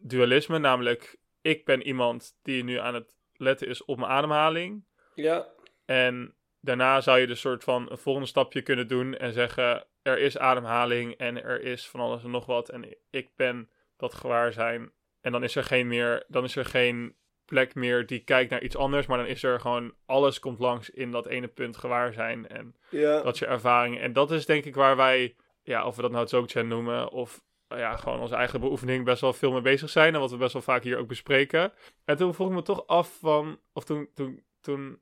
dualisme, 0.00 0.58
namelijk 0.58 1.18
ik 1.42 1.64
ben 1.64 1.82
iemand 1.82 2.38
die 2.42 2.64
nu 2.64 2.76
aan 2.78 2.94
het 2.94 3.16
letten 3.36 3.68
is 3.68 3.84
op 3.84 3.98
mijn 3.98 4.10
ademhaling. 4.10 4.84
Ja, 5.14 5.46
En 5.84 6.34
daarna 6.68 7.00
zou 7.00 7.18
je 7.18 7.26
dus 7.26 7.40
soort 7.40 7.64
van 7.64 7.90
een 7.90 7.98
volgende 7.98 8.28
stapje 8.28 8.62
kunnen 8.62 8.88
doen 8.88 9.16
en 9.16 9.32
zeggen: 9.32 9.84
er 10.02 10.18
is 10.18 10.38
ademhaling 10.38 11.12
en 11.12 11.44
er 11.44 11.62
is 11.62 11.88
van 11.88 12.00
alles 12.00 12.24
en 12.24 12.30
nog 12.30 12.46
wat. 12.46 12.68
En 12.68 12.96
ik 13.10 13.28
ben 13.36 13.70
dat 13.96 14.14
gewaarzijn. 14.14 14.92
En 15.20 15.32
dan 15.32 15.42
is 15.42 15.56
er 15.56 15.64
geen 15.64 15.88
meer, 15.88 16.24
dan 16.28 16.44
is 16.44 16.56
er 16.56 16.64
geen 16.64 17.16
plek 17.44 17.74
meer 17.74 18.06
die 18.06 18.18
kijkt 18.18 18.50
naar 18.50 18.62
iets 18.62 18.76
anders, 18.76 19.06
maar 19.06 19.18
dan 19.18 19.26
is 19.26 19.42
er 19.42 19.60
gewoon 19.60 19.94
alles 20.06 20.38
komt 20.38 20.58
langs 20.58 20.90
in 20.90 21.10
dat 21.10 21.26
ene 21.26 21.48
punt 21.48 21.76
gewaarzijn 21.76 22.48
en 22.48 22.76
ja. 22.90 23.22
dat 23.22 23.34
is 23.34 23.38
je 23.38 23.46
ervaring. 23.46 23.98
En 23.98 24.12
dat 24.12 24.30
is 24.30 24.46
denk 24.46 24.64
ik 24.64 24.74
waar 24.74 24.96
wij, 24.96 25.36
ja, 25.62 25.86
of 25.86 25.96
we 25.96 26.02
dat 26.02 26.10
nou 26.10 26.26
Dzogchen 26.26 26.68
noemen 26.68 27.10
of 27.10 27.42
nou 27.68 27.80
ja, 27.80 27.96
gewoon 27.96 28.20
onze 28.20 28.34
eigen 28.34 28.60
beoefening 28.60 29.04
best 29.04 29.20
wel 29.20 29.32
veel 29.32 29.52
mee 29.52 29.60
bezig 29.60 29.90
zijn 29.90 30.14
en 30.14 30.20
wat 30.20 30.30
we 30.30 30.36
best 30.36 30.52
wel 30.52 30.62
vaak 30.62 30.82
hier 30.82 30.98
ook 30.98 31.08
bespreken. 31.08 31.72
En 32.04 32.16
toen 32.16 32.34
vroeg 32.34 32.48
ik 32.48 32.54
me 32.54 32.62
toch 32.62 32.86
af 32.86 33.18
van, 33.20 33.60
of 33.72 33.84
toen, 33.84 34.08
toen, 34.14 34.44
toen 34.60 35.00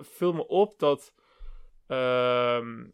viel 0.00 0.32
me 0.32 0.46
op 0.46 0.78
dat, 0.78 1.14
ehm, 1.86 2.84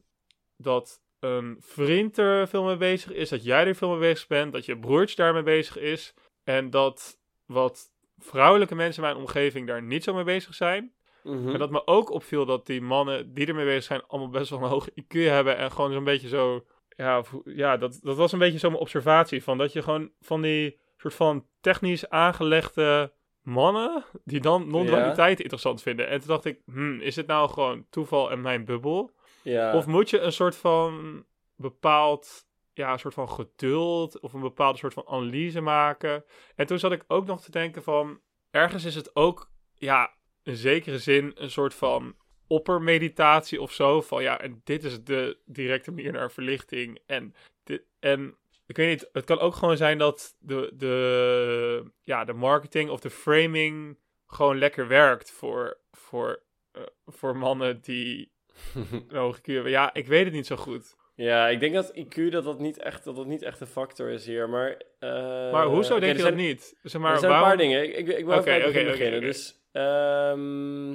dat 0.56 1.02
een 1.20 1.56
vriend 1.60 2.18
er 2.18 2.48
veel 2.48 2.64
mee 2.64 2.76
bezig 2.76 3.12
is, 3.12 3.28
dat 3.28 3.44
jij 3.44 3.66
er 3.66 3.74
veel 3.74 3.90
mee 3.90 3.98
bezig 3.98 4.26
bent, 4.26 4.52
dat 4.52 4.64
je 4.64 4.78
broertje 4.78 5.16
daarmee 5.16 5.42
bezig 5.42 5.78
is 5.78 6.14
en 6.44 6.70
dat 6.70 7.18
wat 7.46 7.92
vrouwelijke 8.18 8.74
mensen 8.74 9.02
in 9.02 9.08
mijn 9.08 9.20
omgeving 9.22 9.66
daar 9.66 9.82
niet 9.82 10.04
zo 10.04 10.14
mee 10.14 10.24
bezig 10.24 10.54
zijn. 10.54 10.92
Mhm. 11.22 11.48
En 11.48 11.58
dat 11.58 11.70
me 11.70 11.86
ook 11.86 12.10
opviel 12.10 12.46
dat 12.46 12.66
die 12.66 12.80
mannen 12.80 13.34
die 13.34 13.46
ermee 13.46 13.64
bezig 13.64 13.84
zijn, 13.84 14.02
allemaal 14.06 14.30
best 14.30 14.50
wel 14.50 14.62
een 14.62 14.68
hoge 14.68 14.92
IQ 14.94 15.08
hebben. 15.08 15.56
En 15.56 15.72
gewoon 15.72 15.92
zo'n 15.92 16.04
beetje 16.04 16.28
zo. 16.28 16.64
Ja, 16.96 17.18
of 17.18 17.36
ja 17.44 17.76
dat, 17.76 17.98
dat 18.02 18.16
was 18.16 18.32
een 18.32 18.38
beetje 18.38 18.58
zo 18.58 18.68
mijn 18.68 18.80
observatie. 18.80 19.42
Van 19.42 19.58
dat 19.58 19.72
je 19.72 19.82
gewoon 19.82 20.10
van 20.20 20.42
die 20.42 20.78
soort 20.96 21.14
van 21.14 21.46
technisch 21.60 22.08
aangelegde 22.08 23.12
mannen. 23.42 24.04
die 24.24 24.40
dan 24.40 24.68
non-dualiteit 24.68 25.40
interessant 25.40 25.82
vinden. 25.82 26.08
En 26.08 26.18
toen 26.18 26.28
dacht 26.28 26.44
ik, 26.44 26.60
hmm, 26.64 27.00
is 27.00 27.16
het 27.16 27.26
nou 27.26 27.50
gewoon 27.50 27.86
toeval 27.90 28.30
en 28.30 28.40
mijn 28.40 28.64
bubbel? 28.64 29.10
ja. 29.42 29.76
Of 29.76 29.86
moet 29.86 30.10
je 30.10 30.18
een 30.18 30.32
soort 30.32 30.56
van 30.56 31.24
bepaald. 31.56 32.50
Ja, 32.74 32.92
een 32.92 32.98
soort 32.98 33.14
van 33.14 33.28
geduld. 33.28 34.20
of 34.20 34.32
een 34.32 34.40
bepaalde 34.40 34.78
soort 34.78 34.94
van 34.94 35.08
analyse 35.08 35.60
maken. 35.60 36.24
En 36.56 36.66
toen 36.66 36.78
zat 36.78 36.92
ik 36.92 37.04
ook 37.06 37.26
nog 37.26 37.42
te 37.42 37.50
denken 37.50 37.82
van. 37.82 38.20
ergens 38.50 38.84
is 38.84 38.94
het 38.94 39.16
ook. 39.16 39.50
ja, 39.74 40.14
in 40.42 40.56
zekere 40.56 40.98
zin 40.98 41.32
een 41.34 41.50
soort 41.50 41.74
van 41.74 42.14
oppermeditatie 42.46 43.60
of 43.60 43.72
zo. 43.72 44.00
Van 44.00 44.22
ja, 44.22 44.40
en 44.40 44.60
dit 44.64 44.84
is 44.84 45.04
de 45.04 45.38
directe 45.44 45.90
manier 45.90 46.12
naar 46.12 46.30
verlichting. 46.30 46.98
En, 47.06 47.34
dit, 47.64 47.82
en 48.00 48.36
ik 48.72 48.78
weet 48.78 48.88
niet, 48.88 49.08
het 49.12 49.24
kan 49.24 49.38
ook 49.38 49.54
gewoon 49.54 49.76
zijn 49.76 49.98
dat 49.98 50.36
de, 50.38 50.72
de, 50.74 51.92
ja, 52.02 52.24
de 52.24 52.32
marketing 52.32 52.90
of 52.90 53.00
de 53.00 53.10
framing 53.10 53.98
gewoon 54.26 54.58
lekker 54.58 54.88
werkt 54.88 55.30
voor, 55.30 55.78
voor, 55.90 56.42
eh, 56.72 56.82
voor 57.06 57.36
mannen 57.36 57.80
die 57.80 58.32
een 59.08 59.16
hoge 59.16 59.40
IQ 59.40 59.44
hebben. 59.44 59.70
Ja, 59.70 59.94
ik 59.94 60.06
weet 60.06 60.24
het 60.24 60.32
niet 60.32 60.46
zo 60.46 60.56
goed. 60.56 60.96
Ja, 61.14 61.48
ik 61.48 61.60
denk 61.60 61.74
dat 61.74 61.92
IQ 61.98 62.30
dat 62.30 62.44
dat 62.44 62.58
niet 62.58 62.78
echt, 62.78 63.04
dat 63.04 63.16
dat 63.16 63.26
niet 63.26 63.42
echt 63.42 63.60
een 63.60 63.66
factor 63.66 64.08
is 64.08 64.26
hier. 64.26 64.48
Maar, 64.48 64.82
eh, 64.98 65.52
Maar 65.52 65.66
hoezo 65.66 65.98
denk 65.98 66.16
je 66.16 66.22
dat 66.22 66.34
niet? 66.34 66.74
Zeg 66.82 67.00
maar, 67.00 67.12
er 67.12 67.18
zijn 67.18 67.30
waarom... 67.30 67.50
een 67.50 67.56
paar 67.56 67.66
dingen. 67.66 67.84
Ik, 67.84 67.96
ik, 67.96 68.18
ik 68.18 68.24
wil 68.24 68.38
Oké, 68.38 68.50
even 68.50 68.68
oké, 68.68 68.84
beginnen. 68.84 69.20
Dus, 69.20 69.54
ehm, 69.72 70.90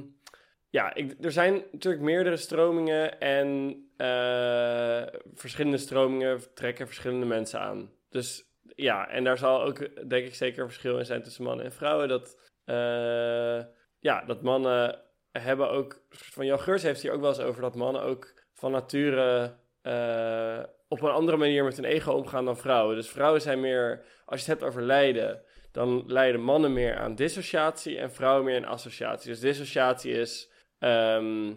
ja, 0.70 0.94
ik, 0.94 1.16
er 1.22 1.32
zijn 1.32 1.64
natuurlijk 1.72 2.04
meerdere 2.04 2.38
stromingen 2.38 3.20
en 3.20 3.82
eh, 3.98 5.04
verschillende 5.34 5.78
stromingen 5.78 6.54
trekken 6.54 6.86
verschillende 6.86 7.26
mensen 7.26 7.60
aan. 7.60 7.92
Dus 8.10 8.48
ja, 8.76 9.10
en 9.10 9.24
daar 9.24 9.38
zal 9.38 9.64
ook 9.64 10.10
denk 10.10 10.28
ik 10.28 10.36
zeker 10.36 10.62
een 10.62 10.70
verschil 10.70 10.98
in 11.00 11.06
zijn 11.06 11.24
tussen 11.24 11.44
mannen 11.44 11.66
en 11.66 11.72
vrouwen. 11.72 12.08
Dat, 12.08 12.52
eh, 12.66 13.64
ja, 14.00 14.24
dat 14.26 14.42
mannen 14.42 15.02
hebben 15.32 15.70
ook, 15.70 16.02
van 16.10 16.46
Jan 16.46 16.60
Geurs 16.60 16.84
heeft 16.84 17.02
hier 17.02 17.12
ook 17.12 17.22
wel 17.22 17.30
eens 17.30 17.40
over 17.40 17.62
dat 17.62 17.76
mannen 17.76 18.02
ook 18.02 18.34
van 18.54 18.72
nature 18.72 19.56
eh, 19.82 20.64
op 20.88 21.02
een 21.02 21.10
andere 21.10 21.38
manier 21.38 21.64
met 21.64 21.76
hun 21.76 21.86
ego 21.86 22.12
omgaan 22.12 22.46
dan 22.46 22.58
vrouwen. 22.58 22.96
Dus 22.96 23.10
vrouwen 23.10 23.42
zijn 23.42 23.60
meer, 23.60 24.06
als 24.26 24.46
je 24.46 24.52
het 24.52 24.60
hebt 24.60 24.72
over 24.72 24.84
lijden, 24.84 25.42
dan 25.72 26.04
lijden 26.08 26.42
mannen 26.42 26.74
meer 26.74 26.98
aan 26.98 27.16
dissociatie 27.16 27.98
en 27.98 28.12
vrouwen 28.12 28.46
meer 28.46 28.58
aan 28.58 28.72
associatie. 28.72 29.30
Dus 29.30 29.40
dissociatie 29.40 30.12
is 30.12 30.52
ehm, 30.80 31.54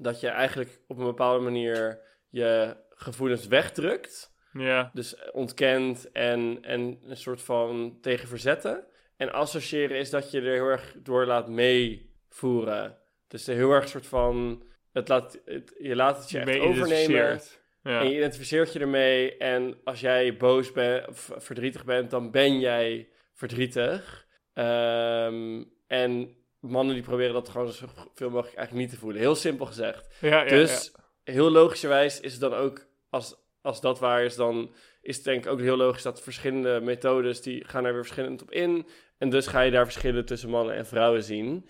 dat 0.00 0.20
je 0.20 0.28
eigenlijk 0.28 0.80
op 0.86 0.98
een 0.98 1.04
bepaalde 1.04 1.44
manier 1.44 2.00
je 2.28 2.76
gevoelens 2.90 3.46
wegdrukt. 3.46 4.38
Ja, 4.52 4.90
Dus 4.94 5.30
ontkent 5.30 6.12
en, 6.12 6.58
en 6.62 6.98
een 7.02 7.16
soort 7.16 7.42
van 7.42 7.98
tegen 8.00 8.28
verzetten. 8.28 8.84
En 9.16 9.32
associëren 9.32 9.98
is 9.98 10.10
dat 10.10 10.30
je 10.30 10.40
er 10.40 10.52
heel 10.52 10.68
erg 10.68 10.94
door 11.02 11.26
laat 11.26 11.48
meevoeren. 11.48 12.98
Dus 13.28 13.46
er 13.46 13.54
heel 13.54 13.72
erg 13.72 13.88
soort 13.88 14.06
van... 14.06 14.62
Het 14.92 15.08
laat, 15.08 15.40
het, 15.44 15.74
je 15.78 15.96
laat 15.96 16.18
het 16.18 16.30
je 16.30 16.38
echt 16.38 16.60
overnemen. 16.60 17.40
Ja. 17.82 18.00
En 18.00 18.08
je 18.08 18.16
identificeert 18.16 18.72
je 18.72 18.78
ermee. 18.78 19.36
En 19.36 19.80
als 19.84 20.00
jij 20.00 20.36
boos 20.36 20.72
bent 20.72 21.08
of 21.08 21.30
verdrietig 21.36 21.84
bent, 21.84 22.10
dan 22.10 22.30
ben 22.30 22.58
jij 22.60 23.08
verdrietig. 23.34 24.26
Ehm, 24.54 25.64
en 25.86 26.36
mannen 26.60 26.94
die 26.94 27.04
proberen 27.04 27.32
dat 27.32 27.48
gewoon 27.48 27.72
zoveel 27.72 28.30
mogelijk 28.30 28.56
eigenlijk 28.56 28.72
niet 28.72 28.90
te 28.90 28.96
voelen. 28.96 29.20
Heel 29.20 29.34
simpel 29.34 29.66
gezegd. 29.66 30.16
Ja, 30.20 30.42
ja, 30.42 30.48
dus 30.48 30.92
heel 31.24 31.50
logischerwijs 31.50 32.20
is 32.20 32.32
het 32.32 32.40
dan 32.40 32.54
ook, 32.54 32.86
als, 33.10 33.34
als 33.62 33.80
dat 33.80 33.98
waar 33.98 34.24
is, 34.24 34.36
dan 34.36 34.74
is 35.02 35.16
het 35.16 35.24
denk 35.24 35.44
ik 35.44 35.50
ook 35.50 35.60
heel 35.60 35.76
logisch 35.76 36.02
dat 36.02 36.22
verschillende 36.22 36.80
methodes, 36.80 37.42
die 37.42 37.64
gaan 37.64 37.84
er 37.84 37.92
weer 37.92 38.04
verschillend 38.04 38.42
op 38.42 38.50
in. 38.50 38.86
En 39.18 39.30
dus 39.30 39.46
ga 39.46 39.60
je 39.60 39.70
daar 39.70 39.84
verschillen 39.84 40.24
tussen 40.24 40.50
mannen 40.50 40.74
en 40.74 40.86
vrouwen 40.86 41.22
zien. 41.22 41.68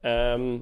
Ehm, 0.00 0.58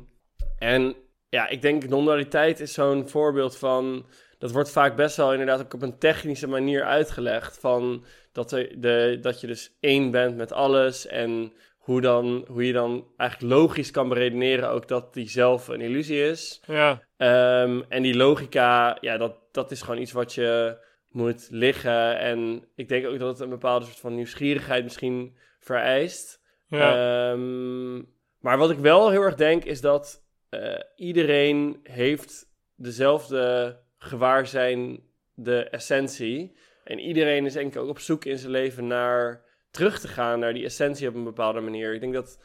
en 0.59 0.97
ja, 1.29 1.49
ik 1.49 1.63
denk 1.63 1.89
non-dualiteit 1.89 2.61
is 2.61 2.73
zo'n 2.73 3.09
voorbeeld 3.09 3.57
van... 3.57 4.07
Dat 4.39 4.51
wordt 4.51 4.71
vaak 4.71 4.97
best 4.97 5.17
wel 5.17 5.33
inderdaad 5.33 5.61
ook 5.61 5.75
op 5.75 5.83
een 5.83 5.99
technische 5.99 6.47
manier 6.47 6.85
uitgelegd. 6.85 7.59
Van 7.59 8.05
dat, 8.33 8.51
de, 8.51 9.19
dat 9.21 9.41
je 9.41 9.47
dus 9.47 9.77
één 9.81 10.11
bent 10.11 10.37
met 10.37 10.53
alles. 10.53 11.07
En 11.07 11.53
hoe, 11.89 12.01
dan, 12.01 12.45
hoe 12.49 12.67
je 12.67 12.73
dan 12.73 13.07
eigenlijk 13.17 13.53
logisch 13.53 13.91
kan 13.91 14.09
beredeneren 14.09 14.71
ook 14.71 14.89
dat 14.89 15.15
die 15.15 15.29
zelf 15.29 15.69
een 15.69 15.81
illusie 15.81 16.23
is. 16.23 16.63
ja. 16.67 17.03
Ehm, 17.17 17.83
en 17.89 18.03
die 18.03 18.17
logica, 18.17 18.99
ja, 19.01 19.17
dat, 19.17 19.37
dat 19.53 19.71
is 19.71 19.83
gewoon 19.83 20.01
iets 20.01 20.13
wat 20.13 20.35
je 20.35 20.79
moet 21.11 21.49
liggen. 21.51 22.19
En 22.19 22.69
ik 22.75 22.89
denk 22.89 23.07
ook 23.07 23.19
dat 23.19 23.29
het 23.29 23.41
een 23.41 23.49
bepaalde 23.49 23.85
soort 23.85 23.99
van 23.99 24.15
nieuwsgierigheid 24.15 24.85
misschien 24.85 25.37
vereist. 25.61 26.41
ja. 26.67 27.31
Ehm, 27.31 27.97
maar 28.41 28.59
wat 28.59 28.71
ik 28.71 28.79
wel 28.79 29.11
heel 29.11 29.23
erg 29.23 29.35
denk 29.35 29.65
is 29.65 29.81
dat 29.81 30.25
eh, 30.49 30.81
iedereen 30.97 31.81
heeft 31.83 32.53
dezelfde 32.77 33.77
gewaarzijn, 33.99 35.01
de 35.35 35.65
essentie. 35.65 36.57
En 36.85 36.99
iedereen 36.99 37.47
is 37.47 37.53
denk 37.53 37.75
ik 37.75 37.81
ook 37.81 37.89
op 37.89 37.99
zoek 37.99 38.25
in 38.25 38.39
zijn 38.39 38.53
leven 38.53 38.87
naar 38.87 39.47
terug 39.79 40.01
te 40.01 40.09
gaan 40.09 40.39
naar 40.39 40.53
die 40.53 40.65
essentie 40.65 41.09
op 41.09 41.15
een 41.15 41.25
bepaalde 41.25 41.61
manier. 41.61 41.95
Ik 41.95 42.01
denk 42.01 42.15
dat 42.15 42.39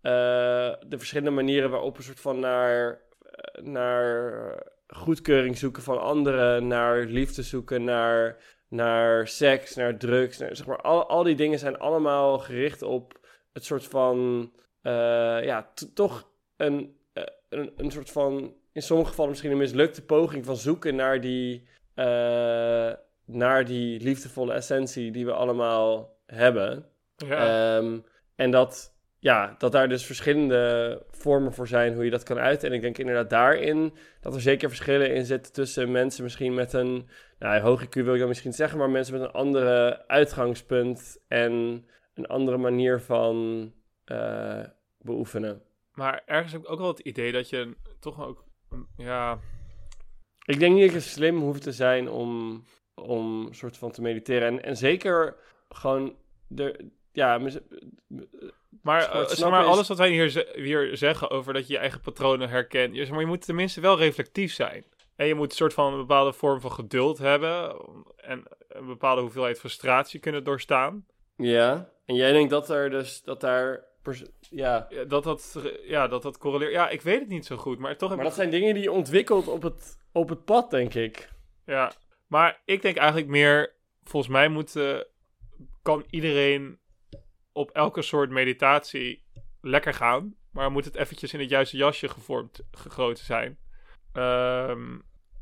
eh, 0.00 0.12
de 0.88 0.98
verschillende 0.98 1.30
manieren 1.30 1.70
waarop 1.70 1.96
een 1.96 2.02
soort 2.02 2.20
van 2.20 2.40
naar, 2.40 3.00
eh, 3.20 3.62
naar 3.62 4.62
goedkeuring 4.86 5.58
zoeken 5.58 5.82
van 5.82 6.00
anderen, 6.00 6.66
naar 6.66 7.04
liefde 7.04 7.42
zoeken, 7.42 7.84
naar, 7.84 8.36
naar 8.68 9.28
seks, 9.28 9.74
naar 9.74 9.96
drugs, 9.96 10.36
zeg 10.36 10.66
maar, 10.66 10.80
al, 10.80 11.08
al 11.08 11.22
die 11.22 11.34
dingen 11.34 11.58
zijn 11.58 11.78
allemaal 11.78 12.38
gericht 12.38 12.82
op 12.82 13.18
het 13.52 13.64
soort 13.64 13.84
van, 13.84 14.50
eh, 14.82 14.92
ja, 15.44 15.72
toch 15.94 16.30
een, 16.56 16.96
een, 17.48 17.72
een 17.76 17.90
soort 17.90 18.10
van, 18.10 18.54
in 18.72 18.82
sommige 18.82 19.08
gevallen 19.08 19.30
misschien 19.30 19.52
een 19.52 19.58
mislukte 19.58 20.04
poging 20.04 20.44
van 20.44 20.56
zoeken 20.56 20.94
naar 20.94 21.20
die, 21.20 21.68
naar 23.24 23.64
die 23.64 24.00
liefdevolle 24.00 24.52
essentie 24.52 25.10
die 25.10 25.24
we 25.24 25.32
allemaal 25.32 26.16
hebben. 26.34 26.86
ja. 27.16 27.76
Ehm, 27.76 27.98
en 28.36 28.50
dat, 28.50 28.94
ja, 29.18 29.54
dat 29.58 29.72
daar 29.72 29.88
dus 29.88 30.06
verschillende 30.06 31.02
vormen 31.10 31.52
voor 31.52 31.68
zijn 31.68 31.94
hoe 31.94 32.04
je 32.04 32.10
dat 32.10 32.22
kan 32.22 32.38
uiten. 32.38 32.68
En 32.68 32.74
ik 32.74 32.80
denk 32.80 32.98
inderdaad 32.98 33.30
daarin 33.30 33.92
dat 34.20 34.34
er 34.34 34.40
zeker 34.40 34.68
verschillen 34.68 35.14
in 35.14 35.24
zitten 35.24 35.52
tussen 35.52 35.90
mensen 35.90 36.22
misschien 36.22 36.54
met 36.54 36.72
een, 36.72 37.08
nou, 37.38 37.60
hoog 37.60 37.84
IQ 37.84 37.88
wil 37.88 38.12
ik 38.14 38.18
dan 38.18 38.28
misschien 38.28 38.52
zeggen, 38.52 38.78
maar 38.78 38.90
mensen 38.90 39.14
met 39.14 39.22
een 39.22 39.32
andere 39.32 40.06
uitgangspunt 40.06 41.24
en 41.28 41.84
een 42.14 42.26
andere 42.26 42.56
manier 42.56 43.00
van 43.00 43.72
eh, 44.04 44.64
beoefenen. 44.98 45.62
Maar 45.92 46.22
ergens 46.26 46.52
heb 46.52 46.60
ik 46.60 46.70
ook 46.70 46.78
wel 46.78 46.88
het 46.88 46.98
idee 46.98 47.32
dat 47.32 47.48
je 47.48 47.76
toch 48.00 48.26
ook... 48.26 48.44
Ja, 48.96 49.38
Ik 50.44 50.58
denk 50.58 50.74
niet 50.74 50.84
dat 50.84 50.92
je 50.92 51.00
slim 51.00 51.38
hoeft 51.38 51.62
te 51.62 51.72
zijn 51.72 52.08
om, 52.08 52.62
om 52.94 53.48
soort 53.52 53.76
van 53.76 53.90
te 53.90 54.02
mediteren. 54.02 54.48
En, 54.48 54.62
en 54.62 54.76
zeker 54.76 55.36
gewoon 55.68 56.16
de, 56.46 56.90
ja, 57.12 57.38
Maar, 58.82 59.02
eh, 59.12 59.26
zeg 59.26 59.50
maar 59.50 59.60
is- 59.62 59.66
alles 59.68 59.88
wat 59.88 59.98
wij 59.98 60.10
hier, 60.10 60.46
hier 60.54 60.96
zeggen 60.96 61.30
over 61.30 61.52
dat 61.52 61.66
je 61.66 61.72
je 61.72 61.78
eigen 61.78 62.00
patronen 62.00 62.48
herkent. 62.48 62.94
Je, 62.94 63.00
zeg 63.00 63.10
maar, 63.10 63.20
je 63.20 63.26
moet 63.26 63.44
tenminste 63.44 63.80
wel 63.80 63.98
reflectief 63.98 64.52
zijn. 64.52 64.84
En 65.16 65.26
je 65.26 65.34
moet 65.34 65.50
een 65.50 65.56
soort 65.56 65.74
van 65.74 65.92
een 65.92 65.98
bepaalde 65.98 66.32
vorm 66.32 66.60
van 66.60 66.72
geduld 66.72 67.18
hebben. 67.18 67.76
En 68.16 68.42
een 68.68 68.86
bepaalde 68.86 69.20
hoeveelheid 69.20 69.58
frustratie 69.58 70.20
kunnen 70.20 70.44
doorstaan. 70.44 71.06
ja. 71.36 71.90
En 72.06 72.14
jij 72.14 72.32
denkt 72.32 72.50
dat 72.50 72.70
er 72.70 72.90
dus, 72.90 73.22
dat 73.22 73.40
daar, 73.40 73.84
ja... 74.40 74.86
Ja, 74.88 75.04
Dat 75.04 75.24
dat, 75.24 75.58
ja, 75.82 76.08
dat 76.08 76.22
dat 76.22 76.38
correleert. 76.38 76.72
Ja, 76.72 76.88
ik 76.88 77.02
weet 77.02 77.20
het 77.20 77.28
niet 77.28 77.46
zo 77.46 77.56
goed. 77.56 77.78
Maar 77.78 77.96
toch 77.96 78.08
Maar 78.08 78.18
ik 78.18 78.24
dat 78.24 78.34
zijn 78.34 78.50
dingen 78.50 78.74
die 78.74 78.82
je 78.82 78.92
ontwikkelt 78.92 79.48
op 79.48 79.62
het, 79.62 79.98
op 80.12 80.28
het 80.28 80.44
pad, 80.44 80.70
denk 80.70 80.94
ik. 80.94 81.28
Ja, 81.66 81.92
maar 82.26 82.60
ik 82.64 82.82
denk 82.82 82.96
eigenlijk 82.96 83.28
meer, 83.28 83.74
volgens 84.04 84.32
mij 84.32 84.48
moet, 84.48 84.76
eh, 84.76 84.96
kan 85.82 86.04
iedereen 86.10 86.78
op 87.52 87.70
elke 87.70 88.02
soort 88.02 88.30
meditatie 88.30 89.26
lekker 89.60 89.94
gaan, 89.94 90.34
maar 90.52 90.70
moet 90.70 90.84
het 90.84 90.94
eventjes 90.96 91.32
in 91.34 91.40
het 91.40 91.48
juiste 91.50 91.76
jasje 91.76 92.08
gevormd, 92.08 92.60
gegoten 92.70 93.24
zijn. 93.24 93.58
Ehm, 94.12 94.98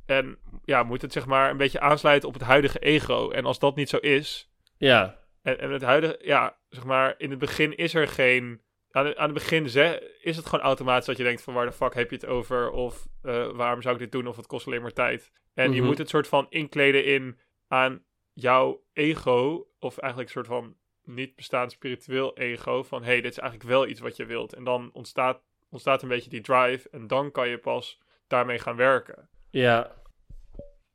en 0.06 0.38
ja, 0.64 0.82
moet 0.82 1.02
het 1.02 1.12
zeg 1.12 1.26
maar 1.26 1.50
een 1.50 1.56
beetje 1.56 1.80
aansluiten 1.80 2.28
op 2.28 2.34
het 2.34 2.42
huidige 2.42 2.78
ego. 2.78 3.30
En 3.30 3.44
als 3.44 3.58
dat 3.58 3.76
niet 3.76 3.88
zo 3.88 3.96
is, 3.96 4.50
Ja. 4.78 5.18
en, 5.42 5.58
en 5.58 5.70
het 5.70 5.82
huidige, 5.82 6.18
ja, 6.22 6.56
zeg 6.68 6.84
maar, 6.84 7.14
in 7.18 7.30
het 7.30 7.38
begin 7.38 7.76
is 7.76 7.94
er 7.94 8.08
geen. 8.08 8.64
Aan, 8.90 9.06
het- 9.06 9.16
aan 9.16 9.24
het 9.24 9.34
begin 9.34 9.68
ze, 9.68 10.16
is 10.22 10.36
het 10.36 10.46
gewoon 10.46 10.64
automatisch 10.64 11.06
dat 11.06 11.16
je 11.16 11.22
denkt: 11.22 11.42
van 11.42 11.54
waar 11.54 11.66
de 11.66 11.72
fuck 11.72 11.94
heb 11.94 12.10
je 12.10 12.16
het 12.16 12.26
over? 12.26 12.70
Of 12.70 13.06
eh, 13.22 13.50
waarom 13.50 13.82
zou 13.82 13.94
ik 13.94 14.00
dit 14.00 14.12
doen? 14.12 14.26
Of 14.26 14.36
het 14.36 14.46
kost 14.46 14.66
alleen 14.66 14.82
maar 14.82 14.92
tijd. 14.92 15.32
En 15.54 15.70
je 15.72 15.76
Mhm. 15.78 15.86
moet 15.86 15.98
het 15.98 16.08
soort 16.08 16.28
van 16.28 16.46
inkleden 16.48 17.04
in 17.04 17.38
aan 17.68 18.04
jouw 18.32 18.82
ego, 18.92 19.66
of 19.86 19.98
eigenlijk 19.98 20.28
een 20.34 20.44
soort 20.44 20.60
van 20.62 20.76
niet 21.04 21.34
bestaand 21.36 21.72
spiritueel 21.72 22.36
ego. 22.36 22.82
Van 22.82 23.00
hé, 23.02 23.06
hey, 23.12 23.20
dit 23.20 23.30
is 23.30 23.38
eigenlijk 23.38 23.70
wel 23.70 23.86
iets 23.86 24.00
wat 24.00 24.16
je 24.16 24.24
wilt. 24.24 24.52
En 24.52 24.64
dan 24.64 24.90
ontstaat, 24.92 25.42
ontstaat 25.70 26.02
een 26.02 26.08
beetje 26.08 26.30
die 26.30 26.40
drive. 26.40 26.88
En 26.90 27.06
dan 27.06 27.30
kan 27.30 27.48
je 27.48 27.58
pas 27.58 28.00
daarmee 28.26 28.58
gaan 28.58 28.76
werken. 28.76 29.28
Ja. 29.50 29.94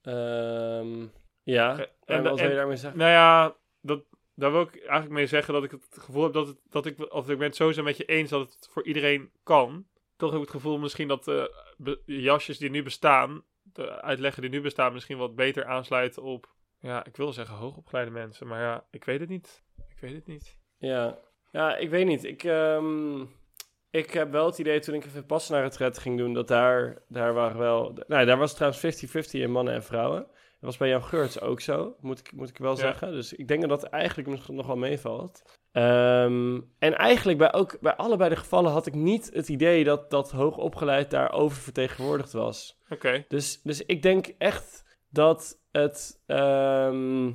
Ehm, 0.02 1.06
ja. 1.44 1.74
Eh, 1.74 1.80
En, 1.80 1.88
en- 2.06 2.24
wat 2.24 2.40
wil 2.40 2.50
je 2.50 2.56
daarmee 2.56 2.76
zeggen? 2.76 3.00
Nou 3.00 3.12
ja, 3.12 3.56
dat, 3.82 4.04
daar 4.36 4.52
wil 4.52 4.62
ik 4.62 4.76
eigenlijk 4.76 5.12
mee 5.12 5.28
zeggen 5.28 5.54
dat 5.54 5.64
ik 5.64 5.72
het 5.72 5.88
gevoel 5.92 6.24
heb 6.24 6.34
dat, 6.34 6.48
het, 6.48 6.58
dat 6.70 6.86
ik, 6.86 7.14
of 7.14 7.30
ik 7.30 7.38
ben 7.38 7.48
het 7.48 7.56
sowieso 7.56 7.84
met 7.84 7.98
je 7.98 8.06
eens 8.06 8.30
dat 8.30 8.54
het 8.54 8.68
voor 8.72 8.86
iedereen 8.86 9.32
kan. 9.44 9.86
Toch 10.18 10.32
heb 10.32 10.40
ik 10.40 10.46
het 10.48 10.56
gevoel 10.56 10.78
misschien 10.78 11.08
dat 11.08 11.24
de 11.24 11.72
be- 11.78 12.02
jasjes 12.06 12.58
die 12.58 12.70
nu 12.70 12.84
bestaan, 12.84 13.44
de 13.62 14.02
uitleggen 14.02 14.42
die 14.42 14.52
nu 14.52 14.62
bestaan, 14.62 14.94
misschien 14.94 15.18
wat 15.18 15.36
beter 15.36 15.66
aansluiten 15.66 16.24
op, 16.24 16.50
ja, 16.82 17.06
ik 17.06 17.16
wil 17.16 17.34
zeggen 17.34 17.56
hoogopgeleide 17.56 18.12
mensen, 18.12 18.48
maar 18.48 18.62
ja, 18.62 18.84
ik 18.92 19.04
weet 19.04 19.20
het 19.20 19.30
niet. 19.30 19.64
Ik 19.90 19.98
weet 20.00 20.14
het 20.14 20.28
niet. 20.28 20.58
Ja. 20.78 21.18
Ja, 21.52 21.78
ik 21.78 21.90
weet 21.90 22.06
niet. 22.06 22.24
Ik, 22.24 22.44
ehm, 22.44 23.22
ik 23.90 24.12
heb 24.12 24.32
wel 24.32 24.46
het 24.46 24.58
idee 24.60 24.80
toen 24.80 24.96
ik 24.96 25.06
even 25.06 25.26
pas 25.26 25.50
naar 25.50 25.64
het 25.64 25.78
red 25.78 25.98
ging 25.98 26.18
doen, 26.18 26.34
dat 26.34 26.48
daar, 26.48 27.02
daar 27.08 27.34
waren 27.34 27.58
wel... 27.58 27.98
Nou, 28.08 28.26
daar 28.26 28.38
was 28.38 28.54
trouwens 28.56 29.04
50-50 29.06 29.32
in 29.32 29.52
mannen 29.52 29.74
en 29.74 29.84
vrouwen. 29.84 30.28
was 30.60 30.78
bij 30.78 30.90
Jan 30.90 31.04
Geurts 31.04 31.42
ook 31.42 31.62
zo, 31.62 31.96
moet 32.00 32.20
ik, 32.20 32.32
moet 32.32 32.50
ik 32.50 32.58
wel 32.58 32.72
Ja. 32.72 32.78
zeggen. 32.78 33.12
Dus 33.12 33.34
ik 33.34 33.48
denk 33.48 33.62
dat 33.62 33.70
dat 33.70 33.84
eigenlijk 33.84 34.30
nog, 34.30 34.50
nog 34.50 34.68
wel 34.68 34.76
meevalt. 34.78 35.60
Ehm, 35.72 36.60
en 36.80 36.96
eigenlijk 36.98 37.38
bij, 37.38 37.54
ook, 37.54 37.78
bij 37.82 37.96
allebei 37.96 38.30
de 38.30 38.36
gevallen 38.36 38.72
had 38.72 38.86
ik 38.86 38.94
niet 38.94 39.30
het 39.34 39.50
idee 39.50 39.84
dat, 39.84 40.10
dat 40.12 40.32
hoogopgeleid 40.32 41.12
daar 41.12 41.32
oververtegenwoordigd 41.32 42.32
was. 42.32 42.80
Oké. 42.90 43.26
Dus, 43.28 43.62
dus 43.62 43.86
ik 43.86 44.02
denk 44.02 44.28
echt 44.38 44.91
dat 45.12 45.62
het, 45.72 46.22
ehm, 46.26 47.32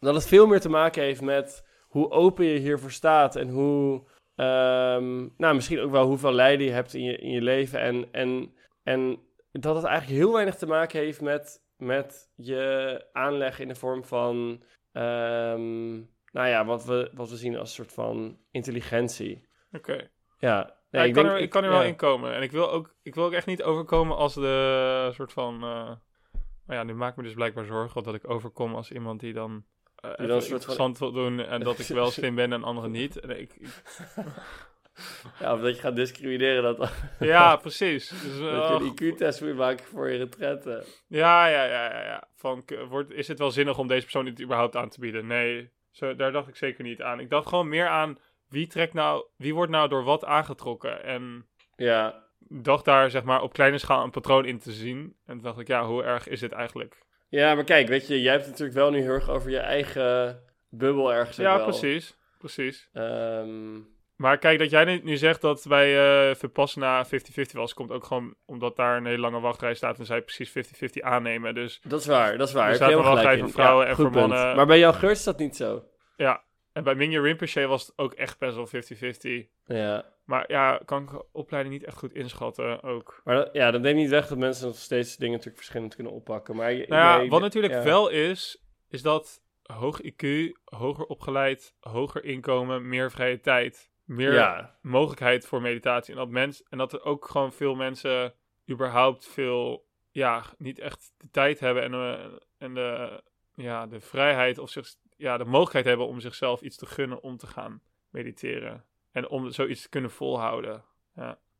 dat 0.00 0.14
het 0.14 0.26
veel 0.26 0.46
meer 0.46 0.60
te 0.60 0.68
maken 0.68 1.02
heeft 1.02 1.20
met 1.20 1.66
hoe 1.88 2.10
open 2.10 2.44
je 2.44 2.58
hiervoor 2.58 2.90
staat 2.90 3.36
en 3.36 3.48
hoe, 3.48 4.02
ehm, 4.36 5.28
nou 5.36 5.54
misschien 5.54 5.80
ook 5.80 5.90
wel 5.90 6.06
hoeveel 6.06 6.32
lijden 6.32 6.66
je 6.66 6.72
hebt 6.72 6.94
in 6.94 7.02
je, 7.02 7.16
in 7.16 7.30
je 7.30 7.42
leven. 7.42 7.80
En, 7.80 8.08
en, 8.12 8.54
en 8.82 9.18
dat 9.52 9.76
het 9.76 9.84
eigenlijk 9.84 10.20
heel 10.20 10.32
weinig 10.32 10.54
te 10.54 10.66
maken 10.66 11.00
heeft 11.00 11.20
met, 11.20 11.62
met 11.76 12.30
je 12.36 13.04
aanleg 13.12 13.58
in 13.60 13.68
de 13.68 13.74
vorm 13.74 14.04
van, 14.04 14.62
ehm, 14.92 15.92
nou 16.32 16.48
ja, 16.48 16.64
wat 16.64 16.84
we, 16.84 17.10
wat 17.14 17.30
we 17.30 17.36
zien 17.36 17.56
als 17.56 17.68
een 17.68 17.74
soort 17.74 17.92
van 17.92 18.38
intelligentie. 18.50 19.48
Oké. 19.72 20.10
Ja, 20.38 20.74
Ja, 20.90 21.00
nee, 21.00 21.08
ik, 21.08 21.14
kan 21.14 21.22
denk- 21.24 21.36
er, 21.36 21.42
ik 21.42 21.50
kan 21.50 21.64
er 21.64 21.70
wel 21.70 21.82
ja. 21.82 21.86
in 21.86 21.96
komen. 21.96 22.34
En 22.34 22.42
ik 22.42 22.50
wil, 22.52 22.70
ook, 22.70 22.94
ik 23.02 23.14
wil 23.14 23.24
ook 23.24 23.32
echt 23.32 23.46
niet 23.46 23.62
overkomen 23.62 24.16
als 24.16 24.34
de 24.34 25.10
soort 25.14 25.32
van... 25.32 25.62
eh 25.62 25.90
maar 26.66 26.76
ja, 26.76 26.82
nu 26.82 26.94
maak 26.94 27.10
ik 27.10 27.16
me 27.16 27.22
dus 27.22 27.34
blijkbaar 27.34 27.64
zorgen 27.64 28.02
dat 28.02 28.14
ik 28.14 28.30
overkom 28.30 28.74
als 28.74 28.90
iemand 28.90 29.20
die 29.20 29.32
dan... 29.32 29.64
eh 29.96 30.10
van- 30.16 30.28
interessant 30.28 30.98
wil 30.98 31.12
doen 31.12 31.40
en 31.40 31.60
dat 31.60 31.78
ik 31.78 31.86
wel 31.86 32.10
slim 32.10 32.34
ben 32.34 32.52
en 32.52 32.64
anderen 32.64 32.90
niet. 33.00 33.20
En 33.20 33.30
ik, 33.40 33.52
ik- 33.54 33.82
Ja, 35.40 35.54
of 35.54 35.60
dat 35.60 35.74
je 35.74 35.80
gaat 35.80 35.96
discrimineren 35.96 36.62
dat, 36.76 36.92
ja, 37.18 37.56
precies. 37.56 38.08
Dus, 38.08 38.38
dat 38.50 38.70
oh, 38.70 38.80
je 38.80 38.84
een 39.04 39.12
IQ-test 39.14 39.40
moet 39.40 39.56
maken 39.56 39.84
voor 39.84 40.08
je 40.10 40.18
retraite. 40.18 40.84
Ja, 41.06 41.46
ja, 41.46 41.64
ja, 41.64 41.84
ja. 41.92 42.04
ja. 42.04 42.28
Van, 42.34 42.64
wordt, 42.88 43.10
is 43.12 43.28
het 43.28 43.38
wel 43.38 43.50
zinnig 43.50 43.78
om 43.78 43.86
deze 43.88 44.02
persoon 44.02 44.24
dit 44.24 44.40
überhaupt 44.42 44.76
aan 44.76 44.88
te 44.88 45.00
bieden? 45.00 45.26
Nee, 45.26 45.70
zo, 45.90 46.14
daar 46.16 46.32
dacht 46.32 46.48
ik 46.48 46.56
zeker 46.56 46.84
niet 46.84 47.02
aan. 47.02 47.20
Ik 47.20 47.30
dacht 47.30 47.48
gewoon 47.48 47.68
meer 47.68 47.88
aan 47.88 48.18
wie 48.48 48.66
trekt 48.66 48.92
nou, 48.94 49.24
wie 49.36 49.54
wordt 49.54 49.70
nou 49.72 49.88
door 49.88 50.04
wat 50.04 50.24
aangetrokken? 50.24 51.04
En 51.04 51.46
Ja, 51.76 52.23
dacht 52.48 52.84
daar 52.84 53.10
zeg 53.10 53.22
maar 53.22 53.42
op 53.42 53.52
kleine 53.52 53.78
schaal 53.78 54.04
een 54.04 54.10
patroon 54.10 54.44
in 54.44 54.58
te 54.58 54.72
zien. 54.72 54.98
En 55.26 55.34
toen 55.34 55.42
dacht 55.42 55.58
ik, 55.58 55.66
ja, 55.66 55.84
hoe 55.86 56.02
erg 56.02 56.28
is 56.28 56.40
dit 56.40 56.52
eigenlijk? 56.52 57.02
Ja, 57.28 57.54
maar 57.54 57.64
kijk, 57.64 57.88
weet 57.88 58.06
je, 58.08 58.20
jij 58.22 58.30
hebt 58.32 58.42
het 58.44 58.50
natuurlijk 58.50 58.78
wel 58.78 58.90
nu 58.90 59.00
heel 59.00 59.10
erg 59.10 59.28
over 59.30 59.50
je 59.50 59.58
eigen 59.58 60.40
bubbel 60.70 61.14
ergens 61.14 61.36
Ja, 61.36 61.56
wel. 61.56 61.64
precies. 61.66 62.16
Precies. 62.38 62.88
Ehm, 62.92 63.72
Maar 64.16 64.38
kijk, 64.38 64.58
dat 64.58 64.70
jij 64.70 65.00
nu, 65.02 65.16
zegt 65.16 65.40
dat 65.40 65.64
bij 65.68 65.96
eh 66.30 66.34
Vipassana 66.34 67.06
50-50 67.06 67.08
was, 67.52 67.74
komt 67.74 67.90
ook 67.90 68.04
gewoon 68.04 68.34
omdat 68.46 68.76
daar 68.76 68.96
een 68.96 69.06
hele 69.06 69.18
lange 69.20 69.40
wachtrij 69.40 69.74
staat 69.74 69.98
en 69.98 70.06
zij 70.06 70.22
precies 70.22 70.50
50-50 70.50 71.02
aannemen. 71.02 71.54
Dus 71.54 71.80
dat 71.88 72.00
is 72.00 72.06
waar, 72.06 72.38
dat 72.38 72.48
is 72.48 72.54
waar. 72.54 72.68
Er 72.68 72.74
staat 72.74 72.92
een 72.92 73.02
wachtrij 73.02 73.38
voor 73.38 73.50
vrouwen 73.50 73.84
Ja, 73.84 73.90
en 73.90 73.96
voor 73.96 74.10
mannen. 74.10 74.56
Maar 74.56 74.66
bij 74.66 74.78
Jan 74.78 74.94
Geurts 74.94 75.18
is 75.18 75.24
dat 75.24 75.38
niet 75.38 75.56
zo. 75.56 75.82
ja. 76.16 76.42
En 76.74 76.84
bij 76.84 76.94
Mingya 76.94 77.20
Rinpoche 77.20 77.66
was 77.66 77.86
het 77.86 77.98
ook 77.98 78.12
echt 78.12 78.38
best 78.38 78.54
wel 78.56 78.68
50-50. 79.44 79.48
Ja, 79.64 80.04
Maar 80.24 80.44
ja, 80.50 80.80
kan 80.84 81.02
ik 81.02 81.24
opleiding 81.32 81.74
niet 81.74 81.84
echt 81.84 81.98
goed 81.98 82.14
inschatten 82.14 82.82
ook. 82.82 83.20
maar 83.24 83.34
dat, 83.34 83.48
ja, 83.52 83.70
dat 83.70 83.80
neemt 83.80 83.96
niet 83.96 84.10
weg 84.10 84.26
dat 84.26 84.38
mensen 84.38 84.66
nog 84.66 84.76
steeds 84.76 85.16
dingen 85.16 85.32
natuurlijk 85.32 85.58
verschillend 85.58 85.94
kunnen 85.94 86.12
oppakken. 86.12 86.56
Maar 86.56 86.72
Nou 86.72 86.86
ja, 86.86 87.16
nee, 87.16 87.28
wat 87.28 87.40
natuurlijk 87.40 87.72
ja. 87.74 87.82
wel 87.82 88.08
is, 88.08 88.64
is 88.88 89.02
dat 89.02 89.42
hoog 89.62 90.00
IQ, 90.02 90.52
hoger 90.64 91.04
opgeleid, 91.04 91.74
hoger 91.80 92.24
inkomen, 92.24 92.88
meer 92.88 93.10
vrije 93.10 93.40
tijd, 93.40 93.90
meer 94.04 94.32
Ja, 94.32 94.78
mogelijkheid 94.82 95.46
voor 95.46 95.60
meditatie. 95.60 96.12
En 96.12 96.18
dat, 96.18 96.28
mens, 96.28 96.62
en 96.68 96.78
dat 96.78 96.92
er 96.92 97.04
ook 97.04 97.28
gewoon 97.28 97.52
veel 97.52 97.74
mensen 97.74 98.34
überhaupt 98.70 99.28
veel, 99.28 99.86
ja, 100.10 100.44
niet 100.58 100.78
echt 100.78 101.12
de 101.18 101.30
tijd 101.30 101.60
hebben 101.60 101.82
en, 101.82 101.92
eh, 101.92 102.24
en 102.58 102.74
de, 102.74 103.22
ja, 103.54 103.86
de 103.86 104.00
vrijheid 104.00 104.58
of 104.58 104.70
zich, 104.70 104.94
ja, 105.16 105.36
de 105.36 105.44
mogelijkheid 105.44 105.84
hebben 105.84 106.06
om 106.06 106.20
zichzelf 106.20 106.60
iets 106.60 106.76
te 106.76 106.86
gunnen 106.86 107.22
om 107.22 107.36
te 107.36 107.46
gaan 107.46 107.80
mediteren. 108.10 108.84
En 109.12 109.28
om 109.28 109.50
zoiets 109.50 109.82
te 109.82 109.88
kunnen 109.88 110.10
volhouden. 110.10 110.84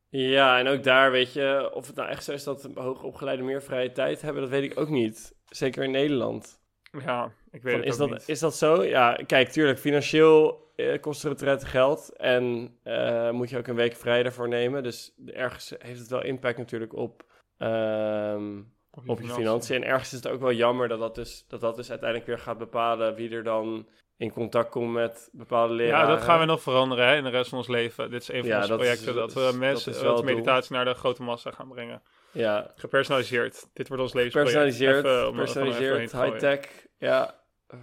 ja, 0.08 0.58
en 0.58 0.66
ook 0.66 0.82
daar 0.82 1.10
weet 1.10 1.32
je, 1.32 1.70
of 1.74 1.86
het 1.86 1.96
nou 1.96 2.08
echt 2.08 2.24
zo 2.24 2.32
is 2.32 2.44
dat 2.44 2.68
hoogopgeleiden 2.74 3.46
meer 3.46 3.62
vrije 3.62 3.92
tijd 3.92 4.22
hebben, 4.22 4.42
dat 4.42 4.50
weet 4.50 4.70
ik 4.70 4.78
ook 4.78 4.88
niet. 4.88 5.34
Zeker 5.48 5.84
in 5.84 5.90
Nederland. 5.90 6.62
Ja, 7.04 7.32
ik 7.50 7.62
weet 7.62 7.72
Van, 7.72 7.80
het 7.80 7.88
is, 7.88 8.00
ook 8.00 8.08
dat, 8.08 8.18
niet. 8.18 8.28
is 8.28 8.38
dat 8.38 8.56
zo? 8.56 8.84
Ja, 8.84 9.18
kijk, 9.26 9.48
tuurlijk, 9.48 9.78
financieel 9.78 10.64
eh, 10.76 11.00
kost 11.00 11.22
de 11.22 11.28
retraite 11.28 11.66
geld. 11.66 12.16
En 12.16 12.76
eh, 12.82 13.30
moet 13.30 13.50
je 13.50 13.58
ook 13.58 13.66
een 13.66 13.74
week 13.74 13.96
vrij 13.96 14.22
daarvoor 14.22 14.48
nemen. 14.48 14.82
Dus 14.82 15.14
ergens 15.26 15.74
heeft 15.78 15.98
het 16.00 16.08
wel 16.08 16.22
impact 16.22 16.58
natuurlijk 16.58 16.92
op, 16.92 17.24
ehm, 17.58 18.62
op 19.06 19.20
je 19.20 19.28
financiën. 19.28 19.76
En 19.82 19.88
ergens 19.88 20.12
is 20.12 20.22
het 20.22 20.28
ook 20.32 20.40
wel 20.40 20.52
jammer 20.52 20.88
dat 20.88 20.98
dat, 20.98 21.14
dus, 21.14 21.44
dat 21.48 21.60
dat 21.60 21.76
dus 21.76 21.90
uiteindelijk 21.90 22.28
weer 22.28 22.38
gaat 22.38 22.58
bepalen 22.58 23.14
wie 23.14 23.30
er 23.30 23.42
dan 23.44 23.88
in 24.16 24.30
contact 24.32 24.70
komt 24.70 24.92
met 24.92 25.28
bepaalde 25.32 25.72
Ja, 25.72 25.78
leraren. 25.78 26.08
dat 26.08 26.22
gaan 26.22 26.38
we 26.38 26.44
nog 26.44 26.62
veranderen 26.62 27.06
hè, 27.08 27.16
in 27.16 27.24
de 27.24 27.30
rest 27.30 27.48
van 27.48 27.58
ons 27.58 27.68
leven. 27.68 28.10
Dit 28.10 28.22
is 28.22 28.28
een 28.28 28.40
van 28.40 28.48
Ja, 28.48 28.56
onze 28.56 28.68
dat 28.68 28.78
projecten, 28.78 29.14
dat, 29.14 29.32
dat 29.34 29.44
is- 29.44 29.52
we 29.52 29.58
mensen 29.58 29.92
dat 29.92 30.02
dat 30.02 30.16
doel. 30.16 30.24
meditatie 30.24 30.74
naar 30.74 30.84
de 30.84 30.94
grote 30.94 31.22
massa 31.22 31.50
gaan 31.50 31.68
brengen. 31.68 32.02
Ja, 32.32 32.72
Gepersonaliseerd. 32.76 33.68
Dit 33.72 33.88
wordt 33.88 34.02
ons 34.02 34.12
levensproject. 34.12 34.52
personaliseerd, 34.52 35.04
Even 35.04 35.28
om- 35.28 35.36
personaliseerd, 35.36 35.94
om 35.94 36.00
even 36.00 36.18
doorheen 36.18 36.38
te 36.38 36.46
high-tech. 36.46 36.86
Ja, 36.98 37.34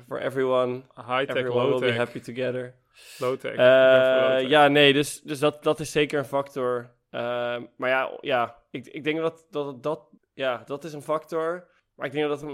for 0.08 0.20
everyone. 0.22 0.74
High-tech, 0.96 1.36
Everyone 1.36 1.70
will 1.70 1.80
be 1.92 1.94
happy 1.98 2.20
together. 2.20 2.76
Low-tech. 3.18 3.52
Eh, 3.52 3.58
low-tech. 3.58 4.50
ja, 4.50 4.68
nee, 4.68 4.94
dus, 4.94 5.22
dus 5.22 5.40
dat, 5.40 5.64
dat 5.64 5.80
is 5.80 5.92
zeker 5.92 6.20
een 6.20 6.26
factor. 6.26 6.92
Ehm, 7.10 7.62
maar 7.78 7.90
ja, 7.90 8.18
ja 8.22 8.56
ik, 8.72 8.88
ik 8.88 9.04
denk 9.04 9.20
dat, 9.20 9.46
dat 9.50 9.84
dat, 9.84 10.10
ja, 10.34 10.64
dat 10.66 10.84
is 10.84 10.94
een 10.94 11.02
factor. 11.02 11.68
Maar 11.96 12.06
ik 12.06 12.12
denk 12.14 12.28
dat 12.28 12.42
het 12.42 12.50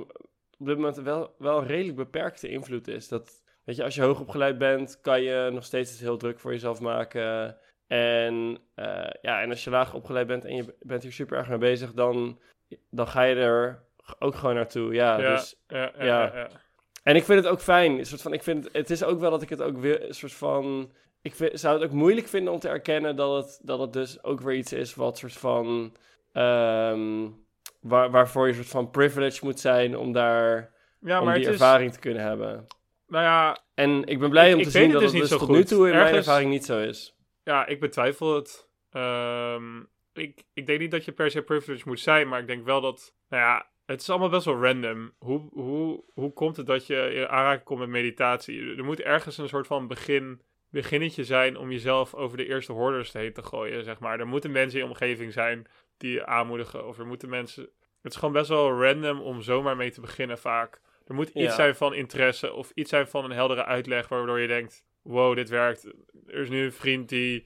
op 0.59 0.65
dit 0.65 0.75
moment 0.75 0.97
wel, 0.97 1.36
wel 1.38 1.63
redelijk 1.63 1.97
beperkte 1.97 2.49
invloed 2.49 2.88
is. 2.88 3.07
Dat, 3.07 3.43
weet 3.63 3.75
je, 3.75 3.84
als 3.84 3.95
je 3.95 4.01
hoog 4.01 4.19
opgeleid 4.19 4.57
bent, 4.57 5.01
kan 5.01 5.21
je 5.21 5.49
nog 5.53 5.63
steeds 5.63 5.91
het 5.91 5.99
heel 5.99 6.17
druk 6.17 6.39
voor 6.39 6.51
jezelf 6.51 6.80
maken. 6.80 7.57
En, 7.88 8.57
eh, 8.75 9.09
ja, 9.21 9.41
en 9.41 9.49
als 9.49 9.63
je 9.63 9.69
laag 9.69 9.93
opgeleid 9.93 10.28
bent 10.28 10.45
en 10.45 10.55
je 10.55 10.75
bent 10.80 11.03
hier 11.03 11.11
super 11.11 11.38
erg 11.38 11.49
mee 11.49 11.57
bezig, 11.57 11.93
dan, 11.93 12.39
dan 12.89 13.07
ga 13.07 13.23
je 13.23 13.36
er 13.36 13.84
ook 14.19 14.36
gewoon 14.36 14.55
naartoe. 14.55 14.93
Ja, 14.93 15.17
ja, 15.19 15.30
dus 15.36 15.55
ja, 15.67 15.91
ja, 16.05 16.34
en 17.03 17.15
ik 17.15 17.23
vind 17.23 17.43
het 17.43 17.51
ook 17.51 17.61
fijn. 17.61 17.97
Een 17.97 18.05
soort 18.05 18.21
van, 18.21 18.34
ik 18.34 18.43
vind, 18.43 18.63
het- 18.63 18.73
het 18.73 18.89
is 18.89 19.03
ook 19.03 19.19
wel 19.19 19.32
dat 19.32 19.41
ik 19.41 19.49
het 19.49 19.61
ook 19.61 19.78
wil. 19.78 20.01
Een 20.01 20.13
soort 20.13 20.34
van. 20.34 20.91
Ik 21.21 21.36
vind, 21.36 21.59
zou 21.59 21.73
het 21.80 21.84
ook 21.89 21.95
moeilijk 21.95 22.28
vinden 22.28 22.53
om 22.53 22.59
te 22.59 22.69
erkennen 22.69 23.15
dat 23.15 23.43
het, 23.45 23.59
dat 23.63 23.80
het 23.80 23.93
dus 23.93 24.23
ook 24.23 24.41
weer 24.41 24.55
iets 24.55 24.73
is 24.73 24.95
wat 24.95 25.17
soort 25.17 25.34
van. 25.34 25.95
ehm, 26.32 27.28
waar, 27.88 28.12
waarvoor 28.12 28.44
je 28.44 28.50
een 28.50 28.56
soort 28.58 28.68
van 28.68 28.90
privilege 28.92 29.46
moet 29.46 29.60
zijn 29.60 29.98
om 29.98 30.12
daar. 30.12 30.72
Ja, 31.02 31.20
om 31.20 31.26
maar 31.26 31.36
die 31.36 31.46
het 31.46 31.54
is... 31.54 31.60
ervaring 31.60 31.94
te 31.94 32.00
kunnen 32.00 32.24
hebben. 32.24 32.66
Nou 33.08 33.24
ja, 33.24 33.58
En 33.74 34.04
ik 34.06 34.20
ben 34.20 34.30
blij 34.30 34.50
Ik- 34.50 34.56
om 34.56 34.64
te 34.64 34.70
zien 34.70 34.92
dat 34.92 35.02
dus 35.02 35.04
het 35.12 35.14
niet 35.14 35.22
dus 35.22 35.32
zo 35.32 35.38
tot 35.38 35.50
nu 35.50 35.56
goed. 35.58 35.68
toe 35.68 35.88
in 35.90 35.96
mijn 35.96 36.16
ervaring 36.16 36.50
niet 36.52 36.66
zo 36.66 36.80
is. 36.80 37.16
ja, 37.44 37.66
ik 37.66 37.80
betwijfel 37.80 38.36
het. 38.36 38.70
Ehm, 38.92 39.80
ik, 40.14 40.44
ik 40.54 40.66
denk 40.66 40.80
niet 40.80 40.92
dat 40.92 41.06
je 41.06 41.12
per 41.12 41.32
se 41.32 41.42
privileged 41.42 41.86
moet 41.86 42.00
zijn, 42.00 42.28
maar 42.28 42.40
ik 42.40 42.48
denk 42.48 42.66
wel 42.66 42.82
dat... 42.82 43.16
Nou 43.30 43.44
ja, 43.44 43.70
het 43.86 44.02
is 44.02 44.10
allemaal 44.10 44.30
best 44.30 44.46
wel 44.46 44.62
random. 44.64 45.12
Hoe, 45.18 45.50
hoe, 45.52 46.04
hoe 46.14 46.34
komt 46.34 46.58
het 46.58 46.66
dat 46.66 46.88
je 46.88 47.14
in 47.14 47.28
aanraking 47.28 47.64
komt 47.64 47.80
met 47.80 47.90
meditatie? 47.90 48.76
Er 48.76 48.84
moet 48.84 49.00
ergens 49.02 49.38
een 49.38 49.48
soort 49.50 49.68
van 49.68 49.88
begin, 49.88 50.42
beginnetje 50.70 51.24
zijn 51.24 51.58
om 51.58 51.72
jezelf 51.72 52.14
over 52.14 52.38
de 52.38 52.46
eerste 52.48 52.72
hordes 52.72 53.14
heen 53.14 53.34
te 53.34 53.44
gooien, 53.44 53.84
zeg 53.84 54.00
maar. 54.00 54.20
Er 54.20 54.28
moeten 54.28 54.52
mensen 54.52 54.80
in 54.80 54.86
je 54.86 54.92
omgeving 54.92 55.34
zijn 55.34 55.68
die 55.98 56.24
aanmoedigen. 56.24 56.88
Of 56.88 57.00
er 57.00 57.06
moeten 57.08 57.30
mensen... 57.30 57.70
Het 58.02 58.12
is 58.14 58.18
gewoon 58.18 58.34
best 58.34 58.50
wel 58.50 58.84
random 58.84 59.22
om 59.22 59.41
zomaar 59.41 59.76
mee 59.76 59.91
te 59.91 60.02
beginnen 60.02 60.38
vaak. 60.38 60.82
Er 61.06 61.14
moet 61.14 61.28
iets 61.30 61.43
Ja. 61.43 61.52
zijn 61.52 61.76
van 61.76 61.93
interesse 61.93 62.54
of 62.54 62.72
iets 62.74 62.89
zijn 62.89 63.08
van 63.08 63.24
een 63.24 63.32
heldere 63.32 63.66
uitleg 63.66 64.08
waardoor 64.08 64.39
je 64.39 64.48
denkt... 64.48 64.86
Wow, 65.02 65.36
dit 65.36 65.50
werkt. 65.50 65.86
Er 66.28 66.39
is 66.41 66.50
nu 66.50 66.64
een 66.64 66.74
vriend 66.74 67.10
die, 67.10 67.45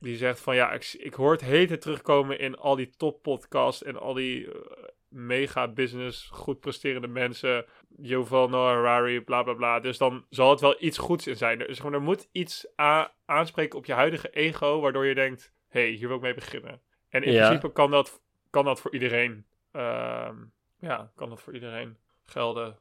die 0.00 0.16
zegt 0.16 0.40
van 0.40 0.54
ja, 0.54 0.72
ik, 0.72 0.94
ik 0.98 1.14
hoor 1.14 1.32
het 1.32 1.40
hete 1.40 1.78
terugkomen 1.78 2.38
in 2.38 2.56
al 2.56 2.76
die 2.76 2.90
top 2.96 3.22
podcasts 3.22 3.82
en 3.82 3.96
al 3.96 4.14
die 4.14 4.52
eh, 4.52 4.60
mega 5.08 5.68
business, 5.68 6.28
goed 6.32 6.60
presterende 6.60 7.06
mensen. 7.08 7.64
Yuval 7.96 8.48
Noah 8.48 8.74
Harari, 8.74 9.20
bla 9.20 9.42
bla 9.42 9.52
bla. 9.54 9.80
Dus 9.80 9.98
dan 9.98 10.24
zal 10.30 10.50
het 10.50 10.60
wel 10.60 10.76
iets 10.78 10.98
goeds 10.98 11.26
in 11.26 11.36
zijn. 11.36 11.58
Dus 11.58 11.76
gewoon, 11.76 11.92
er 11.92 12.02
moet 12.02 12.28
iets 12.32 12.66
a- 12.80 13.14
aanspreken 13.24 13.78
op 13.78 13.86
je 13.86 13.92
huidige 13.92 14.30
ego, 14.30 14.80
waardoor 14.80 15.06
je 15.06 15.14
denkt, 15.14 15.52
hé, 15.68 15.80
hey, 15.80 15.90
hier 15.90 16.06
wil 16.08 16.16
ik 16.16 16.22
mee 16.22 16.34
beginnen. 16.34 16.80
En 17.10 17.22
in 17.22 17.32
Ja. 17.32 17.46
principe 17.46 17.72
kan 17.72 17.90
dat, 17.90 18.22
kan 18.50 18.64
dat 18.64 18.80
voor 18.80 18.92
iedereen. 18.92 19.46
ehm, 19.72 20.36
ja, 20.80 21.12
kan 21.14 21.28
dat 21.28 21.40
voor 21.40 21.54
iedereen 21.54 21.96
gelden. 22.24 22.78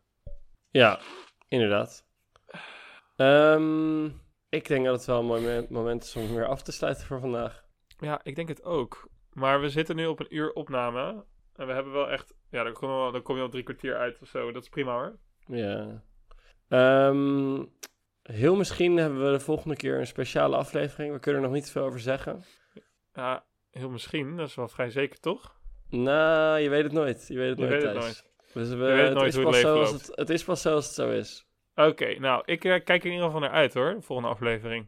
Ja, 0.69 0.99
inderdaad. 1.47 2.05
Ehm, 3.15 4.05
ik 4.49 4.67
denk 4.67 4.85
dat 4.85 4.95
het 4.95 5.05
wel 5.05 5.19
een 5.19 5.25
mooi 5.25 5.67
moment- 5.69 6.03
is 6.03 6.15
om 6.15 6.33
weer 6.35 6.45
af 6.47 6.61
te 6.61 6.71
sluiten 6.71 7.05
voor 7.05 7.19
vandaag. 7.19 7.63
Ja, 7.99 8.19
ik 8.23 8.35
denk 8.35 8.47
het 8.47 8.63
ook. 8.63 9.09
Maar 9.33 9.61
we 9.61 9.69
zitten 9.69 9.95
nu 9.95 10.05
op 10.05 10.19
een 10.19 10.35
uur 10.35 10.53
opname. 10.53 11.25
En 11.55 11.67
we 11.67 11.73
hebben 11.73 11.93
wel 11.93 12.09
echt... 12.09 12.33
Ja, 12.49 12.63
dan 12.63 12.73
kom 12.73 13.05
je 13.05 13.11
dan 13.11 13.21
kom 13.21 13.35
je 13.35 13.41
al 13.41 13.49
drie 13.49 13.63
kwartier 13.63 13.97
uit 13.97 14.19
of 14.21 14.27
zo. 14.27 14.51
Dat 14.51 14.63
is 14.63 14.69
prima 14.69 14.93
hoor. 14.93 15.17
Ja. 15.45 16.03
Ehm, 16.67 17.65
heel 18.23 18.55
misschien 18.55 18.97
hebben 18.97 19.25
we 19.25 19.31
de 19.31 19.39
volgende 19.39 19.75
keer 19.75 19.99
een 19.99 20.07
speciale 20.07 20.55
aflevering. 20.55 21.13
We 21.13 21.19
kunnen 21.19 21.41
er 21.41 21.47
nog 21.47 21.55
niet 21.57 21.71
veel 21.71 21.83
over 21.83 21.99
zeggen. 21.99 22.43
Ja, 23.13 23.45
heel 23.71 23.89
misschien. 23.89 24.37
Dat 24.37 24.47
is 24.47 24.55
wel 24.55 24.67
vrij 24.67 24.89
zeker, 24.89 25.19
toch? 25.19 25.55
Nou, 25.89 26.59
je 26.59 26.69
weet 26.69 26.83
het 26.83 26.91
nooit. 26.91 27.25
Je 27.27 27.37
weet 27.37 27.49
het 27.49 27.59
Je 27.59 27.65
nooit, 27.65 27.83
weet 27.83 27.93
het 27.93 28.01
Thijs. 28.01 28.23
Dus 28.53 28.69
we, 28.69 28.75
weet 28.75 29.05
het, 29.07 29.13
nooit 29.13 29.27
is 29.27 29.35
hoe 29.35 29.55
het 29.55 29.91
het, 29.91 30.11
het 30.15 30.29
is 30.29 30.43
pas 30.43 30.61
zoals 30.61 30.85
het 30.85 30.95
zo 30.95 31.09
is. 31.09 31.47
Oké, 31.75 32.19
nou, 32.19 32.41
ik 32.45 32.65
eh, 32.65 32.83
kijk 32.83 32.89
er 32.89 33.05
in 33.05 33.11
ieder 33.11 33.25
geval 33.25 33.39
naar 33.41 33.49
uit 33.49 33.73
hoor, 33.73 33.93
de 33.93 34.01
volgende 34.01 34.31
aflevering. 34.31 34.87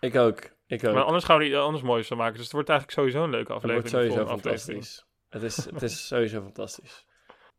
Ik 0.00 0.16
ook. 0.16 0.40
Ik 0.66 0.84
ook. 0.86 0.94
Maar 0.94 1.02
anders 1.02 1.24
gaan 1.24 1.38
we 1.38 1.44
die 1.44 1.56
anders 1.56 1.84
moois 1.84 2.06
van 2.06 2.16
maken. 2.16 2.34
Dus 2.34 2.42
het 2.42 2.52
wordt 2.52 2.68
eigenlijk 2.68 2.98
sowieso 2.98 3.24
een 3.24 3.30
leuke 3.30 3.52
Het 3.52 3.62
aflevering. 3.62 3.90
wordt 3.90 4.06
de 4.06 4.12
sowieso 4.14 4.34
fantastisch. 4.34 5.06
Het 5.28 5.42
is, 5.42 5.56
het 5.56 5.82
is 5.82 6.06
sowieso 6.06 6.40
fantastisch. 6.42 7.06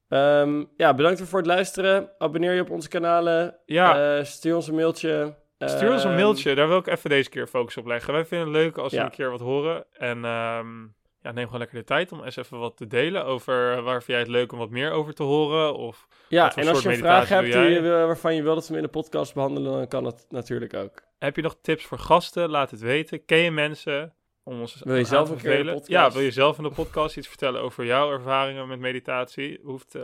Ehm, 0.07 0.63
ja, 0.77 0.93
bedankt 0.93 1.21
voor 1.21 1.37
het 1.39 1.47
luisteren. 1.47 2.11
Abonneer 2.17 2.53
je 2.53 2.61
op 2.61 2.69
onze 2.69 2.87
kanalen. 2.87 3.59
Ja, 3.65 4.17
Eh, 4.17 4.23
stuur 4.23 4.55
ons 4.55 4.67
een 4.67 4.75
mailtje. 4.75 5.35
Stuur 5.69 5.91
ons 5.91 6.03
een 6.03 6.09
Ehm, 6.09 6.19
mailtje. 6.19 6.55
Daar 6.55 6.67
wil 6.67 6.77
ik 6.77 6.87
even 6.87 7.09
deze 7.09 7.29
keer 7.29 7.47
focus 7.47 7.77
op 7.77 7.85
leggen. 7.85 8.13
Wij 8.13 8.25
vinden 8.25 8.47
het 8.47 8.55
leuk 8.57 8.77
als 8.77 8.91
we 8.91 8.97
Ja. 8.97 9.03
een 9.05 9.11
keer 9.11 9.29
wat 9.31 9.39
horen. 9.39 9.85
En 9.93 10.25
ehm, 10.25 10.81
ja, 11.21 11.31
neem 11.31 11.45
gewoon 11.45 11.59
lekker 11.59 11.77
de 11.77 11.83
tijd 11.83 12.11
om 12.11 12.23
eens 12.23 12.35
even 12.35 12.59
wat 12.59 12.77
te 12.77 12.87
delen 12.87 13.25
over 13.25 13.81
waar 13.81 13.95
vind 14.03 14.07
jij 14.07 14.19
het 14.19 14.27
leuk 14.27 14.51
om 14.51 14.57
wat 14.59 14.69
meer 14.69 14.91
over 14.91 15.13
te 15.13 15.23
horen. 15.23 15.75
Of 15.75 16.07
Ja, 16.27 16.55
en 16.55 16.67
als 16.67 16.81
je 16.81 16.89
een 16.89 16.97
vraag 16.97 17.29
hebt 17.29 17.53
die 17.53 17.81
waarvan 17.81 18.35
je 18.35 18.43
wil 18.43 18.53
dat 18.55 18.63
we 18.67 18.73
hem 18.73 18.77
in 18.83 18.89
de 18.91 18.97
podcast 18.97 19.33
behandelen, 19.33 19.71
dan 19.71 19.87
kan 19.87 20.03
dat 20.03 20.25
natuurlijk 20.29 20.73
ook. 20.73 21.01
heb 21.19 21.35
je 21.35 21.41
nog 21.41 21.55
tips 21.61 21.85
voor 21.85 21.99
gasten? 21.99 22.49
Laat 22.49 22.71
het 22.71 22.79
weten. 22.79 23.25
Ken 23.25 23.37
je 23.37 23.51
mensen? 23.51 24.13
Om 24.45 24.59
ons 24.59 24.81
Wil 24.83 24.95
je 24.95 25.03
zelf 25.03 25.27
te 25.29 25.37
vervelen? 25.39 25.81
Ja, 25.85 26.11
wil 26.11 26.21
je 26.21 26.31
zelf 26.31 26.57
in 26.57 26.63
de 26.63 26.69
podcast 26.71 27.17
iets 27.17 27.27
vertellen 27.27 27.61
over 27.61 27.85
jouw 27.85 28.11
ervaringen 28.11 28.67
met 28.67 28.79
meditatie? 28.79 29.59
Hoeft 29.63 29.95
eh, 29.95 30.03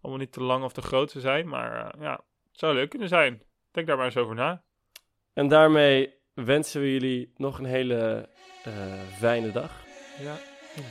allemaal 0.00 0.20
niet 0.20 0.32
te 0.32 0.42
lang 0.42 0.64
of 0.64 0.72
te 0.72 0.82
groot 0.82 1.10
te 1.10 1.20
zijn, 1.20 1.48
maar 1.48 1.84
eh, 1.94 2.00
ja, 2.02 2.12
het 2.50 2.58
zou 2.58 2.74
leuk 2.74 2.88
kunnen 2.90 3.08
zijn. 3.08 3.42
Denk 3.70 3.86
daar 3.86 3.96
maar 3.96 4.04
eens 4.06 4.16
over 4.16 4.34
na. 4.34 4.62
En 5.36 5.48
daarmee 5.48 6.14
wensen 6.34 6.80
we 6.80 6.92
jullie 6.92 7.32
nog 7.36 7.58
een 7.58 7.64
hele 7.64 8.28
eh, 8.64 8.72
fijne 9.18 9.52
dag. 9.52 9.84
Ja, 10.22 10.36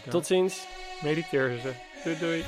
Tot 0.10 0.26
ziens. 0.26 0.68
mediteer 1.04 1.58
ze. 1.62 1.72
Doei 2.04 2.18
doei. 2.20 2.44